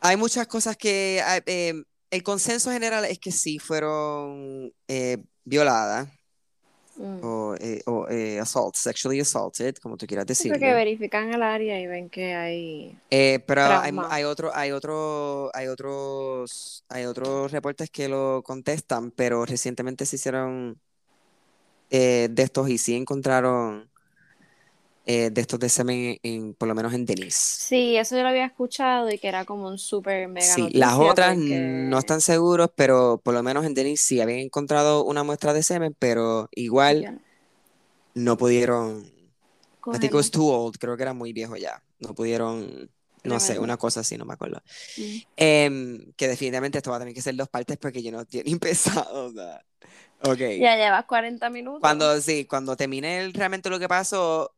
hay 0.00 0.16
muchas 0.16 0.46
cosas 0.46 0.76
que... 0.76 1.22
eh, 1.46 1.74
el 2.10 2.22
consenso 2.24 2.72
general 2.72 3.04
es 3.04 3.20
que 3.20 3.30
sí 3.30 3.60
fueron 3.60 4.72
eh, 4.88 5.18
violadas 5.44 6.08
Mm. 7.00 7.24
o, 7.24 7.54
eh, 7.58 7.80
o, 7.86 8.06
eh, 8.10 8.38
assault, 8.38 8.76
sexually 8.76 9.20
assaulted, 9.20 9.76
como 9.76 9.96
tú 9.96 10.06
quieras 10.06 10.26
Sí, 10.36 10.50
porque 10.50 10.74
verifican 10.74 11.32
el 11.32 11.42
área 11.42 11.80
y 11.80 11.86
ven 11.86 12.10
que 12.10 12.34
hay 12.34 12.94
Eh, 13.10 13.38
pero 13.46 13.62
hay, 13.62 13.92
hay 14.10 14.24
otro, 14.24 14.54
hay 14.54 14.72
otro, 14.72 15.50
hay 15.54 15.68
otros, 15.68 16.84
hay 16.90 17.06
otros 17.06 17.52
reportes 17.52 17.88
que 17.90 18.08
lo 18.08 18.42
contestan, 18.44 19.12
pero 19.12 19.46
recientemente 19.46 20.04
se 20.04 20.16
hicieron 20.16 20.78
eh, 21.88 22.28
de 22.30 22.42
estos 22.42 22.68
y 22.68 22.76
sí 22.76 22.94
encontraron 22.94 23.88
eh, 25.06 25.30
de 25.30 25.40
estos 25.40 25.58
de 25.60 25.68
semen 25.68 26.18
en, 26.22 26.54
por 26.54 26.68
lo 26.68 26.74
menos 26.74 26.92
en 26.94 27.06
Denise. 27.06 27.58
Sí, 27.58 27.96
eso 27.96 28.16
yo 28.16 28.22
lo 28.22 28.28
había 28.28 28.46
escuchado 28.46 29.10
y 29.10 29.18
que 29.18 29.28
era 29.28 29.44
como 29.44 29.68
un 29.68 29.78
súper 29.78 30.28
mega 30.28 30.54
Sí, 30.54 30.70
las 30.72 30.94
otras 30.96 31.36
porque... 31.36 31.88
no 31.90 31.98
están 31.98 32.20
seguros, 32.20 32.70
pero 32.74 33.20
por 33.22 33.34
lo 33.34 33.42
menos 33.42 33.64
en 33.64 33.74
Denise 33.74 34.04
sí 34.04 34.20
habían 34.20 34.40
encontrado 34.40 35.04
una 35.04 35.22
muestra 35.22 35.52
de 35.52 35.62
semen, 35.62 35.94
pero 35.98 36.48
igual 36.52 37.02
Ya, 37.02 37.14
no 38.14 38.36
pudieron. 38.36 39.04
I 39.92 39.98
think 39.98 40.12
it 40.12 40.14
was 40.14 40.30
too 40.30 40.46
old, 40.48 40.78
creo 40.78 40.96
que 40.96 41.02
era 41.02 41.14
muy 41.14 41.32
viejo 41.32 41.56
ya. 41.56 41.82
No 41.98 42.14
pudieron, 42.14 42.90
no 43.24 43.40
sé, 43.40 43.58
una 43.58 43.76
cosa 43.76 44.00
así, 44.00 44.16
no 44.16 44.24
me 44.24 44.34
acuerdo. 44.34 44.62
Mm. 44.96 45.22
Em, 45.36 46.12
que 46.16 46.28
definitivamente 46.28 46.78
esto 46.78 46.90
va 46.90 46.96
a 46.96 47.00
tener 47.00 47.14
que 47.14 47.22
ser 47.22 47.34
dos 47.34 47.48
partes 47.48 47.76
porque 47.78 48.02
yo 48.02 48.12
no 48.12 48.24
ni 48.32 48.52
empezado. 48.52 49.26
o 49.28 49.32
sea, 49.32 49.62
Ok. 50.22 50.38
Ya 50.60 50.76
llevas 50.76 51.06
40 51.06 51.48
minutos. 51.50 51.80
Cuando, 51.80 52.20
sí, 52.20 52.44
cuando 52.44 52.76
termine 52.76 53.20
el- 53.20 53.32
realmente 53.32 53.70
lo 53.70 53.78
que 53.78 53.88
pasó, 53.88 54.54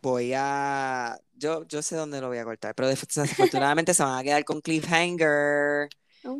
voy 0.00 0.32
a. 0.34 1.18
Yo, 1.34 1.66
yo 1.66 1.82
sé 1.82 1.96
dónde 1.96 2.20
lo 2.20 2.28
voy 2.28 2.38
a 2.38 2.44
cortar, 2.44 2.74
pero 2.74 2.88
desafortunadamente 2.88 3.94
se 3.94 4.02
van 4.02 4.18
a 4.18 4.22
quedar 4.22 4.44
con 4.44 4.60
cliffhanger. 4.60 5.88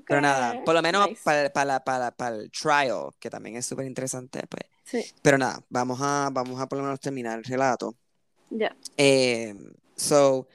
Pero 0.07 0.21
nada, 0.21 0.63
por 0.65 0.75
lo 0.75 0.83
menos 0.83 1.09
nice. 1.09 1.21
para, 1.25 1.53
para, 1.53 1.83
para, 1.83 2.13
para 2.13 2.37
el 2.37 2.51
trial, 2.53 3.11
que 3.19 3.29
también 3.29 3.57
es 3.57 3.67
súper 3.67 3.85
interesante, 3.87 4.41
pues. 4.49 4.63
Sí, 4.85 5.05
Pero 5.23 5.39
nada, 5.39 5.61
vamos 5.69 5.99
a, 6.01 6.31
vamos 6.33 6.61
a 6.61 6.67
por 6.69 6.79
lo 6.79 6.85
menos 6.85 7.01
terminar 7.01 7.39
el 7.39 7.45
relato. 7.45 7.97
ya. 8.51 8.77
Eh, 8.97 9.55
so, 9.97 10.47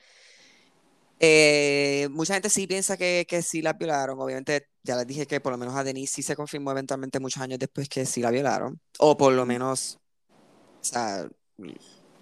eh, 1.19 2.07
mucha 2.11 2.35
gente 2.35 2.49
sí 2.49 2.67
piensa 2.67 2.95
que, 2.95 3.25
que 3.27 3.41
sí 3.41 3.61
la 3.61 3.73
violaron. 3.73 4.19
Obviamente, 4.19 4.69
ya 4.83 4.95
les 4.95 5.07
dije 5.07 5.25
que 5.25 5.41
por 5.41 5.51
lo 5.51 5.57
menos 5.57 5.75
a 5.75 5.83
Denise 5.83 6.13
sí 6.15 6.21
se 6.23 6.35
confirmó 6.35 6.71
eventualmente 6.71 7.19
muchos 7.19 7.41
años 7.41 7.59
después 7.59 7.89
que 7.89 8.05
sí 8.05 8.21
la 8.21 8.31
violaron. 8.31 8.79
O 8.99 9.17
por 9.17 9.33
lo 9.33 9.45
menos, 9.45 9.99
o 10.29 10.83
sea, 10.83 11.27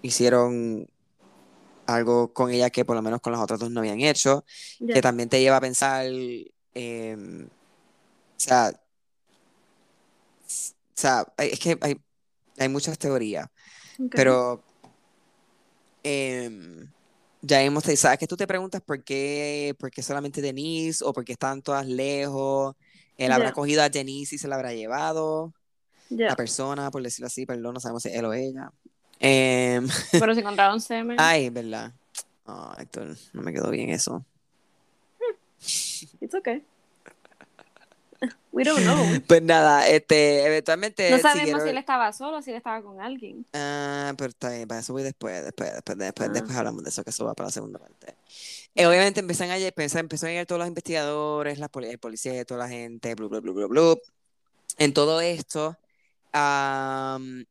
hicieron 0.02 0.88
algo 1.86 2.32
con 2.32 2.50
ella 2.50 2.70
que 2.70 2.84
por 2.84 2.96
lo 2.96 3.02
menos 3.02 3.20
con 3.20 3.32
las 3.32 3.40
otras 3.40 3.60
dos 3.60 3.70
no 3.70 3.80
habían 3.80 4.00
hecho. 4.00 4.44
Que 4.78 5.00
también 5.00 5.28
te 5.28 5.40
lleva 5.40 5.56
a 5.56 5.60
pensar, 5.60 6.06
em, 6.74 7.46
o 7.46 7.48
sea, 8.36 8.72
o 10.42 10.98
sea, 10.98 11.26
es 11.38 11.58
que 11.58 11.78
hay, 11.80 12.00
hay 12.58 12.68
muchas 12.68 12.98
teorías. 12.98 13.48
Pero 14.10 14.62
em, 16.02 16.90
ya 17.42 17.62
hemos, 17.62 17.84
sabes 17.84 18.18
que 18.18 18.26
tú 18.26 18.36
te 18.36 18.46
preguntas 18.46 18.82
por 18.82 19.02
qué, 19.02 19.74
por 19.78 19.90
qué 19.90 20.02
solamente 20.02 20.40
Denise 20.40 21.04
o 21.04 21.12
por 21.12 21.24
qué 21.24 21.32
están 21.32 21.62
todas 21.62 21.86
lejos. 21.86 22.74
Él 23.16 23.32
habrá 23.32 23.52
cogido 23.52 23.82
a 23.82 23.88
Denise 23.88 24.34
y 24.34 24.38
se 24.38 24.48
la 24.48 24.56
habrá 24.56 24.74
llevado. 24.74 25.54
La 26.10 26.36
persona, 26.36 26.90
por 26.90 27.02
decirlo 27.02 27.26
así, 27.26 27.46
perdón, 27.46 27.74
no 27.74 27.80
sabemos 27.80 28.02
si 28.02 28.10
él 28.10 28.24
o 28.24 28.32
ella. 28.32 28.70
Em, 29.20 29.86
Pero 30.12 30.34
se 30.34 30.40
encontraron 30.40 30.80
semen. 30.80 31.16
ay, 31.20 31.50
verdad. 31.50 31.92
Oh, 32.44 32.72
Héctor, 32.78 33.16
no 33.32 33.42
me 33.42 33.52
quedó 33.52 33.70
bien 33.70 33.90
eso. 33.90 34.24
It's 36.20 36.34
okay. 36.34 36.62
We 38.52 38.64
don't 38.64 38.80
know. 38.84 38.96
Pues 39.26 39.42
nada, 39.42 39.86
este, 39.88 40.46
eventualmente 40.46 41.10
No 41.10 41.18
sabemos 41.18 41.40
siguieron- 41.42 41.62
si 41.64 41.68
él 41.70 41.76
estaba 41.78 42.12
solo 42.12 42.38
o 42.38 42.42
si 42.42 42.50
él 42.50 42.56
estaba 42.56 42.80
con 42.82 43.00
alguien. 43.00 43.44
Ah, 43.52 44.14
pero 44.16 44.30
está 44.30 44.50
bien, 44.50 44.66
para 44.66 44.80
eso 44.80 44.92
voy 44.94 45.02
después, 45.02 45.44
después, 45.44 45.72
después, 45.74 45.98
después, 45.98 46.28
Ah. 46.28 46.32
después 46.32 46.56
hablamos 46.56 46.82
de 46.82 46.88
eso, 46.90 47.04
que 47.04 47.10
eso 47.10 47.24
va 47.26 47.34
para 47.34 47.48
la 47.48 47.52
segunda 47.52 47.78
parte. 47.78 48.14
Eh, 48.74 48.86
obviamente 48.86 49.20
empiezan 49.20 49.50
a, 49.50 49.58
empezó 49.58 49.98
a 50.26 50.28
llegar 50.30 50.46
todos 50.46 50.58
los 50.60 50.68
investigadores, 50.68 51.58
la 51.58 51.68
poli- 51.68 51.88
el 51.90 51.98
policía, 51.98 52.44
toda 52.46 52.60
la 52.60 52.68
gente, 52.68 53.14
blu, 53.14 53.28
blu, 53.28 53.40
blu, 53.42 53.52
blu, 53.54 53.68
blu. 53.68 54.00
En 54.78 54.94
todo 54.94 55.20
esto, 55.20 55.76
am, 56.32 57.44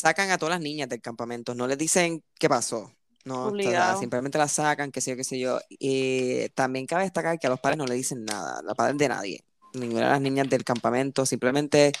sacan 0.00 0.30
a 0.30 0.38
todas 0.38 0.54
las 0.54 0.60
niñas 0.60 0.88
del 0.88 1.00
campamento, 1.00 1.54
no 1.54 1.66
les 1.66 1.78
dicen 1.78 2.22
qué 2.38 2.48
pasó, 2.48 2.92
no, 3.24 3.50
simplemente 3.98 4.38
las 4.38 4.52
sacan, 4.52 4.90
qué 4.90 5.00
sé 5.00 5.10
yo, 5.10 5.16
qué 5.16 5.24
sé 5.24 5.38
yo. 5.38 5.60
Y 5.68 6.48
también 6.50 6.86
cabe 6.86 7.04
destacar 7.04 7.38
que 7.38 7.46
a 7.46 7.50
los 7.50 7.60
padres 7.60 7.78
no 7.78 7.86
le 7.86 7.94
dicen 7.94 8.24
nada, 8.24 8.62
los 8.62 8.74
padres 8.74 8.96
de 8.98 9.08
nadie. 9.08 9.44
ninguna 9.74 10.06
de 10.06 10.10
las 10.10 10.20
niñas 10.20 10.48
del 10.48 10.64
campamento, 10.64 11.24
simplemente, 11.24 11.92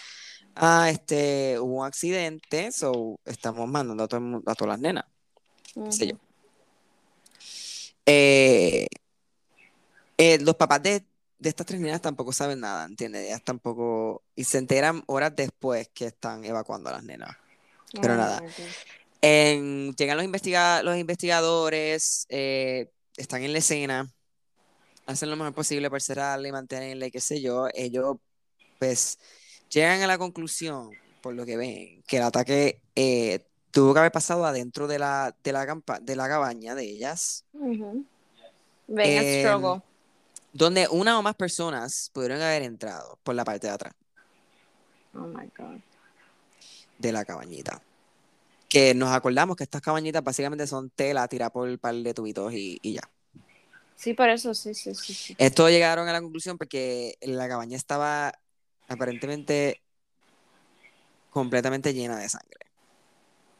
ah, 0.56 0.88
este, 0.90 1.58
hubo 1.60 1.80
un 1.80 1.86
accidente, 1.86 2.72
so 2.72 3.20
estamos 3.24 3.68
mandando 3.68 4.02
a, 4.04 4.08
todo 4.08 4.18
el 4.18 4.24
mundo- 4.26 4.50
a 4.50 4.54
todas 4.54 4.72
las 4.72 4.80
nenas, 4.80 5.04
qué 5.74 5.92
sé 5.92 6.06
yo. 6.08 6.16
Eh, 8.06 8.88
eh, 10.16 10.38
los 10.40 10.56
papás 10.56 10.82
de, 10.82 11.04
de 11.38 11.48
estas 11.48 11.66
tres 11.66 11.80
nenas 11.80 12.00
tampoco 12.00 12.32
saben 12.32 12.60
nada, 12.60 12.86
¿entiendes? 12.86 13.26
Ellas 13.26 13.42
tampoco, 13.44 14.22
y 14.34 14.44
se 14.44 14.58
enteran 14.58 15.02
horas 15.06 15.32
después 15.36 15.88
que 15.94 16.06
están 16.06 16.44
evacuando 16.44 16.90
a 16.90 16.94
las 16.94 17.04
nenas. 17.04 17.36
Pero 18.00 18.14
Oh 18.14 18.16
nada. 18.16 18.42
En- 19.22 19.94
llegan 19.96 20.16
los, 20.16 20.24
investiga- 20.24 20.82
los 20.82 20.96
investigadores, 20.96 22.26
eh, 22.30 22.90
están 23.16 23.42
en 23.42 23.52
la 23.52 23.58
escena, 23.58 24.08
hacen 25.06 25.28
lo 25.30 25.36
mejor 25.36 25.52
posible 25.54 25.90
por 25.90 26.00
cerrarla 26.00 26.48
y 26.48 26.52
mantenerla, 26.52 27.10
qué 27.10 27.20
sé 27.20 27.40
yo. 27.42 27.66
Ellos, 27.74 28.16
pues, 28.78 29.18
llegan 29.68 30.00
a 30.02 30.06
la 30.06 30.16
conclusión, 30.18 30.90
por 31.20 31.34
lo 31.34 31.44
que 31.44 31.56
ven, 31.56 32.02
que 32.06 32.16
el 32.16 32.22
ataque 32.22 32.80
eh, 32.96 33.44
tuvo 33.70 33.92
que 33.92 34.00
haber 34.00 34.12
pasado 34.12 34.46
adentro 34.46 34.86
de 34.88 34.98
la, 34.98 35.34
de 35.44 35.52
la, 35.52 35.66
campa- 35.66 36.00
de 36.00 36.16
la 36.16 36.28
cabaña 36.28 36.74
de 36.74 36.84
ellas. 36.84 37.44
Ven 37.52 38.06
el 38.88 39.24
Em, 39.24 39.40
struggle. 39.46 39.82
donde 40.52 40.88
una 40.88 41.18
o 41.18 41.22
más 41.22 41.34
personas 41.36 42.10
pudieron 42.14 42.40
haber 42.40 42.62
entrado 42.62 43.18
por 43.22 43.34
la 43.34 43.44
parte 43.44 43.66
de 43.68 43.72
atrás 43.74 43.92
Oh 45.14 45.26
my 45.26 45.48
God. 45.58 45.80
De 47.00 47.12
la 47.12 47.24
cabañita. 47.24 47.82
Que 48.68 48.94
nos 48.94 49.10
acordamos 49.10 49.56
que 49.56 49.64
estas 49.64 49.80
cabañitas 49.80 50.22
básicamente 50.22 50.66
son 50.66 50.90
tela 50.90 51.26
tirada 51.26 51.50
por 51.50 51.68
un 51.68 51.78
par 51.78 51.94
de 51.94 52.14
tubitos 52.14 52.52
y, 52.52 52.78
y 52.82 52.94
ya. 52.94 53.02
Sí, 53.96 54.14
por 54.14 54.28
eso, 54.28 54.54
sí, 54.54 54.74
sí, 54.74 54.94
sí. 54.94 55.12
sí. 55.12 55.34
Esto 55.38 55.68
llegaron 55.68 56.08
a 56.08 56.12
la 56.12 56.20
conclusión 56.20 56.56
porque 56.56 57.16
la 57.20 57.48
cabaña 57.48 57.76
estaba 57.76 58.32
aparentemente 58.88 59.82
completamente 61.30 61.92
llena 61.92 62.18
de 62.18 62.28
sangre. 62.28 62.66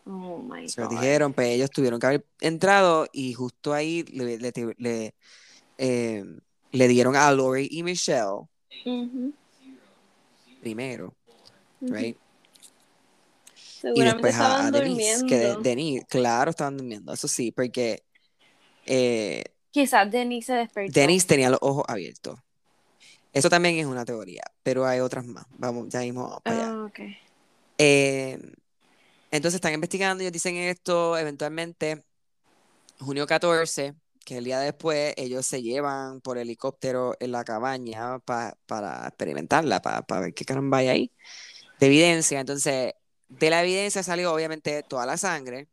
Oh 0.07 0.39
my 0.39 0.69
Se 0.69 0.81
lo 0.81 0.89
God. 0.89 0.95
dijeron, 1.01 1.33
pues 1.33 1.49
ellos 1.49 1.71
tuvieron 1.71 2.01
que 2.01 2.07
haber 2.07 2.27
entrado 2.41 3.07
y 3.13 3.33
justo 3.35 3.75
ahí 3.75 4.03
le, 4.05 4.39
le, 4.39 4.53
le, 4.79 5.15
eh, 5.79 6.25
le 6.73 6.89
dieron 6.89 7.17
a 7.17 7.31
Lori 7.33 7.69
y 7.71 7.83
Michelle 7.83 8.49
primero, 10.61 11.15
right? 11.81 12.17
Y 13.81 13.89
Seguramente 13.89 14.23
después 14.29 14.35
a, 14.37 14.67
a 14.67 14.71
Denise, 14.71 15.25
que 15.27 15.37
de- 15.37 15.45
durmiendo. 15.47 15.63
Denise, 15.71 16.07
claro, 16.07 16.51
estaban 16.51 16.77
durmiendo, 16.77 17.13
eso 17.13 17.29
sí, 17.29 17.51
porque 17.53 18.03
eh, 18.87 19.45
Quizás 19.71 20.11
Denise 20.11 20.47
se 20.47 20.53
despertó. 20.55 20.93
Denise 21.01 21.27
tenía 21.27 21.51
los 21.51 21.59
ojos 21.63 21.85
abiertos. 21.89 22.39
Eso 23.33 23.49
también 23.49 23.77
es 23.79 23.87
una 23.87 24.05
teoría, 24.05 24.43
pero 24.63 24.87
hay 24.87 25.01
otras 25.01 25.25
más. 25.25 25.45
Vamos, 25.59 25.89
ya 25.89 26.01
mismo 26.01 26.41
para 26.43 26.57
allá. 26.57 26.73
Ah, 26.73 26.85
ok. 26.87 27.01
Eh, 27.79 28.39
entonces 29.31 29.57
están 29.57 29.75
investigando, 29.75 30.23
ellos 30.23 30.33
dicen 30.33 30.57
esto, 30.57 31.17
eventualmente, 31.17 32.03
junio 32.99 33.27
14, 33.27 33.95
que 34.25 34.39
el 34.39 34.45
día 34.45 34.61
después, 34.61 35.15
ellos 35.17 35.47
se 35.47 35.63
llevan 35.63 36.21
por 36.21 36.39
helicóptero 36.39 37.17
en 37.21 37.33
la 37.33 37.45
cabaña 37.45 38.19
pa- 38.21 38.57
para 38.67 39.07
experimentarla, 39.09 39.81
para 39.83 40.21
ver 40.21 40.35
qué 40.35 40.45
caramba 40.45 40.79
hay 40.79 40.89
ahí 40.89 41.13
de 41.81 41.87
evidencia. 41.87 42.41
Entonces, 42.41 42.95
de 43.31 43.51
la 43.51 43.63
evidencia 43.63 44.03
salió 44.03 44.35
obviamente 44.35 44.83
toda 44.85 45.07
la 45.07 45.17
sangre, 45.17 45.69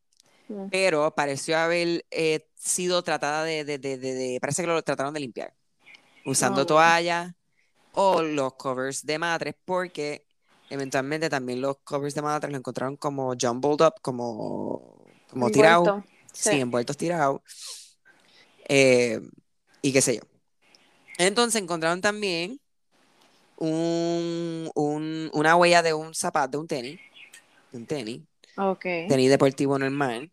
pero 0.70 1.14
pareció 1.16 1.58
haber 1.58 2.05
eh, 2.12 2.47
sido 2.55 3.03
tratada 3.03 3.43
de, 3.45 3.66
de, 3.66 3.80
de, 3.80 3.97
de- 3.97 4.14
de- 4.16 4.39
parece 4.41 4.64
que 4.64 4.68
lo 4.68 4.82
trataron 4.84 5.14
de 5.14 5.22
limpiar, 5.22 5.53
usando 6.26 6.64
Oh, 6.64 6.66
toallas 6.66 7.34
o 7.93 8.22
los 8.22 8.53
covers 8.55 9.05
de 9.05 9.20
matres, 9.20 9.55
porque 9.66 10.26
eventualmente 10.70 11.30
también 11.30 11.62
los 11.62 11.78
covers 11.84 12.16
de 12.16 12.22
matres 12.22 12.51
los 12.51 12.60
encontraron 12.60 12.97
como 12.97 13.34
jumbled 13.39 13.82
up, 13.86 13.95
como, 14.01 15.05
como 15.30 15.49
tirados, 15.51 16.03
sí, 16.34 16.49
Sí. 16.51 16.62
envueltos 16.62 16.97
tirados, 16.97 17.41
eh, 18.70 19.20
y 19.82 19.93
qué 19.93 20.01
sé 20.01 20.16
yo. 20.18 20.22
Entonces 21.18 21.62
encontraron 21.62 22.01
también 22.01 22.60
un, 23.58 24.70
un- 24.76 25.30
una 25.34 25.55
huella 25.55 25.82
de 25.82 25.93
un 25.93 26.14
zapato, 26.14 26.51
de 26.51 26.58
un 26.60 26.68
tenis, 26.68 26.99
un 27.74 27.86
tenis, 27.86 28.22
tenis 29.07 29.30
deportivo 29.30 29.78
normal, 29.78 30.32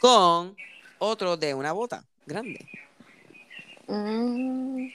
con 0.00 0.56
otro 0.98 1.36
de 1.36 1.54
una 1.54 1.72
bota 1.72 2.04
grande. 2.26 2.68
Mm, 3.88 4.88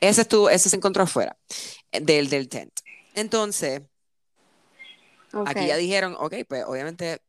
Ese 0.00 0.22
estuvo, 0.22 0.50
ese 0.50 0.68
se 0.68 0.76
encontró 0.76 1.04
afuera 1.04 1.36
eh, 1.92 2.00
del, 2.00 2.28
del 2.28 2.48
tent. 2.48 2.72
Entonces, 3.14 3.82
aquí 5.46 5.66
ya 5.66 5.76
dijeron, 5.76 6.16
ok, 6.18 6.34
pues 6.48 6.64
obviamente 6.66 7.20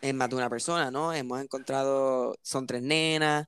es 0.00 0.14
más 0.14 0.28
de 0.30 0.36
una 0.36 0.48
persona, 0.48 0.90
¿no? 0.90 1.12
Hemos 1.12 1.40
encontrado, 1.42 2.36
son 2.42 2.66
tres 2.66 2.82
nenas, 2.82 3.46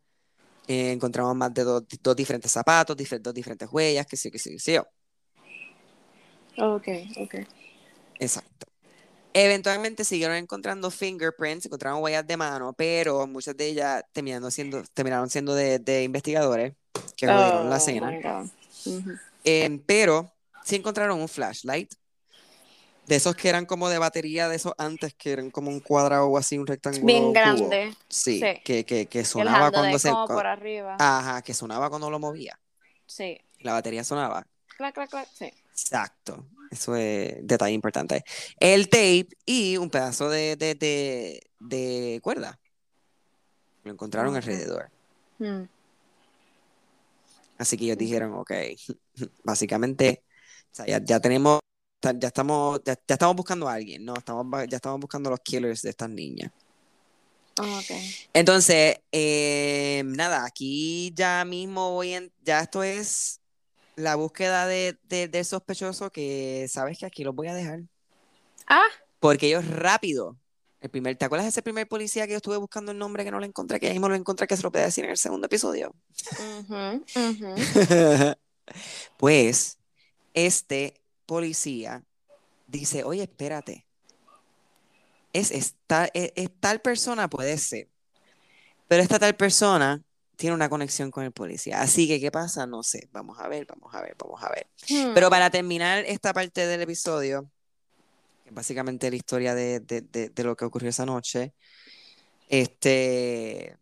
eh, 0.66 0.92
encontramos 0.92 1.34
más 1.36 1.54
de 1.54 1.64
dos, 1.64 1.84
dos 2.02 2.16
diferentes 2.16 2.50
zapatos, 2.50 2.96
difer- 2.96 3.20
dos 3.20 3.34
diferentes 3.34 3.68
huellas, 3.70 4.06
que 4.06 4.16
sí, 4.16 4.30
que 4.30 4.38
sí, 4.38 4.50
que 4.52 4.58
sí. 4.58 4.76
Ok, 6.58 6.88
ok. 7.18 7.34
Exacto. 8.20 8.66
Eventualmente 9.32 10.04
siguieron 10.04 10.36
encontrando 10.36 10.90
fingerprints, 10.90 11.66
encontraron 11.66 12.02
huellas 12.02 12.26
de 12.26 12.36
mano, 12.36 12.72
pero 12.72 13.26
muchas 13.26 13.56
de 13.56 13.68
ellas 13.68 14.02
terminaron 14.12 14.50
siendo, 14.50 14.82
terminaron 14.92 15.30
siendo 15.30 15.54
de, 15.54 15.78
de 15.78 16.02
investigadores 16.02 16.74
que 17.16 17.26
rodearon 17.26 17.70
la 17.70 17.76
Oh 17.76 17.78
escena. 17.78 18.44
Eh, 19.44 19.80
pero 19.86 20.32
sí 20.64 20.76
encontraron 20.76 21.20
un 21.20 21.28
flashlight. 21.28 21.92
De 23.06 23.16
esos 23.16 23.34
que 23.34 23.48
eran 23.48 23.66
como 23.66 23.88
de 23.88 23.98
batería, 23.98 24.48
de 24.48 24.54
esos 24.56 24.72
antes, 24.78 25.14
que 25.14 25.32
eran 25.32 25.50
como 25.50 25.68
un 25.70 25.80
cuadrado 25.80 26.26
o 26.28 26.38
así, 26.38 26.58
un 26.58 26.66
rectángulo. 26.66 27.06
Bien 27.06 27.22
cubo. 27.24 27.32
grande. 27.32 27.94
Sí, 28.08 28.38
Sí. 28.38 28.60
Que, 28.64 28.84
que, 28.84 29.06
que 29.06 29.20
el 29.20 29.26
sonaba 29.26 29.72
cuando 29.72 29.98
se. 29.98 30.10
como 30.10 30.28
por 30.28 30.46
arriba. 30.46 30.96
Ajá, 30.98 31.42
que 31.42 31.52
sonaba 31.52 31.88
cuando 31.88 32.08
lo 32.08 32.20
movía. 32.20 32.58
Sí. 33.06 33.40
La 33.60 33.72
batería 33.72 34.04
sonaba. 34.04 34.46
Clac, 34.76 34.94
clac, 34.94 35.10
clac. 35.10 35.28
Sí. 35.34 35.52
Exacto. 35.72 36.46
Eso 36.70 36.94
es 36.94 37.36
detalle 37.42 37.74
importante. 37.74 38.24
El 38.58 38.88
tape 38.88 39.28
y 39.44 39.76
un 39.76 39.90
pedazo 39.90 40.30
de, 40.30 40.56
de, 40.56 40.76
de, 40.76 41.50
de 41.58 42.20
cuerda. 42.22 42.60
Lo 43.82 43.92
encontraron 43.92 44.36
alrededor. 44.36 44.90
Mm. 45.38 45.64
Así 47.58 47.76
que 47.76 47.84
ellos 47.84 47.98
dijeron, 47.98 48.32
ok, 48.34 48.52
básicamente, 49.44 50.22
o 50.72 50.74
sea, 50.74 50.86
ya, 50.86 51.04
ya 51.04 51.20
tenemos, 51.20 51.60
ya 52.02 52.28
estamos, 52.28 52.80
ya, 52.84 52.94
ya 52.94 53.14
estamos 53.14 53.36
buscando 53.36 53.68
a 53.68 53.74
alguien, 53.74 54.04
¿no? 54.04 54.14
Estamos, 54.16 54.46
ya 54.68 54.76
estamos 54.76 55.00
buscando 55.00 55.28
a 55.28 55.32
los 55.32 55.40
killers 55.40 55.82
de 55.82 55.90
estas 55.90 56.08
niñas. 56.08 56.52
Oh, 57.58 57.78
ok. 57.78 57.90
Entonces, 58.32 58.96
eh, 59.12 60.02
nada, 60.06 60.46
aquí 60.46 61.12
ya 61.14 61.44
mismo 61.44 61.90
voy 61.90 62.14
en, 62.14 62.32
ya 62.42 62.60
esto 62.60 62.82
es 62.82 63.39
la 63.96 64.14
búsqueda 64.16 64.66
de, 64.66 64.98
de, 65.04 65.28
del 65.28 65.44
sospechoso 65.44 66.10
que 66.10 66.66
sabes 66.70 66.98
que 66.98 67.06
aquí 67.06 67.24
los 67.24 67.34
voy 67.34 67.48
a 67.48 67.54
dejar. 67.54 67.80
Ah, 68.66 68.86
Porque 69.18 69.48
ellos 69.48 69.66
rápido, 69.68 70.38
el 70.80 70.90
primer, 70.90 71.16
¿te 71.16 71.24
acuerdas 71.24 71.44
de 71.46 71.50
ese 71.50 71.62
primer 71.62 71.86
policía 71.88 72.26
que 72.26 72.32
yo 72.32 72.36
estuve 72.38 72.56
buscando 72.56 72.92
el 72.92 72.98
nombre 72.98 73.24
que 73.24 73.30
no 73.30 73.40
lo 73.40 73.46
encontré, 73.46 73.80
que 73.80 73.86
ya 73.86 73.92
mismo 73.92 74.08
lo 74.08 74.14
encontré, 74.14 74.46
que 74.46 74.56
se 74.56 74.62
lo 74.62 74.70
a 74.74 74.78
decir 74.80 75.04
en 75.04 75.10
el 75.10 75.18
segundo 75.18 75.46
episodio? 75.46 75.94
Pues 79.16 79.78
este 80.34 81.00
policía 81.26 82.04
dice, 82.66 83.04
oye, 83.04 83.22
espérate, 83.22 83.86
es, 85.32 85.50
esta, 85.50 86.06
es, 86.14 86.32
es 86.36 86.50
tal 86.60 86.80
persona 86.80 87.28
puede 87.28 87.58
ser, 87.58 87.88
pero 88.88 89.02
esta 89.02 89.18
tal 89.18 89.36
persona 89.36 90.02
tiene 90.40 90.54
una 90.54 90.70
conexión 90.70 91.10
con 91.10 91.22
el 91.22 91.32
policía. 91.32 91.82
Así 91.82 92.08
que, 92.08 92.18
¿qué 92.18 92.30
pasa? 92.30 92.66
No 92.66 92.82
sé, 92.82 93.10
vamos 93.12 93.38
a 93.38 93.46
ver, 93.46 93.66
vamos 93.66 93.94
a 93.94 94.00
ver, 94.00 94.16
vamos 94.18 94.42
a 94.42 94.48
ver. 94.48 94.66
Pero 95.14 95.26
Hmm. 95.26 95.30
para 95.30 95.50
terminar 95.50 96.02
esta 96.06 96.32
parte 96.32 96.66
del 96.66 96.80
episodio, 96.80 97.50
que 98.42 98.48
es 98.48 98.54
básicamente 98.54 99.10
la 99.10 99.16
historia 99.16 99.54
de, 99.54 99.80
de- 99.80 100.00
de- 100.00 100.30
de 100.30 100.42
lo 100.44 100.56
que 100.56 100.64
ocurrió 100.64 100.88
esa 100.88 101.04
noche, 101.04 101.52
este, 102.48 103.76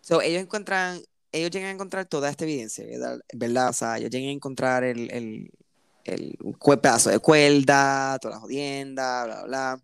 so, 0.00 0.20
ellos 0.20 0.42
encuentran, 0.42 1.00
ellos 1.30 1.50
llegan 1.52 1.68
a 1.68 1.72
encontrar 1.72 2.06
toda 2.06 2.28
esta 2.30 2.42
evidencia, 2.42 2.84
¿verdad? 2.84 3.20
¿verdad? 3.32 3.68
O 3.68 3.72
sea, 3.72 3.96
ellos 3.98 4.10
llegan 4.10 4.30
a 4.30 4.32
encontrar 4.32 4.82
el, 4.82 5.08
el, 5.12 5.50
el 6.04 6.36
cue- 6.58 6.80
pedazo 6.80 7.10
de 7.10 7.20
cuerda, 7.20 8.18
toda 8.18 8.34
la 8.34 8.40
jodienda, 8.40 9.24
bla, 9.24 9.44
bla, 9.44 9.78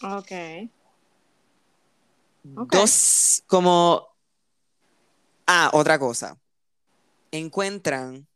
bla. 0.00 0.18
Ok. 0.18 0.32
Ok. 2.56 2.72
Dos, 2.72 3.42
como, 3.46 4.06
ah, 5.46 5.70
otra 5.72 5.98
cosa, 5.98 6.36
encuentran 7.30 8.26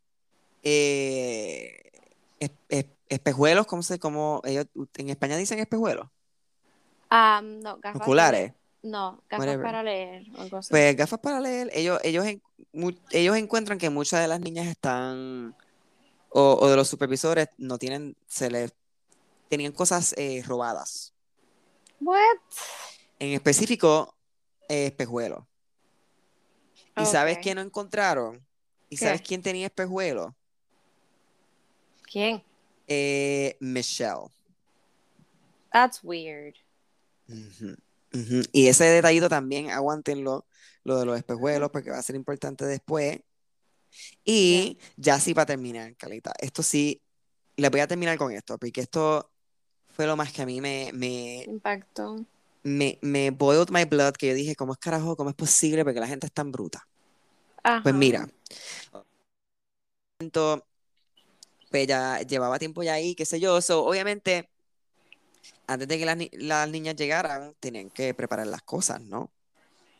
eh, 0.63 1.81
es- 2.39 2.51
es- 2.69 2.85
espejuelos, 3.09 3.65
¿cómo 3.67 3.83
se, 3.83 3.99
cómo 3.99 4.41
ellos 4.43 4.65
en 4.97 5.09
España 5.09 5.37
dicen 5.37 5.59
espejuelos? 5.59 6.07
Ah, 7.09 7.41
no, 7.43 7.77
gafas. 7.77 7.99
de- 7.99 8.03
Oculares. 8.03 8.53
No, 8.83 9.21
gafas 9.29 9.39
Whatever. 9.45 9.65
para 9.65 9.83
leer. 9.83 10.25
o 10.37 10.41
algo 10.41 10.57
así. 10.57 10.69
Pues 10.69 10.95
gafas 10.95 11.19
para 11.19 11.39
leer, 11.39 11.69
ellos, 11.73 11.99
ellos, 12.03 12.25
en- 12.25 12.41
mu- 12.73 12.91
ellos 13.11 13.35
encuentran 13.37 13.77
que 13.77 13.89
muchas 13.89 14.21
de 14.21 14.27
las 14.27 14.39
niñas 14.39 14.67
están, 14.67 15.55
o, 16.29 16.57
o 16.61 16.67
de 16.69 16.75
los 16.75 16.87
supervisores, 16.87 17.47
no 17.57 17.77
tienen, 17.77 18.15
se 18.27 18.49
les, 18.49 18.73
tenían 19.49 19.71
cosas 19.71 20.13
eh, 20.17 20.43
robadas. 20.45 21.13
What? 22.01 22.17
En 23.19 23.33
específico, 23.33 24.15
eh, 24.69 24.87
espejuelos. 24.87 25.43
¿Y 26.95 27.05
sabes 27.05 27.37
qué 27.39 27.53
no 27.53 27.61
encontraron? 27.61 28.45
¿Y 28.89 28.97
¿Qué? 28.97 29.05
sabes 29.05 29.21
quién 29.21 29.41
tenía 29.41 29.67
espejuelos? 29.67 30.33
¿Quién? 32.03 32.43
Eh, 32.87 33.57
Michelle. 33.59 34.29
That's 35.71 36.03
weird. 36.03 36.55
Ujú, 37.27 37.75
ujú. 38.13 38.43
Y 38.51 38.67
ese 38.67 38.85
detallito 38.85 39.29
también, 39.29 39.69
aguántenlo, 39.69 40.47
lo 40.83 40.99
de 40.99 41.05
los 41.05 41.17
espejuelos, 41.17 41.69
porque 41.71 41.91
va 41.91 41.97
a 41.97 42.03
ser 42.03 42.15
importante 42.15 42.65
después. 42.65 43.19
Y 44.23 44.77
ya 44.95 45.19
sí, 45.19 45.33
para 45.33 45.45
terminar, 45.47 45.95
Calita, 45.97 46.33
esto 46.39 46.63
sí, 46.63 47.01
le 47.55 47.69
voy 47.69 47.81
a 47.81 47.87
terminar 47.87 48.17
con 48.17 48.31
esto, 48.31 48.57
porque 48.57 48.81
esto 48.81 49.31
fue 49.87 50.05
lo 50.05 50.15
más 50.15 50.31
que 50.31 50.41
a 50.41 50.45
mí 50.45 50.61
me, 50.61 50.91
me, 50.93 51.43
Impacto. 51.43 52.25
Me, 52.67 52.99
me 53.01 53.29
boiled 53.31 53.69
my 53.71 53.85
blood, 53.85 54.13
que 54.13 54.27
yo 54.27 54.33
dije, 54.33 54.55
¿cómo 54.55 54.73
es 54.73 54.79
carajo? 54.79 55.15
¿Cómo 55.15 55.29
es 55.29 55.35
posible? 55.35 55.83
Porque 55.85 55.99
la 56.01 56.07
gente 56.07 56.27
es 56.27 56.33
tan 56.33 56.51
bruta. 56.51 56.85
Ajá. 57.63 57.81
Pues 57.81 57.95
mira, 57.95 58.27
entonces, 60.19 60.63
pues 61.71 61.87
ya 61.87 62.21
llevaba 62.21 62.59
tiempo 62.59 62.83
ya 62.83 62.93
ahí, 62.93 63.15
qué 63.15 63.25
sé 63.25 63.39
yo, 63.39 63.61
so, 63.61 63.85
obviamente, 63.85 64.49
antes 65.67 65.87
de 65.87 65.97
que 65.97 66.05
las, 66.05 66.17
ni- 66.17 66.29
las 66.33 66.69
niñas 66.69 66.95
llegaran, 66.95 67.53
tenían 67.59 67.89
que 67.89 68.13
preparar 68.13 68.47
las 68.47 68.61
cosas, 68.63 69.01
¿no? 69.01 69.21
O 69.21 69.31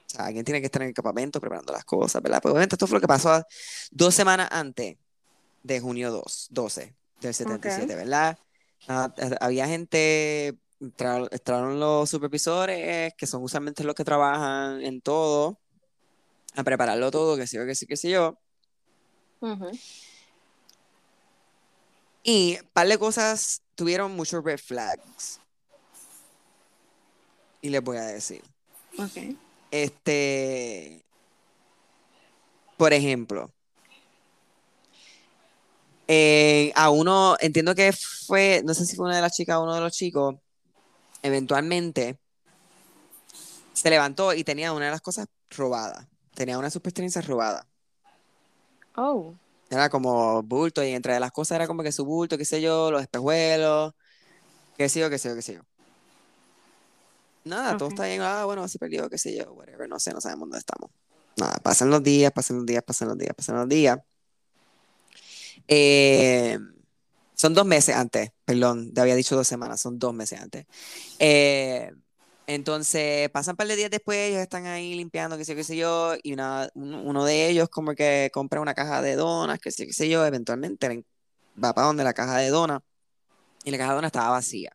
sea, 0.09 0.25
alguien 0.25 0.43
tiene 0.45 0.59
que 0.61 0.65
estar 0.67 0.81
en 0.81 0.89
el 0.89 0.93
campamento 0.93 1.39
preparando 1.39 1.71
las 1.73 1.85
cosas, 1.85 2.21
¿verdad? 2.21 2.41
Pues 2.41 2.51
obviamente 2.51 2.75
esto 2.75 2.87
fue 2.87 2.97
lo 2.97 3.01
que 3.01 3.07
pasó 3.07 3.43
dos 3.91 4.13
semanas 4.15 4.47
antes 4.51 4.97
de 5.63 5.79
junio 5.79 6.11
2, 6.11 6.47
12 6.49 6.95
del 7.21 7.33
77, 7.33 7.95
¿verdad? 7.95 8.37
Ah, 8.87 9.13
eh, 9.17 9.35
había 9.41 9.67
gente, 9.67 10.57
entraron, 10.79 11.27
entraron 11.31 11.79
los 11.79 12.09
supervisores, 12.09 13.13
que 13.15 13.27
son 13.27 13.43
usualmente 13.43 13.83
los 13.83 13.95
que 13.95 14.03
trabajan 14.03 14.81
en 14.81 15.01
todo, 15.01 15.59
a 16.55 16.63
prepararlo 16.63 17.11
todo, 17.11 17.37
qué 17.37 17.47
sé 17.47 17.57
yo, 17.57 17.65
qué 17.65 17.75
sé, 17.75 17.85
qué 17.85 17.97
sé 17.97 18.09
yo. 18.09 18.37
Y 22.23 22.57
un 22.59 22.67
par 22.73 22.87
de 22.87 22.97
cosas 22.97 23.61
tuvieron 23.75 24.11
muchos 24.11 24.43
red 24.43 24.59
flags. 24.59 25.39
Y 27.61 27.69
les 27.69 27.81
voy 27.81 27.97
a 27.97 28.01
decir. 28.01 28.43
Este, 29.71 31.03
por 32.77 32.93
ejemplo, 32.93 33.51
eh, 36.07 36.71
a 36.75 36.89
uno, 36.89 37.35
entiendo 37.39 37.75
que 37.75 37.91
fue, 37.91 38.61
no 38.65 38.73
sé 38.73 38.85
si 38.85 38.95
fue 38.95 39.05
una 39.05 39.17
de 39.17 39.21
las 39.21 39.35
chicas 39.35 39.57
o 39.57 39.63
uno 39.63 39.75
de 39.75 39.81
los 39.81 39.91
chicos, 39.91 40.35
eventualmente 41.27 42.19
se 43.73 43.89
levantó 43.89 44.33
y 44.33 44.43
tenía 44.43 44.73
una 44.73 44.85
de 44.85 44.91
las 44.91 45.01
cosas 45.01 45.27
robadas. 45.51 46.07
Tenía 46.33 46.57
una 46.57 46.67
de 46.67 46.71
sus 46.71 46.81
pertenencias 46.81 47.27
robadas. 47.27 47.65
Oh. 48.95 49.35
Era 49.69 49.89
como 49.89 50.41
bulto 50.43 50.83
y 50.83 50.89
entre 50.89 51.19
las 51.19 51.31
cosas 51.31 51.57
era 51.57 51.67
como 51.67 51.83
que 51.83 51.91
su 51.91 52.05
bulto, 52.05 52.37
qué 52.37 52.45
sé 52.45 52.61
yo, 52.61 52.89
los 52.89 53.01
espejuelos, 53.01 53.93
qué 54.77 54.89
sé 54.89 54.99
yo, 54.99 55.09
qué 55.09 55.17
sé 55.17 55.29
yo, 55.29 55.35
qué 55.35 55.41
sé 55.41 55.53
yo. 55.55 55.61
Nada, 57.43 57.77
todo 57.77 57.89
está 57.89 58.05
bien, 58.05 58.21
ah, 58.21 58.45
bueno, 58.45 58.67
se 58.67 58.77
perdió, 58.77 59.09
qué 59.09 59.17
sé 59.17 59.35
yo, 59.37 59.53
whatever, 59.53 59.87
no 59.87 59.99
sé, 59.99 60.11
no 60.13 60.21
sabemos 60.21 60.49
dónde 60.49 60.59
estamos. 60.59 60.89
Nada, 61.37 61.57
pasan 61.61 61.89
los 61.89 62.03
días, 62.03 62.31
pasan 62.31 62.57
los 62.57 62.65
días, 62.65 62.83
pasan 62.83 63.09
los 63.09 63.17
días, 63.17 63.33
pasan 63.35 63.55
los 63.57 63.69
días. 63.69 63.99
Eh, 65.67 66.57
son 67.37 67.53
dos 67.53 67.65
meses 67.65 67.95
antes, 67.95 68.31
perdón, 68.45 68.93
te 68.93 68.99
había 68.99 69.15
dicho 69.15 69.35
dos 69.35 69.47
semanas, 69.47 69.79
son 69.79 69.99
dos 69.99 70.13
meses 70.13 70.41
antes. 70.41 70.65
Eh, 71.19 71.91
entonces, 72.47 73.29
pasan 73.29 73.53
un 73.53 73.57
par 73.57 73.67
de 73.67 73.75
días 73.75 73.91
después, 73.91 74.17
ellos 74.17 74.41
están 74.41 74.65
ahí 74.65 74.95
limpiando, 74.95 75.37
qué 75.37 75.45
sé 75.45 75.51
yo, 75.51 75.57
qué 75.57 75.63
sé 75.63 75.77
yo, 75.77 76.15
y 76.23 76.33
una, 76.33 76.69
uno, 76.73 77.25
de 77.25 77.49
ellos 77.49 77.69
como 77.69 77.93
que 77.93 78.31
compra 78.33 78.59
una 78.59 78.73
caja 78.73 79.01
de 79.01 79.15
donas, 79.15 79.59
qué 79.59 79.69
sé 79.69 79.83
yo, 79.83 79.87
qué 79.87 79.93
sé 79.93 80.09
yo, 80.09 80.25
eventualmente 80.25 80.87
ven- 80.87 81.05
va 81.63 81.73
para 81.73 81.87
donde 81.87 82.03
la 82.03 82.13
caja 82.13 82.37
de 82.37 82.49
donas, 82.49 82.81
y 83.63 83.71
la 83.71 83.77
caja 83.77 83.91
de 83.91 83.95
donas 83.97 84.09
estaba 84.09 84.29
vacía. 84.31 84.71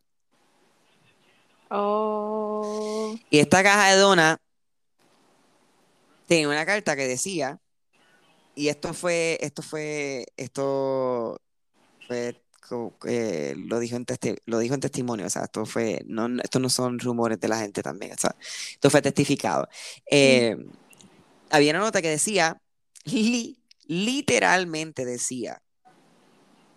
Oh. 1.70 3.16
Y 3.30 3.38
esta 3.38 3.62
caja 3.62 3.90
de 3.92 3.96
donas 3.96 4.36
tenía 6.26 6.48
una 6.48 6.64
carta 6.64 6.94
que 6.94 7.08
decía, 7.08 7.58
y 8.54 8.68
esto 8.68 8.92
fue, 8.94 9.38
esto 9.40 9.62
fue, 9.62 10.26
esto 10.36 11.40
fue, 12.06 12.41
eh, 13.06 13.54
lo 13.56 13.78
dijo 13.80 13.96
en 13.96 14.06
lo 14.46 14.58
dijo 14.58 14.74
en 14.74 14.80
testimonio, 14.80 15.26
o 15.26 15.30
sea, 15.30 15.44
esto 15.44 15.66
fue, 15.66 16.02
no, 16.06 16.28
esto 16.42 16.58
no 16.58 16.68
son 16.68 16.98
rumores 16.98 17.40
de 17.40 17.48
la 17.48 17.58
gente 17.58 17.82
también, 17.82 18.12
o 18.12 18.16
sea, 18.16 18.34
esto 18.72 18.88
fue 18.90 19.02
testificado. 19.02 19.68
Eh, 20.10 20.56
había 21.50 21.72
una 21.72 21.80
nota 21.80 22.00
que 22.00 22.08
decía, 22.08 22.60
li- 23.04 23.58
literalmente 23.86 25.04
decía, 25.04 25.60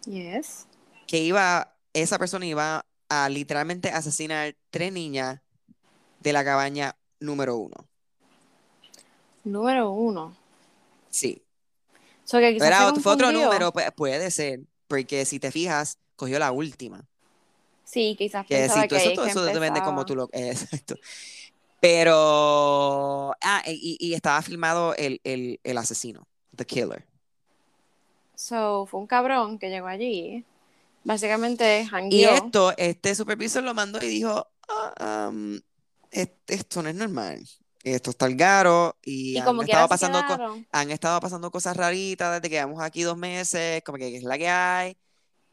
Yes. 0.05 0.67
que 1.07 1.19
iba, 1.19 1.75
esa 1.93 2.17
persona 2.19 2.45
iba 2.45 2.85
a 3.09 3.29
literalmente 3.29 3.89
asesinar 3.89 4.55
tres 4.71 4.91
niñas 4.91 5.39
de 6.19 6.33
la 6.33 6.43
cabaña 6.43 6.95
número 7.19 7.57
uno. 7.57 7.87
Número 9.43 9.91
uno. 9.91 10.35
Sí. 11.09 11.41
So 12.23 12.39
que 12.39 12.57
otro- 12.89 13.01
fue 13.01 13.13
otro 13.13 13.31
número, 13.31 13.71
pu- 13.71 13.93
puede 13.93 14.31
ser, 14.31 14.61
porque 14.87 15.25
si 15.25 15.39
te 15.39 15.51
fijas, 15.51 15.97
cogió 16.15 16.39
la 16.39 16.51
última. 16.51 17.05
Sí, 17.83 18.15
quizás 18.17 18.45
Que 18.47 18.55
pensaba 18.57 18.81
si 18.83 18.87
que 18.87 18.95
todo 18.95 18.99
eso, 18.99 19.13
todo 19.13 19.25
que 19.25 19.31
eso 19.31 19.45
depende 19.45 19.81
como 19.81 20.05
tú 20.05 20.15
lo... 20.15 20.29
exacto. 20.33 20.95
Pero... 21.79 23.31
Ah, 23.41 23.63
y, 23.67 23.97
y 23.99 24.13
estaba 24.13 24.41
filmado 24.41 24.95
el, 24.95 25.21
el, 25.23 25.59
el 25.63 25.77
asesino, 25.77 26.27
the 26.55 26.65
killer. 26.65 27.05
So, 28.35 28.85
fue 28.85 28.99
un 28.99 29.07
cabrón 29.07 29.59
que 29.59 29.69
llegó 29.69 29.87
allí. 29.87 30.43
Básicamente, 31.03 31.81
Y 31.83 31.87
jangueó. 31.89 32.31
esto, 32.31 32.73
este 32.77 33.13
supervisor 33.13 33.63
lo 33.63 33.73
mandó 33.75 33.99
y 34.01 34.07
dijo, 34.07 34.47
"Ah, 34.67 35.29
um, 35.29 35.59
es- 36.11 36.31
esto 36.47 36.81
no 36.81 36.89
es 36.89 36.95
normal. 36.95 37.47
Esto 37.85 38.09
está 38.09 38.25
el 38.25 38.35
garo 38.35 38.97
y 39.03 39.33
Y 39.33 39.37
han 39.37 39.45
como 39.45 39.61
estado 39.61 39.87
pasando 39.87 40.19
han 40.71 40.89
estado 40.91 41.19
pasando 41.19 41.51
cosas 41.51 41.77
raritas 41.77 42.33
desde 42.33 42.49
que 42.49 42.55
llevamos 42.55 42.81
aquí 42.81 43.03
dos 43.03 43.15
meses, 43.15 43.83
como 43.83 43.99
que 43.99 44.17
es 44.17 44.23
la 44.23 44.37
que 44.39 44.47
hay. 44.49 44.97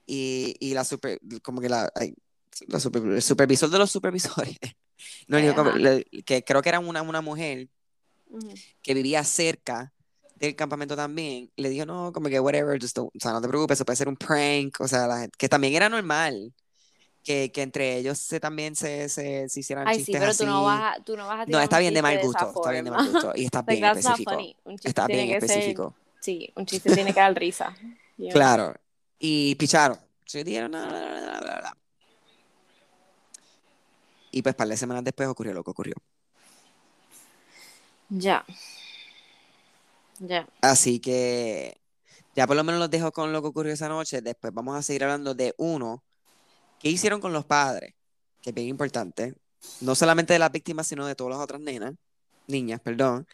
Y, 0.06 0.56
y 0.58 0.72
la 0.72 0.84
super, 0.84 1.20
como 1.42 1.60
que 1.60 1.68
la, 1.68 1.92
la 2.68 2.80
super- 2.80 3.02
el 3.04 3.20
supervisor 3.22 3.68
de 3.68 3.78
los 3.78 3.90
supervisores, 3.90 4.56
no, 5.28 5.36
dijo 5.36 5.54
como- 5.54 5.72
le- 5.72 6.04
que 6.24 6.42
creo 6.42 6.62
que 6.62 6.70
era 6.70 6.80
una, 6.80 7.02
una 7.02 7.20
mujer 7.20 7.68
Ujú. 8.30 8.54
que 8.82 8.94
vivía 8.94 9.22
cerca 9.24 9.92
del 10.34 10.56
campamento 10.56 10.96
también, 10.96 11.52
le 11.56 11.68
dijo, 11.68 11.84
no, 11.86 12.12
como 12.12 12.28
que 12.30 12.40
whatever, 12.40 12.80
just 12.80 12.96
don't- 12.96 13.10
o 13.14 13.20
sea, 13.20 13.32
no 13.32 13.42
te 13.42 13.48
preocupes, 13.48 13.76
eso 13.76 13.84
puede 13.84 13.96
ser 13.96 14.08
un 14.08 14.16
prank, 14.16 14.80
o 14.80 14.88
sea, 14.88 15.06
la 15.06 15.28
que 15.28 15.48
también 15.50 15.74
era 15.74 15.88
normal. 15.90 16.52
Que, 17.24 17.52
que 17.52 17.62
entre 17.62 17.96
ellos 17.98 18.18
se, 18.18 18.40
también 18.40 18.74
se, 18.74 19.08
se, 19.08 19.48
se 19.48 19.60
hicieran 19.60 19.86
Ay, 19.86 20.00
sí, 20.00 20.06
chistes 20.06 20.36
tú 20.38 20.44
no 20.46 20.56
así. 20.56 20.64
vas 20.64 20.98
a, 20.98 21.04
tú 21.04 21.16
no 21.16 21.26
vas 21.28 21.40
a 21.40 21.46
No, 21.46 21.46
tirar 21.46 21.62
está 21.62 21.78
bien 21.78 21.94
de 21.94 22.02
mal 22.02 22.18
gusto, 22.18 22.52
está 22.56 22.70
bien 22.72 22.84
de 22.84 22.90
mal 22.90 23.00
forma. 23.04 23.12
gusto. 23.12 23.32
Y 23.36 23.44
está 23.44 23.62
bien 23.66 23.84
específico. 23.84 24.30
Está 24.82 25.06
bien 25.06 25.28
ser, 25.28 25.36
específico. 25.44 25.94
sí, 26.20 26.52
un 26.56 26.66
chiste 26.66 26.92
tiene 26.92 27.14
que 27.14 27.20
dar 27.20 27.34
risa. 27.38 27.74
Claro. 28.30 28.74
Y 29.18 29.54
picharon. 29.56 29.98
Se 30.26 30.42
dijeron, 30.44 30.70
"No, 30.72 30.84
no, 30.86 30.90
no, 30.90 31.20
no, 31.20 31.40
no, 31.40 31.60
no". 31.62 31.70
Y 34.32 34.42
pues, 34.42 34.54
par 34.54 34.66
de 34.68 34.76
semanas 34.76 35.04
después 35.04 35.28
ocurrió 35.28 35.52
lo 35.54 35.62
que 35.62 35.70
ocurrió. 35.70 35.94
Ya. 38.10 38.44
Ya. 40.20 40.46
Así 40.60 41.00
que 41.00 41.80
ya 42.34 42.46
por 42.46 42.56
lo 42.56 42.64
menos 42.64 42.80
los 42.80 42.90
dejo 42.90 43.12
con 43.12 43.32
lo 43.32 43.42
que 43.42 43.48
ocurrió 43.48 43.72
esa 43.72 43.88
noche. 43.88 44.22
Después 44.22 44.52
vamos 44.54 44.76
a 44.76 44.82
seguir 44.82 45.04
hablando 45.04 45.34
de 45.34 45.54
uno. 45.58 46.04
¿Qué 46.82 46.88
hicieron 46.90 47.20
con 47.20 47.32
los 47.32 47.44
padres? 47.44 47.94
Que 48.42 48.50
es 48.50 48.54
bien 48.54 48.66
importante. 48.66 49.34
No 49.80 49.94
solamente 49.94 50.32
de 50.32 50.40
las 50.40 50.50
víctimas, 50.50 50.88
sino 50.88 51.06
de 51.06 51.14
todas 51.14 51.36
las 51.36 51.44
otras 51.44 51.60
nenas. 51.60 51.94
Niñas, 52.48 52.80
perdón. 52.80 53.26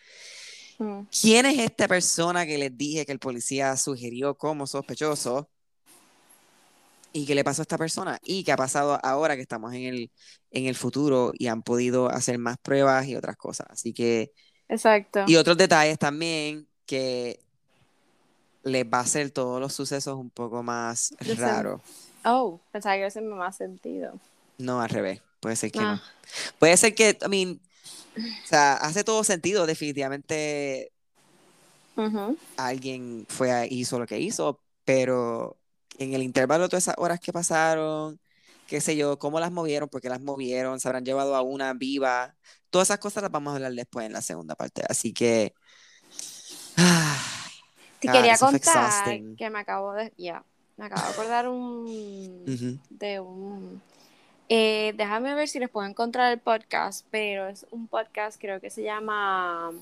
Mm. 0.79 1.01
¿Quién 1.21 1.47
es 1.47 1.59
esta 1.59 1.89
persona 1.89 2.45
que 2.45 2.59
les 2.59 2.77
dije 2.77 3.07
que 3.07 3.13
el 3.13 3.19
policía 3.19 3.75
sugirió 3.79 4.37
como 4.37 4.67
sospechoso? 4.67 5.49
¿Y 7.13 7.25
qué 7.25 7.35
le 7.35 7.43
pasó 7.43 7.63
a 7.63 7.65
esta 7.65 7.79
persona? 7.79 8.19
¿Y 8.23 8.45
qué 8.45 8.53
ha 8.53 8.57
pasado 8.57 9.01
ahora 9.03 9.35
que 9.35 9.43
estamos 9.43 9.73
en 9.73 9.85
el, 9.85 10.13
en 10.51 10.67
el 10.67 10.75
futuro 10.75 11.33
y 11.35 11.47
han 11.47 11.63
podido 11.63 12.11
hacer 12.11 12.39
más 12.39 12.59
pruebas 12.59 13.07
y 13.07 13.17
otras 13.17 13.39
cosas? 13.39 13.67
Así 13.71 13.95
que, 13.95 14.33
Exacto. 14.69 15.25
y 15.27 15.37
otros 15.37 15.57
detalles 15.57 15.99
también 15.99 16.69
que 16.85 17.41
les 18.63 18.85
va 18.85 18.99
a 18.99 19.03
hacer 19.03 19.31
todos 19.31 19.59
los 19.59 19.73
sucesos 19.73 20.17
un 20.17 20.29
poco 20.29 20.63
más 20.63 21.15
raros. 21.39 21.81
Oh, 22.25 22.61
pensaba 22.73 22.97
que 22.97 23.07
eso 23.07 23.21
me 23.23 23.35
más 23.35 23.57
sentido. 23.57 24.21
No, 24.59 24.81
al 24.81 24.89
revés. 24.91 25.23
Puede 25.41 25.57
ser 25.57 25.71
que 25.73 25.87
no. 25.87 25.95
Ah, 25.95 26.03
Puede 26.59 26.77
ser 26.77 26.95
que, 26.95 27.19
I 27.25 27.29
mean, 27.29 27.61
O 28.45 28.49
sea, 28.49 28.75
hace 28.77 29.05
todo 29.05 29.25
sentido, 29.25 29.67
definitivamente 29.67 30.93
Ujú. 31.97 32.39
alguien 32.57 33.27
fue 33.29 33.53
a- 33.53 33.67
hizo 33.67 33.99
lo 33.99 34.07
que 34.07 34.19
hizo, 34.21 34.63
pero 34.85 35.59
en 35.99 36.15
el 36.15 36.23
intervalo 36.23 36.65
de 36.65 36.69
todas 36.71 36.85
esas 36.85 36.95
horas 36.99 37.21
que 37.21 37.33
pasaron, 37.33 38.21
qué 38.67 38.81
sé 38.81 38.97
yo, 38.97 39.19
cómo 39.19 39.41
las 39.41 39.53
movieron, 39.53 39.89
por 39.89 40.01
qué 40.01 40.09
las 40.09 40.21
movieron, 40.21 40.81
se 40.81 40.89
habrán 40.89 41.05
llevado 41.05 41.35
a 41.37 41.43
una 41.43 41.73
viva, 41.75 42.37
todas 42.71 42.89
esas 42.89 42.99
cosas 42.99 43.23
las 43.23 43.33
vamos 43.33 43.53
a 43.53 43.57
hablar 43.57 43.73
después 43.73 44.07
en 44.07 44.13
la 44.13 44.23
segunda 44.23 44.55
parte. 44.57 44.83
Así 44.89 45.13
que, 45.13 45.55
ah, 46.77 47.51
Te 48.01 48.07
God, 48.07 48.11
quería 48.11 48.39
contar 48.39 49.25
que 49.37 49.51
me 49.51 49.59
acabo 49.61 49.93
de, 49.93 50.13
ya, 50.17 50.45
me 50.79 50.87
acabo 50.87 51.03
de 51.07 51.13
acordar 51.13 51.49
un, 51.49 52.81
de 52.89 53.21
un, 53.21 53.83
eh, 54.49 54.95
déjame 54.97 55.35
ver 55.35 55.49
si 55.49 55.59
les 55.59 55.69
puedo 55.69 55.87
encontrar 55.87 56.33
el 56.33 56.39
podcast, 56.39 57.05
pero 57.11 57.49
es 57.49 57.67
un 57.71 57.87
podcast, 57.89 58.41
creo 58.41 58.61
que 58.61 58.71
se 58.71 58.83
llama, 58.83 59.73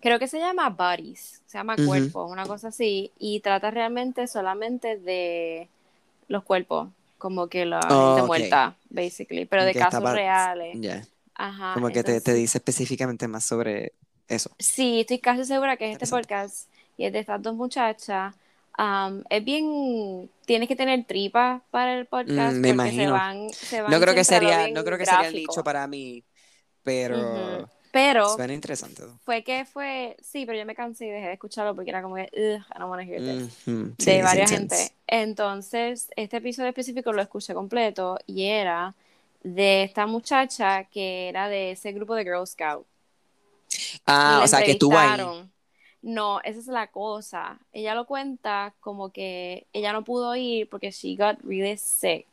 creo 0.00 0.18
que 0.18 0.26
se 0.28 0.38
llama 0.38 0.68
Bodies, 0.70 1.42
se 1.46 1.58
llama. 1.58 1.76
Cuerpo, 1.76 2.24
una 2.26 2.46
cosa 2.46 2.68
así, 2.68 3.12
y 3.18 3.40
trata 3.40 3.70
realmente 3.70 4.26
solamente 4.26 4.98
de 4.98 5.68
los 6.28 6.42
cuerpos, 6.44 6.88
como 7.18 7.46
que 7.48 7.66
la 7.66 7.80
Oh, 7.90 8.14
gente 8.16 8.26
muerta, 8.26 8.74
basically, 8.90 9.44
pero 9.44 9.64
de 9.64 9.72
Que 9.72 9.78
casos 9.78 9.98
estaba- 9.98 10.14
reales. 10.14 11.06
Ajá. 11.34 11.74
Como 11.74 11.88
que 11.88 12.02
te, 12.02 12.20
te 12.20 12.34
dice 12.34 12.58
específicamente 12.58 13.26
más 13.28 13.44
sobre 13.44 13.92
eso. 14.28 14.50
Sí, 14.58 15.00
estoy 15.00 15.18
casi 15.18 15.44
segura 15.44 15.76
que 15.76 15.86
es 15.90 15.92
este 15.92 16.06
podcast 16.06 16.68
y 16.96 17.04
es 17.04 17.12
de 17.12 17.18
estas 17.20 17.42
dos 17.42 17.54
muchachas. 17.54 18.34
Am, 18.74 19.24
es 19.28 19.44
bien, 19.44 20.30
tienes 20.46 20.68
que 20.68 20.76
tener 20.76 21.04
tripa 21.04 21.62
para 21.70 21.98
el 21.98 22.06
podcast 22.06 22.56
Mm, 22.56 22.60
me 22.60 22.74
porque 22.74 22.90
se 22.90 22.94
imagino. 22.94 23.12
van, 23.12 23.50
se 23.50 23.82
van 23.82 23.90
No 23.90 24.00
creo 24.00 24.14
que 24.14 24.24
sería, 24.24 24.68
no 24.68 24.84
creo 24.84 24.98
que 24.98 25.04
sería 25.06 25.26
el 25.26 25.32
gráfico. 25.32 25.52
nicho 25.52 25.64
para 25.64 25.86
mí, 25.86 26.24
pero. 26.82 27.68
Pero 27.92 28.26
suena 28.30 28.54
interesante. 28.54 29.02
fue 29.22 29.44
que 29.44 29.66
fue, 29.66 30.16
sí, 30.22 30.46
pero 30.46 30.58
yo 30.58 30.64
me 30.64 30.74
cansé 30.74 31.06
y 31.06 31.10
dejé 31.10 31.26
de 31.26 31.32
escucharlo 31.34 31.74
porque 31.74 31.90
era 31.90 32.00
como 32.00 32.14
que, 32.14 32.30
I 32.32 32.78
don't 32.78 32.88
wanna 32.90 33.04
hear 33.04 33.20
this. 33.20 33.52
Sí, 33.98 34.10
de 34.10 34.22
varias 34.22 34.50
gente. 34.50 34.92
Entonces, 35.06 36.08
este 36.16 36.38
episodio 36.38 36.70
específico 36.70 37.12
lo 37.12 37.20
escuché 37.20 37.52
completo 37.52 38.16
y 38.26 38.44
era 38.46 38.94
de 39.42 39.82
esta 39.82 40.06
muchacha 40.06 40.84
que 40.84 41.28
era 41.28 41.48
de 41.50 41.72
ese 41.72 41.92
grupo 41.92 42.14
de 42.14 42.24
Girl 42.24 42.46
Scout. 42.46 42.86
Ah, 44.06 44.40
o 44.42 44.48
sea, 44.48 44.62
que 44.62 44.72
estuvo 44.72 44.96
ahí. 44.96 45.20
No, 46.02 46.40
esa 46.42 46.58
es 46.60 46.66
la 46.66 46.88
cosa. 46.88 47.60
Ella 47.72 47.94
lo 47.94 48.06
cuenta 48.06 48.74
como 48.80 49.12
que 49.12 49.66
ella 49.72 49.92
no 49.92 50.02
pudo 50.04 50.34
ir 50.36 50.68
porque 50.68 50.90
she 50.90 51.14
got 51.16 51.38
really 51.44 51.76
sick. 51.78 52.26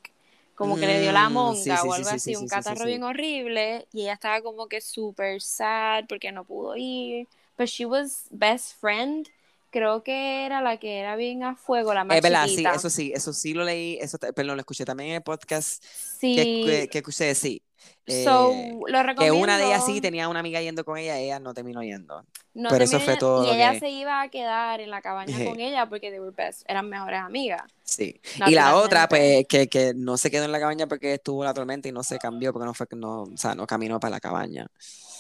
Como 0.56 0.78
que 0.78 0.88
le 0.88 1.00
dio 1.00 1.12
la 1.12 1.30
Mm, 1.30 1.30
monga 1.30 1.76
sí, 1.78 1.78
o 1.86 1.94
algo 1.94 2.10
sí, 2.10 2.20
así, 2.20 2.36
sí, 2.36 2.36
un 2.36 2.48
catarro 2.48 2.86
bien 2.86 3.04
horrible. 3.04 3.88
Y 3.94 4.02
ella 4.04 4.14
estaba 4.14 4.42
como 4.42 4.68
que 4.68 4.82
super 4.82 5.40
sad 5.42 6.06
porque 6.08 6.32
no 6.32 6.44
pudo 6.46 6.76
ir. 6.76 7.28
But 7.58 7.68
she 7.68 7.86
was 7.86 8.28
best 8.32 8.80
friend. 8.80 9.30
Creo 9.72 10.04
que 10.04 10.46
era 10.46 10.62
la 10.62 10.78
que 10.78 11.00
era 11.00 11.16
bien 11.16 11.44
a 11.44 11.56
fuego, 11.56 11.94
la 11.94 12.04
más 12.04 12.18
Es 12.18 12.24
verdad, 12.24 12.48
sí, 12.50 12.70
eso 12.74 12.90
sí, 12.90 13.12
eso 13.16 13.34
sí 13.34 13.54
lo 13.54 13.64
leí, 13.64 13.98
eso, 14.02 14.18
perdón, 14.18 14.56
lo 14.58 14.62
escuché 14.62 14.84
también 14.84 15.12
en 15.12 15.16
el 15.18 15.24
podcast 15.24 15.84
Sí. 16.20 16.30
que, 16.32 16.48
que, 16.60 16.90
que 16.90 16.98
escuché, 17.00 17.36
sí. 17.36 17.64
So, 18.08 18.52
Eh, 18.54 18.76
que 19.20 19.32
una 19.32 19.58
de 19.58 19.66
ellas 19.68 19.86
sí 19.86 20.02
tenía 20.02 20.28
una 20.30 20.40
amiga 20.40 20.60
yendo 20.62 20.84
con 20.84 20.98
ella, 20.98 21.18
ella 21.20 21.40
no 21.40 21.54
terminó 21.54 21.84
yendo. 21.84 22.26
No 22.56 22.70
pero 22.70 22.84
eso 22.84 23.00
fue 23.00 23.18
todo 23.18 23.46
Y 23.46 23.56
ella 23.56 23.74
que- 23.74 23.80
se 23.80 23.90
iba 23.90 24.22
a 24.22 24.30
quedar 24.30 24.82
en 24.82 24.90
la 24.90 25.02
cabaña 25.02 25.38
con 25.46 25.60
ella 25.60 25.88
porque 25.88 26.10
they 26.10 26.20
were 26.20 26.34
best, 26.36 26.64
eran 26.68 26.90
mejores 26.90 27.20
amigas. 27.20 27.62
Sí. 27.84 28.20
Y 28.48 28.52
la 28.52 28.76
otra, 28.78 29.08
pues, 29.08 29.46
que, 29.48 29.68
que 29.68 29.94
no 29.96 30.18
se 30.18 30.32
quedó 30.32 30.46
en 30.46 30.52
la 30.52 30.60
cabaña 30.60 30.88
porque 30.88 31.14
estuvo 31.14 31.44
la 31.44 31.54
tormenta 31.54 31.88
y 31.88 31.92
no 31.92 32.02
se 32.04 32.18
cambió 32.18 32.52
porque 32.52 32.66
no 32.66 32.74
fue, 32.74 32.88
no, 32.96 33.24
o 33.24 33.38
sea, 33.38 33.54
no 33.54 33.68
caminó 33.68 34.00
para 34.00 34.12
la 34.12 34.20
cabaña. 34.20 34.68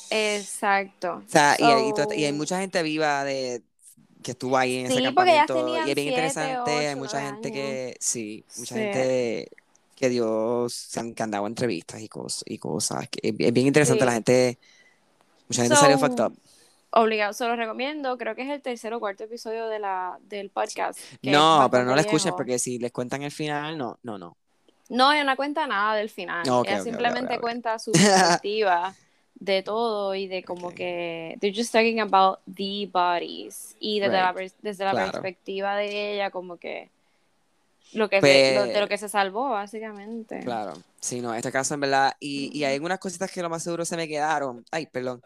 Exacto. 0.09 1.23
O 1.25 1.29
sea, 1.29 1.55
y, 1.59 1.63
hay- 1.63 1.91
y 2.15 2.21
y 2.21 2.25
hay 2.25 2.33
mucha 2.33 2.59
gente 2.59 2.81
viva 2.83 3.23
de 3.23 3.61
que 4.23 4.31
estuvo 4.31 4.57
ahí 4.57 4.79
en 4.79 4.85
ese 4.87 4.95
Sí, 4.95 4.99
ellas 4.99 5.13
campamento 5.15 5.53
y 5.67 5.77
es 5.79 5.85
bien 5.85 5.95
siete, 5.95 6.09
interesante, 6.09 6.71
hay 6.71 6.87
ocho, 6.87 6.97
mucha 6.97 7.19
nueve 7.21 7.27
gente 7.35 7.47
años. 7.47 7.57
que, 7.61 7.97
sí, 7.99 8.45
mucha 8.57 8.75
Sí. 8.75 8.81
gente 8.81 9.49
que 9.99 10.09
dio, 10.09 10.67
se 10.69 10.99
han, 10.99 11.13
que 11.13 11.21
han 11.23 11.31
dado 11.31 11.45
entrevistas 11.45 12.01
y 12.01 12.07
cosas, 12.07 12.43
y 12.45 12.57
cosas, 12.57 13.07
que 13.09 13.19
es, 13.29 13.53
bien 13.53 13.67
interesante, 13.67 14.01
Sí. 14.01 14.05
la 14.05 14.13
gente, 14.13 14.57
mucha 15.49 15.61
gente 15.63 15.75
salió 15.75 15.97
So, 15.99 16.05
fucked 16.07 16.23
up. 16.25 16.37
Obligado, 16.91 17.33
se 17.33 17.45
lo 17.45 17.55
recomiendo. 17.55 18.17
Creo 18.17 18.33
que 18.33 18.41
es 18.41 18.49
el 18.49 18.61
tercer 18.63 18.91
o 18.95 18.99
cuarto 18.99 19.23
episodio 19.25 19.67
de 19.67 19.77
la, 19.77 20.17
del 20.23 20.49
podcast. 20.49 20.97
No, 21.21 21.67
pero 21.69 21.85
no 21.85 21.93
la 21.95 22.01
escuchen 22.01 22.25
viejo. 22.29 22.37
porque 22.37 22.57
si 22.57 22.79
les 22.79 22.91
cuentan 22.91 23.21
el 23.21 23.31
final, 23.31 23.77
no, 23.77 23.99
no, 24.01 24.17
no. 24.17 24.35
No, 24.89 25.11
ella 25.13 25.23
no 25.23 25.35
cuenta 25.35 25.67
nada 25.67 25.93
del 25.95 26.09
final. 26.09 26.49
Ok, 26.49 26.65
ella 26.67 26.77
ok, 26.77 26.79
ok, 26.81 26.83
simplemente 26.89 27.33
ok, 27.33 27.37
ok. 27.37 27.41
cuenta 27.41 27.77
su 27.77 27.91
perspectiva 28.41 28.95
de 29.35 29.61
todo 29.61 30.15
y 30.15 30.27
de 30.27 30.43
como 30.43 30.71
que 30.71 31.37
they're 31.39 31.55
just 31.55 31.71
talking 31.71 31.99
about 32.01 32.39
the 32.51 32.89
bodies 32.91 33.75
y 33.79 33.99
desde 33.99 34.13
la, 34.13 34.31
Right. 34.33 34.51
pers- 34.51 34.55
desde 34.63 34.83
la 34.85 34.91
Claro. 34.91 35.11
perspectiva 35.11 35.75
de 35.75 36.15
ella 36.15 36.31
como 36.31 36.57
que 36.57 36.89
lo 37.93 38.09
que 38.09 38.17
se- 38.17 38.21
Pues- 38.21 38.55
lo- 38.55 38.73
de 38.73 38.79
lo 38.79 38.87
que 38.87 38.97
se 38.97 39.09
salvó 39.09 39.49
básicamente. 39.49 40.39
Claro, 40.41 40.73
sí, 40.99 41.21
no, 41.21 41.33
este 41.33 41.51
caso 41.51 41.73
en 41.73 41.79
verdad, 41.81 42.13
y, 42.19 42.49
y 42.57 42.63
hay 42.63 42.75
algunas 42.75 42.99
cositas 42.99 43.31
que 43.31 43.41
lo 43.41 43.49
más 43.49 43.63
seguro 43.63 43.85
se 43.85 43.95
me 43.97 44.07
quedaron, 44.07 44.63
ay, 44.71 44.85
perdón, 44.87 45.21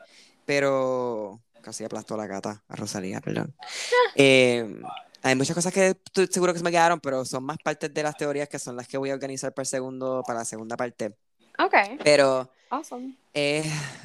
pero 0.46 1.40
casi 1.62 1.84
aplastó 1.84 2.18
la 2.18 2.28
gata 2.28 2.64
a 2.68 2.76
Rosalía, 2.76 3.22
perdón. 3.22 3.54
Eh, 4.16 4.82
hay 5.24 5.36
muchas 5.36 5.56
cosas 5.56 5.74
que 5.74 5.88
estoy 5.90 6.28
seguro 6.28 6.52
que 6.54 6.60
se 6.60 6.66
me 6.66 6.72
quedaron, 6.72 7.00
pero 7.00 7.24
son 7.26 7.44
más 7.46 7.58
partes 7.64 7.92
de 7.94 8.04
las 8.04 8.16
teorías 8.18 8.48
que 8.50 8.60
son 8.60 8.76
las 8.76 8.88
que 8.88 8.98
voy 8.98 9.10
a 9.10 9.14
organizar 9.14 9.54
para 9.54 9.64
el 9.64 9.68
segundo, 9.68 10.22
para 10.28 10.40
la 10.40 10.46
segunda 10.46 10.76
parte. 10.78 11.16
Ok, 11.58 11.74
Pero, 12.04 12.52
awesome. 12.70 13.16
eh, 13.34 13.64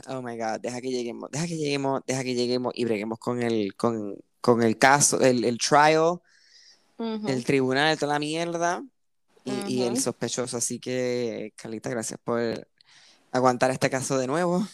oh 0.08 0.22
my 0.22 0.36
God, 0.38 0.60
deja 0.60 0.80
que 0.80 0.90
lleguemos, 0.90 1.30
deja 1.30 1.46
que 1.46 1.56
lleguemos, 1.56 2.02
deja 2.06 2.22
que 2.22 2.34
lleguemos 2.34 2.72
y 2.76 2.84
breguemos 2.84 3.18
con 3.18 3.42
el, 3.42 3.74
con, 3.74 4.16
con 4.40 4.62
el 4.62 4.78
caso, 4.78 5.20
el, 5.20 5.44
el 5.44 5.58
trial, 5.58 6.20
El 6.98 7.44
tribunal, 7.44 7.98
toda 7.98 8.14
la 8.14 8.18
mierda 8.18 8.82
y, 9.44 9.74
y 9.76 9.82
el 9.82 9.98
sospechoso. 10.00 10.56
Así 10.56 10.78
que, 10.78 11.52
Carlita, 11.56 11.90
gracias 11.90 12.18
por 12.22 12.66
aguantar 13.32 13.70
este 13.70 13.88
caso 13.90 14.18
de 14.18 14.26
nuevo. 14.26 14.66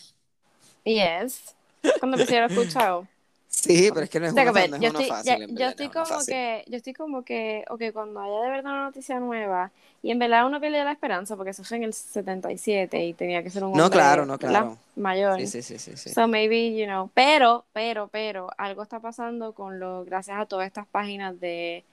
Yes. 0.85 1.55
Cuando 1.99 2.16
empecé 2.18 2.41
lo 2.41 2.47
escuchado. 2.47 3.07
Sí, 3.49 3.89
pero 3.93 4.05
es 4.05 4.11
que 4.11 4.20
no 4.20 4.27
es 4.27 4.35
no 4.35 4.41
es 4.41 4.81
yo 4.81 4.89
estoy, 4.89 5.09
fácil, 5.09 5.39
ya- 5.39 5.47
yo 5.49 5.68
estoy 5.68 5.87
no 5.87 5.93
como 5.93 6.05
fácil. 6.07 6.35
que, 6.35 6.64
yo 6.66 6.77
estoy 6.77 6.93
como 6.93 7.25
que, 7.25 7.64
ok, 7.70 7.83
cuando 7.93 8.20
haya 8.20 8.41
de 8.41 8.51
verdad 8.51 8.72
una 8.72 8.85
noticia 8.85 9.20
nueva, 9.20 9.70
y 10.03 10.11
en 10.11 10.18
verdad 10.18 10.47
uno 10.47 10.61
pierde 10.61 10.85
la 10.85 10.93
esperanza, 10.93 11.37
porque 11.37 11.53
eso 11.53 11.62
fue 11.64 11.79
en 11.79 11.85
el 11.85 11.95
77 11.95 13.05
y 13.07 13.14
tenía 13.14 13.43
que 13.43 13.51
ser 13.51 13.64
un 13.64 13.72
No, 13.72 13.85
hombre, 13.85 13.97
claro, 13.97 14.27
no, 14.27 14.39
claro. 14.39 14.77
mayor. 14.97 15.41
Sí, 15.41 15.47
sí, 15.47 15.62
sí, 15.62 15.79
sí, 15.79 15.97
sí. 15.97 16.11
So 16.11 16.27
maybe, 16.29 16.77
you 16.77 16.85
know, 16.85 17.11
pero, 17.14 17.64
pero, 17.72 18.09
pero, 18.09 18.51
algo 18.59 18.83
está 18.83 19.01
pasando 19.01 19.53
con 19.53 19.79
lo, 19.79 20.05
gracias 20.05 20.39
a 20.39 20.47
todas 20.47 20.66
estas 20.66 20.87
páginas 20.89 21.39
de, 21.41 21.85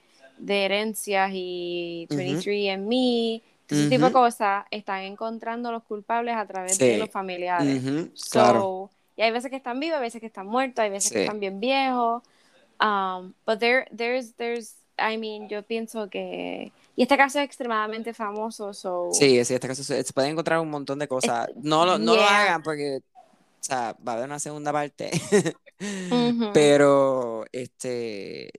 de 0.42 0.64
herencias 0.64 1.30
y 1.32 2.08
Ujú. 2.10 2.20
23andMe, 2.20 3.42
ese 3.68 3.88
tipo 3.88 4.06
de 4.06 4.12
cosas, 4.12 4.66
están 4.70 5.02
encontrando 5.02 5.72
los 5.72 5.82
culpables 5.84 6.36
a 6.36 6.44
través 6.46 6.76
de 6.78 6.98
los 6.98 7.08
familiares. 7.10 7.82
So, 8.14 8.30
claro. 8.30 8.90
y 9.16 9.22
hay 9.22 9.30
veces 9.30 9.50
que 9.50 9.56
están 9.56 9.80
vivos, 9.80 9.96
hay 9.96 10.02
veces 10.02 10.20
que 10.20 10.26
están 10.26 10.46
muertos, 10.46 10.82
hay 10.82 10.90
veces 10.90 11.12
que 11.12 11.22
están 11.22 11.40
bien 11.40 11.58
viejos. 11.60 12.22
Um, 12.80 13.32
but 13.46 13.60
there, 13.60 13.86
there's, 13.96 14.34
there's, 14.34 14.74
I 14.98 15.16
mean, 15.16 15.48
yo 15.48 15.62
pienso 15.62 16.10
que, 16.10 16.72
y 16.96 17.02
este 17.02 17.16
caso 17.16 17.38
es 17.38 17.44
extremadamente 17.44 18.12
famoso, 18.12 18.74
so, 18.74 19.10
Sí, 19.12 19.42
sí, 19.44 19.54
este 19.54 19.68
caso 19.68 19.84
se, 19.84 20.02
se 20.02 20.12
pueden 20.12 20.32
encontrar 20.32 20.58
un 20.58 20.68
montón 20.68 20.98
de 20.98 21.06
cosas. 21.06 21.48
No 21.54 21.86
lo, 21.86 21.98
no 21.98 22.16
lo 22.16 22.22
hagan 22.22 22.62
porque, 22.62 22.98
o 22.98 23.02
sea, 23.60 23.96
va 24.06 24.12
a 24.12 24.14
haber 24.16 24.26
una 24.26 24.40
segunda 24.40 24.72
parte. 24.72 25.10
Pero, 26.52 27.44
este, 27.52 28.50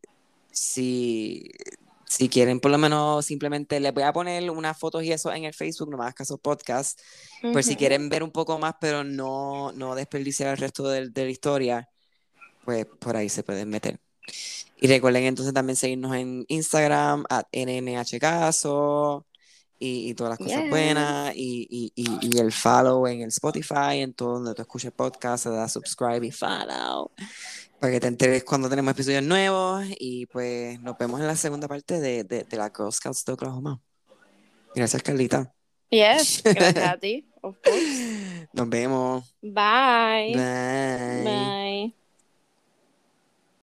si, 0.54 1.50
si 2.08 2.30
quieren, 2.30 2.60
por 2.60 2.72
lo 2.72 2.78
menos 2.78 3.26
simplemente 3.26 3.80
les 3.80 3.94
voy 3.94 4.04
a 4.04 4.14
poner 4.14 4.50
unas 4.52 4.78
fotos 4.78 5.04
y 5.04 5.12
eso 5.12 5.34
en 5.34 5.46
el 5.46 5.54
Facebook, 5.54 5.90
nomás 5.90 6.14
caso 6.14 6.38
podcast, 6.38 7.00
por 7.52 7.64
si 7.64 7.76
quieren 7.76 8.08
ver 8.08 8.24
un 8.24 8.32
poco 8.32 8.58
más, 8.60 8.76
pero 8.80 9.04
no, 9.04 9.72
no 9.74 9.96
desperdiciar 9.96 10.52
el 10.52 10.58
resto 10.58 10.88
del- 10.88 11.12
de, 11.12 11.26
la 11.26 11.32
historia, 11.32 11.90
pues 12.64 12.86
por 12.86 13.18
ahí 13.18 13.30
se 13.30 13.44
pueden 13.44 13.70
meter. 13.70 14.00
Y 14.80 14.88
recuerden 14.88 15.24
entonces 15.24 15.54
también 15.54 15.76
seguirnos 15.76 16.16
en 16.16 16.46
Instagram, 16.48 17.26
at 17.30 17.46
NMHcaso, 17.52 19.26
y, 19.80 20.10
y 20.10 20.14
todas 20.14 20.32
las 20.32 20.40
cosas 20.40 20.62
Yes. 20.62 20.70
buenas, 20.70 21.36
y, 21.36 21.68
y, 21.70 21.92
y, 21.96 22.38
el 22.38 22.52
follow 22.54 23.06
en 23.08 23.22
el 23.22 23.30
Spotify, 23.30 24.00
en 24.00 24.14
todo 24.14 24.36
donde 24.36 24.54
tú 24.54 24.62
escuches 24.62 24.92
podcast, 24.92 25.46
le 25.48 25.54
das 25.54 25.74
subscribe 25.74 26.26
y 26.26 26.32
follow, 26.32 27.12
para 27.84 27.92
que 27.96 28.00
te 28.00 28.08
enteres 28.08 28.46
cuando 28.46 28.70
tenemos 28.70 28.94
episodios 28.94 29.24
nuevos, 29.24 29.86
y 30.00 30.26
pues 30.28 30.80
nos 30.80 30.98
vemos 30.98 31.20
en 31.20 31.28
la 31.28 31.36
segunda 31.36 31.68
parte 31.68 32.00
de, 32.00 32.24
de, 32.24 32.46
de 32.46 32.58
la 32.58 32.72
Girl 32.74 32.94
Scouts 32.94 33.26
de 33.26 33.34
Oklahoma. 33.34 33.82
Gracias, 34.74 35.04
Carlita. 35.04 35.54
Yes, 35.90 36.42
gracias 36.46 36.78
a 36.78 36.98
ti, 37.02 37.30
of 37.42 37.58
course. 37.62 38.48
Nos 38.54 38.70
vemos. 38.70 39.36
Bye. 39.42 40.32
Bye. 40.34 41.24
Bye. 41.26 42.03